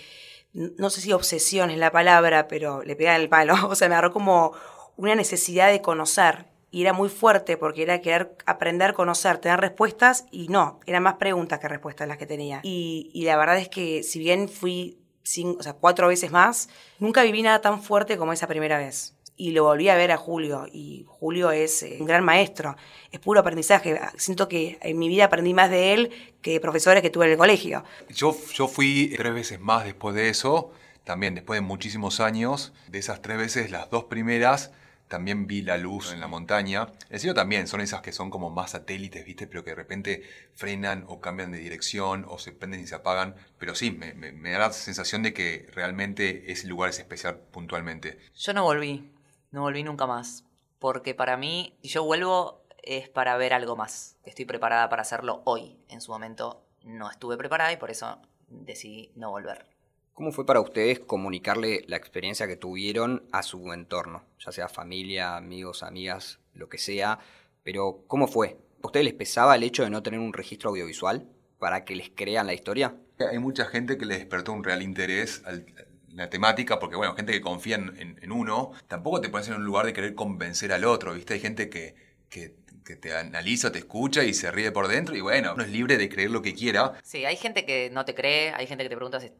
no 0.53 0.89
sé 0.89 1.01
si 1.01 1.13
obsesión 1.13 1.69
es 1.69 1.77
la 1.77 1.91
palabra, 1.91 2.47
pero 2.47 2.83
le 2.83 2.95
pega 2.95 3.15
el 3.15 3.29
palo, 3.29 3.55
o 3.69 3.75
sea, 3.75 3.89
me 3.89 3.95
agarró 3.95 4.11
como 4.11 4.53
una 4.97 5.15
necesidad 5.15 5.71
de 5.71 5.81
conocer, 5.81 6.47
y 6.71 6.81
era 6.81 6.91
muy 6.91 7.07
fuerte 7.07 7.55
porque 7.55 7.83
era 7.83 8.01
querer 8.01 8.35
aprender, 8.47 8.95
conocer, 8.95 9.37
tener 9.37 9.59
respuestas, 9.59 10.25
y 10.31 10.47
no, 10.47 10.79
eran 10.87 11.03
más 11.03 11.15
preguntas 11.15 11.59
que 11.59 11.67
respuestas 11.67 12.07
las 12.07 12.17
que 12.17 12.25
tenía. 12.25 12.61
Y, 12.63 13.11
y 13.13 13.25
la 13.25 13.37
verdad 13.37 13.59
es 13.59 13.69
que 13.69 14.01
si 14.01 14.17
bien 14.17 14.49
fui 14.49 14.97
cinco, 15.21 15.59
o 15.59 15.63
sea, 15.63 15.73
cuatro 15.73 16.07
veces 16.07 16.31
más, 16.31 16.69
nunca 16.97 17.21
viví 17.21 17.43
nada 17.43 17.61
tan 17.61 17.83
fuerte 17.83 18.17
como 18.17 18.33
esa 18.33 18.47
primera 18.47 18.79
vez 18.79 19.13
y 19.35 19.51
lo 19.51 19.63
volví 19.63 19.89
a 19.89 19.95
ver 19.95 20.11
a 20.11 20.17
Julio 20.17 20.67
y 20.71 21.05
Julio 21.07 21.51
es 21.51 21.83
eh, 21.83 21.97
un 21.99 22.05
gran 22.05 22.23
maestro, 22.23 22.75
es 23.11 23.19
puro 23.19 23.39
aprendizaje, 23.39 23.99
siento 24.17 24.47
que 24.47 24.77
en 24.81 24.97
mi 24.99 25.07
vida 25.07 25.25
aprendí 25.25 25.53
más 25.53 25.69
de 25.69 25.93
él 25.93 26.11
que 26.41 26.51
de 26.51 26.59
profesores 26.59 27.01
que 27.01 27.09
tuve 27.09 27.25
en 27.25 27.31
el 27.31 27.37
colegio. 27.37 27.83
Yo, 28.09 28.35
yo 28.53 28.67
fui 28.67 29.13
tres 29.17 29.33
veces 29.33 29.59
más 29.59 29.85
después 29.85 30.15
de 30.15 30.29
eso, 30.29 30.71
también 31.03 31.35
después 31.35 31.57
de 31.57 31.61
muchísimos 31.61 32.19
años, 32.19 32.73
de 32.87 32.99
esas 32.99 33.21
tres 33.21 33.37
veces 33.37 33.71
las 33.71 33.89
dos 33.89 34.05
primeras 34.05 34.71
también 35.13 35.45
vi 35.45 35.61
la 35.61 35.77
luz 35.77 36.11
en 36.11 36.19
la 36.19 36.27
montaña. 36.27 36.87
El 37.11 37.19
cielo 37.19 37.35
también, 37.35 37.67
son 37.67 37.81
esas 37.81 38.01
que 38.01 38.11
son 38.11 38.31
como 38.31 38.49
más 38.49 38.71
satélites, 38.71 39.23
¿viste? 39.23 39.45
Pero 39.45 39.63
que 39.63 39.69
de 39.69 39.75
repente 39.75 40.23
frenan 40.55 41.05
o 41.07 41.21
cambian 41.21 41.51
de 41.51 41.59
dirección 41.59 42.25
o 42.27 42.39
se 42.39 42.51
prenden 42.51 42.79
y 42.79 42.87
se 42.87 42.95
apagan. 42.95 43.35
Pero 43.59 43.75
sí, 43.75 43.91
me, 43.91 44.15
me, 44.15 44.31
me 44.31 44.49
da 44.51 44.57
la 44.57 44.73
sensación 44.73 45.21
de 45.21 45.31
que 45.31 45.67
realmente 45.71 46.51
ese 46.51 46.65
lugar 46.67 46.89
es 46.89 46.97
especial 46.97 47.37
puntualmente. 47.51 48.17
Yo 48.35 48.53
no 48.53 48.63
volví, 48.63 49.12
no 49.53 49.61
volví 49.61 49.83
nunca 49.83 50.05
más. 50.05 50.43
Porque 50.79 51.15
para 51.15 51.37
mí, 51.37 51.77
si 51.81 51.89
yo 51.89 52.03
vuelvo, 52.03 52.65
es 52.81 53.07
para 53.07 53.37
ver 53.37 53.53
algo 53.53 53.77
más. 53.77 54.17
Estoy 54.25 54.43
preparada 54.43 54.89
para 54.89 55.03
hacerlo 55.03 55.41
hoy. 55.45 55.77
En 55.87 56.01
su 56.01 56.11
momento 56.11 56.65
no 56.83 57.09
estuve 57.09 57.37
preparada 57.37 57.71
y 57.71 57.77
por 57.77 57.89
eso 57.89 58.19
decidí 58.49 59.11
no 59.15 59.29
volver. 59.29 59.65
¿Cómo 60.13 60.31
fue 60.31 60.45
para 60.45 60.59
ustedes 60.59 60.99
comunicarle 60.99 61.85
la 61.87 61.97
experiencia 61.97 62.47
que 62.47 62.57
tuvieron 62.57 63.23
a 63.31 63.41
su 63.41 63.71
entorno? 63.71 64.23
Ya 64.39 64.51
sea 64.51 64.67
familia, 64.67 65.37
amigos, 65.37 65.83
amigas, 65.83 66.39
lo 66.53 66.67
que 66.67 66.77
sea. 66.77 67.19
Pero, 67.63 68.03
¿cómo 68.07 68.27
fue? 68.27 68.57
¿A 68.83 68.87
ustedes 68.87 69.05
les 69.05 69.13
pesaba 69.13 69.55
el 69.55 69.63
hecho 69.63 69.83
de 69.83 69.89
no 69.89 70.03
tener 70.03 70.19
un 70.19 70.33
registro 70.33 70.71
audiovisual 70.71 71.29
para 71.57 71.85
que 71.85 71.95
les 71.95 72.09
crean 72.09 72.47
la 72.47 72.53
historia? 72.53 72.95
Hay 73.19 73.39
mucha 73.39 73.65
gente 73.65 73.97
que 73.97 74.05
le 74.05 74.17
despertó 74.17 74.51
un 74.51 74.63
real 74.63 74.81
interés 74.81 75.41
al, 75.45 75.65
la 76.15 76.29
temática, 76.29 76.79
porque 76.79 76.95
bueno, 76.95 77.15
gente 77.15 77.33
que 77.33 77.41
confía 77.41 77.75
en, 77.75 78.31
uno, 78.31 78.71
tampoco 78.87 79.21
te 79.21 79.29
pones 79.29 79.47
en 79.47 79.55
un 79.55 79.65
lugar 79.65 79.85
de 79.85 79.93
querer 79.93 80.15
convencer 80.15 80.71
al 80.71 80.85
otro, 80.85 81.13
¿viste? 81.13 81.33
Hay 81.33 81.39
gente 81.39 81.69
que, 81.69 81.95
que, 82.29 82.55
te 82.83 83.15
analiza, 83.15 83.71
te 83.71 83.79
escucha 83.79 84.23
y 84.23 84.33
se 84.33 84.51
ríe 84.51 84.71
por 84.71 84.87
dentro 84.87 85.15
y 85.15 85.21
bueno, 85.21 85.53
uno 85.53 85.63
es 85.63 85.69
libre 85.69 85.97
de 85.97 86.09
creer 86.09 86.29
lo 86.29 86.41
que 86.41 86.53
quiera. 86.53 86.93
Sí, 87.01 87.25
hay 87.25 87.37
gente 87.37 87.65
que 87.65 87.89
no 87.91 88.05
te 88.05 88.13
cree, 88.13 88.53
hay 88.53 88.67
gente 88.67 88.83
que 88.83 88.89
te 88.89 88.95
pregunta 88.95 89.19
si 89.19 89.31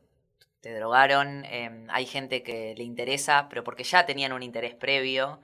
te 0.62 0.73
drogaron, 0.73 1.43
eh, 1.45 1.86
hay 1.89 2.05
gente 2.05 2.41
que 2.41 2.73
le 2.77 2.83
interesa, 2.83 3.47
pero 3.49 3.63
porque 3.63 3.83
ya 3.83 4.05
tenían 4.05 4.31
un 4.31 4.43
interés 4.43 4.73
previo. 4.73 5.41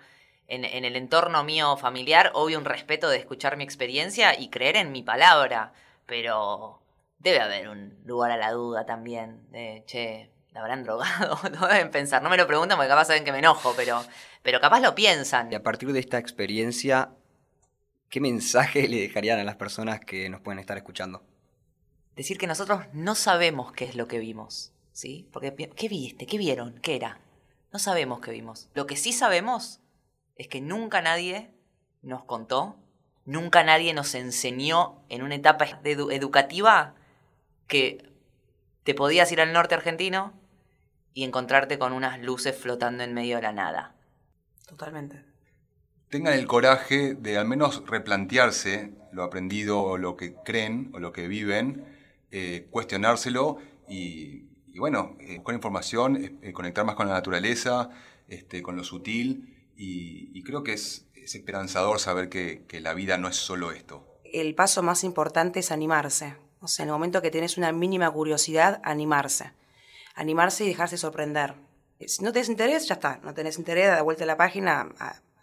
En, 0.48 0.66
en, 0.66 0.84
el 0.84 0.96
entorno 0.96 1.44
mío 1.44 1.78
familiar, 1.78 2.32
obvio 2.34 2.58
un 2.58 2.66
respeto 2.66 3.08
de 3.10 3.18
escuchar 3.18 3.56
mi 3.56 3.64
experiencia 3.64 4.40
y 4.40 4.50
creer 4.50 4.78
en 4.78 4.92
mi 4.92 5.04
palabra, 5.04 5.74
pero 6.08 6.82
debe 7.20 7.40
haber 7.40 7.70
un 7.70 8.00
lugar 8.06 8.32
a 8.32 8.38
la 8.38 8.52
duda 8.52 8.86
también, 8.86 9.52
de, 9.52 9.84
che, 9.86 10.32
¿la 10.52 10.62
habrán 10.62 10.84
drogado? 10.84 11.40
no 11.60 11.68
deben 11.68 11.92
pensar, 11.92 12.22
no 12.22 12.30
me 12.30 12.38
lo 12.38 12.48
preguntan 12.48 12.78
porque 12.78 12.90
capaz 12.90 13.06
saben 13.06 13.24
que 13.24 13.32
me 13.32 13.40
enojo, 13.40 13.74
pero, 13.76 14.04
pero 14.42 14.60
capaz 14.60 14.80
lo 14.80 14.96
piensan. 14.96 15.52
Y 15.52 15.56
a 15.56 15.64
partir 15.64 15.92
de 15.92 16.00
esta 16.00 16.18
experiencia, 16.18 17.12
¿qué 18.10 18.20
mensaje 18.20 18.88
le 18.88 19.02
dejarían 19.02 19.40
a 19.40 19.44
las 19.44 19.56
personas 19.56 20.00
que 20.00 20.30
nos 20.30 20.42
pueden 20.42 20.60
estar 20.60 20.78
escuchando? 20.78 21.24
Decir 22.16 22.38
que 22.38 22.48
nosotros 22.48 22.82
no 22.94 23.16
sabemos 23.16 23.72
qué 23.72 23.86
es 23.86 23.96
lo 23.96 24.08
que 24.08 24.20
vimos, 24.20 24.74
¿sí? 24.92 25.30
Porque, 25.32 25.56
¿qué 25.56 25.88
viste? 25.88 26.26
¿Qué 26.26 26.38
vieron? 26.38 26.80
¿Qué 26.82 26.96
era? 26.96 27.20
No 27.72 27.80
sabemos 27.80 28.20
qué 28.20 28.32
vimos. 28.32 28.70
Lo 28.74 28.88
que 28.88 28.98
sí 28.98 29.14
sabemos 29.14 29.80
es 30.36 30.48
que 30.48 30.60
nunca 30.60 31.02
nadie 31.02 31.52
nos 32.02 32.24
contó, 32.24 32.78
nunca 33.26 33.64
nadie 33.64 33.94
nos 33.94 34.16
enseñó 34.16 35.04
en 35.10 35.22
una 35.22 35.36
etapa 35.36 35.66
edu 35.84 36.12
educativa 36.12 36.96
que 37.68 38.10
te 38.90 38.96
podías 38.96 39.32
ir 39.32 39.40
al 39.40 39.54
norte 39.54 39.76
argentino 39.76 40.34
y 41.14 41.24
encontrarte 41.24 41.78
con 41.78 41.94
unas 41.94 42.20
luces 42.20 42.58
flotando 42.58 43.04
en 43.04 43.14
medio 43.14 43.36
de 43.36 43.44
la 43.44 43.52
nada. 43.52 43.96
Totalmente. 44.68 45.24
Tengan 46.10 46.34
el 46.34 46.48
coraje 46.48 47.14
de 47.14 47.38
al 47.38 47.48
menos 47.48 47.84
replantearse 47.86 48.96
lo 49.12 49.22
aprendido 49.22 49.80
o 49.80 50.00
lo 50.00 50.18
que 50.18 50.34
creen 50.44 50.90
o 50.96 51.00
lo 51.00 51.14
que 51.14 51.28
viven, 51.28 51.86
eh, 52.32 52.66
cuestionárselo 52.72 53.60
y, 53.88 54.48
y 54.74 54.80
bueno, 54.80 55.16
eh, 55.20 55.36
buscar 55.36 55.54
información, 55.54 56.40
eh, 56.42 56.52
conectar 56.52 56.84
más 56.84 56.96
con 56.96 57.08
la 57.08 57.14
naturaleza, 57.14 57.92
este, 58.28 58.64
con 58.64 58.76
lo 58.76 58.84
sutil 58.84 59.72
y, 59.78 60.32
y 60.34 60.42
creo 60.42 60.64
que 60.64 60.74
es, 60.74 61.06
es, 61.14 61.36
esperanzador 61.36 62.00
saber 62.00 62.28
que, 62.28 62.66
que 62.68 62.80
la 62.80 62.96
vida 62.96 63.20
no 63.20 63.28
es 63.28 63.36
solo 63.36 63.72
esto. 63.72 64.04
El 64.24 64.56
paso 64.56 64.82
más 64.82 65.04
importante 65.04 65.60
es 65.60 65.72
animarse. 65.72 66.38
O 66.62 66.68
sea, 66.68 66.84
en 66.84 66.90
el 66.90 66.94
momento 66.94 67.22
que 67.22 67.32
tienes 67.32 67.58
una 67.58 67.72
mínima 67.72 68.12
curiosidad, 68.12 68.82
animarse. 68.84 69.54
Animarse 70.16 70.66
y 70.66 70.68
dejarse 70.68 70.98
sorprender. 70.98 71.56
Si 72.06 72.24
no 72.24 72.32
tenés 72.32 72.50
interés, 72.50 72.88
ya 72.88 72.96
está. 72.96 73.20
No 73.24 73.34
tenés 73.34 73.58
interés, 73.58 73.88
da 73.88 74.02
vuelta 74.02 74.24
a 74.24 74.28
la 74.28 74.38
página, 74.38 74.90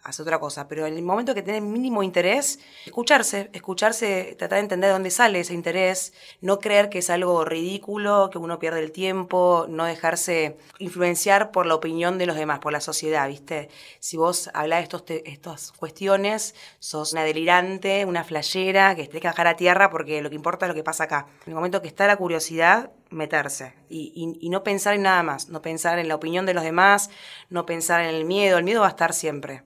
haz 0.07 0.21
otra 0.21 0.39
cosa. 0.39 0.67
Pero 0.67 0.87
en 0.87 0.95
el 0.95 1.03
momento 1.03 1.35
que 1.35 1.41
tenés 1.41 1.61
mínimo 1.61 2.01
interés, 2.01 2.59
escucharse, 2.85 3.49
escucharse, 3.51 4.35
tratar 4.39 4.57
de 4.57 4.61
entender 4.61 4.87
de 4.87 4.93
dónde 4.93 5.11
sale 5.11 5.41
ese 5.41 5.53
interés, 5.53 6.13
no 6.39 6.59
creer 6.59 6.89
que 6.89 6.99
es 6.99 7.09
algo 7.09 7.43
ridículo, 7.43 8.29
que 8.31 8.37
uno 8.37 8.57
pierde 8.57 8.79
el 8.79 8.93
tiempo, 8.93 9.65
no 9.67 9.83
dejarse 9.83 10.57
influenciar 10.79 11.51
por 11.51 11.65
la 11.65 11.75
opinión 11.75 12.17
de 12.17 12.25
los 12.25 12.37
demás, 12.37 12.59
por 12.59 12.71
la 12.71 12.79
sociedad, 12.79 13.27
¿viste? 13.27 13.69
Si 13.99 14.15
vos 14.15 14.49
hablás 14.53 14.79
de 14.79 14.83
estos 14.83 15.03
estas 15.25 15.71
cuestiones, 15.73 16.55
sos 16.79 17.11
una 17.11 17.23
delirante, 17.23 18.05
una 18.05 18.23
flayera, 18.23 18.95
que 18.95 19.07
tenés 19.07 19.21
que 19.21 19.27
bajar 19.27 19.47
a 19.47 19.57
tierra 19.57 19.89
porque 19.89 20.21
lo 20.21 20.29
que 20.29 20.35
importa 20.35 20.65
es 20.65 20.69
lo 20.69 20.75
que 20.75 20.83
pasa 20.83 21.03
acá. 21.03 21.27
En 21.45 21.51
el 21.51 21.55
momento 21.55 21.81
que 21.81 21.89
está 21.89 22.07
la 22.07 22.15
curiosidad, 22.15 22.91
meterse 23.09 23.73
y, 23.89 24.37
y 24.39 24.49
no 24.49 24.63
pensar 24.63 24.95
en 24.95 25.03
nada 25.03 25.23
más, 25.23 25.49
no 25.49 25.61
pensar 25.61 25.97
en 25.99 26.07
la 26.07 26.15
opinión 26.15 26.45
de 26.45 26.53
los 26.53 26.63
demás, 26.63 27.09
no 27.49 27.65
pensar 27.65 28.01
en 28.01 28.13
el 28.13 28.25
miedo, 28.25 28.57
el 28.57 28.63
miedo 28.63 28.81
va 28.81 28.87
a 28.87 28.91
estar 28.91 29.13
siempre 29.13 29.63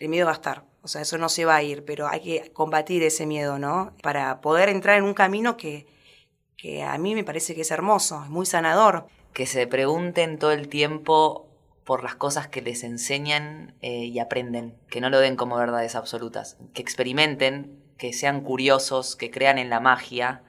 el 0.00 0.08
miedo 0.08 0.26
va 0.26 0.32
a 0.32 0.34
estar. 0.34 0.64
O 0.82 0.88
sea, 0.88 1.02
eso 1.02 1.18
no 1.18 1.28
se 1.28 1.44
va 1.44 1.56
a 1.56 1.62
ir, 1.62 1.84
pero 1.84 2.08
hay 2.08 2.20
que 2.20 2.52
combatir 2.52 3.02
ese 3.02 3.26
miedo, 3.26 3.58
¿no? 3.58 3.92
Para 4.02 4.40
poder 4.40 4.70
entrar 4.70 4.98
en 4.98 5.04
un 5.04 5.14
camino 5.14 5.56
que, 5.56 5.86
que 6.56 6.82
a 6.82 6.96
mí 6.98 7.14
me 7.14 7.22
parece 7.22 7.54
que 7.54 7.60
es 7.60 7.70
hermoso, 7.70 8.24
es 8.24 8.30
muy 8.30 8.46
sanador. 8.46 9.06
Que 9.34 9.46
se 9.46 9.66
pregunten 9.66 10.38
todo 10.38 10.52
el 10.52 10.68
tiempo 10.68 11.46
por 11.84 12.02
las 12.02 12.14
cosas 12.14 12.48
que 12.48 12.62
les 12.62 12.82
enseñan 12.82 13.74
eh, 13.82 14.04
y 14.06 14.18
aprenden, 14.20 14.74
que 14.88 15.00
no 15.00 15.10
lo 15.10 15.20
den 15.20 15.36
como 15.36 15.56
verdades 15.56 15.94
absolutas, 15.94 16.56
que 16.72 16.82
experimenten, 16.82 17.82
que 17.98 18.12
sean 18.14 18.40
curiosos, 18.40 19.16
que 19.16 19.30
crean 19.30 19.58
en 19.58 19.68
la 19.68 19.80
magia, 19.80 20.42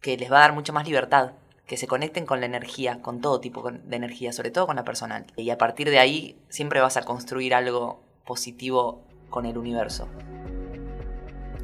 que 0.00 0.16
les 0.16 0.30
va 0.30 0.38
a 0.38 0.40
dar 0.40 0.52
mucha 0.52 0.72
más 0.72 0.86
libertad, 0.86 1.32
que 1.66 1.76
se 1.76 1.86
conecten 1.86 2.26
con 2.26 2.40
la 2.40 2.46
energía, 2.46 3.02
con 3.02 3.20
todo 3.20 3.40
tipo 3.40 3.70
de 3.70 3.96
energía, 3.96 4.32
sobre 4.32 4.50
todo 4.50 4.66
con 4.66 4.76
la 4.76 4.84
personal. 4.84 5.26
Y 5.36 5.50
a 5.50 5.58
partir 5.58 5.90
de 5.90 5.98
ahí 5.98 6.40
siempre 6.48 6.80
vas 6.80 6.96
a 6.96 7.02
construir 7.02 7.54
algo 7.54 8.05
positivo 8.26 9.00
con 9.30 9.46
el 9.46 9.56
universo. 9.56 10.08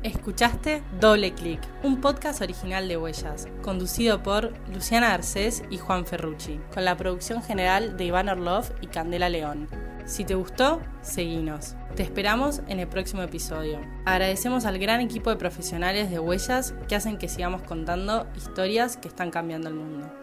Escuchaste 0.02 0.82
Doble 1.00 1.32
Clic, 1.32 1.60
un 1.84 2.00
podcast 2.00 2.42
original 2.42 2.88
de 2.88 2.96
Huellas, 2.96 3.46
conducido 3.62 4.22
por 4.22 4.52
Luciana 4.72 5.14
Arcés 5.14 5.62
y 5.70 5.78
Juan 5.78 6.06
Ferrucci, 6.06 6.58
con 6.74 6.84
la 6.84 6.96
producción 6.96 7.40
general 7.40 7.96
de 7.96 8.06
Iván 8.06 8.28
Orlov 8.28 8.64
y 8.80 8.88
Candela 8.88 9.28
León. 9.28 9.68
Si 10.04 10.24
te 10.24 10.34
gustó, 10.34 10.80
seguinos. 11.02 11.76
Te 11.94 12.02
esperamos 12.02 12.62
en 12.66 12.80
el 12.80 12.88
próximo 12.88 13.22
episodio. 13.22 13.80
Agradecemos 14.04 14.64
al 14.64 14.78
gran 14.78 15.00
equipo 15.00 15.30
de 15.30 15.36
profesionales 15.36 16.10
de 16.10 16.18
Huellas 16.18 16.74
que 16.88 16.96
hacen 16.96 17.16
que 17.16 17.28
sigamos 17.28 17.62
contando 17.62 18.26
historias 18.36 18.96
que 18.96 19.06
están 19.06 19.30
cambiando 19.30 19.68
el 19.68 19.74
mundo. 19.74 20.21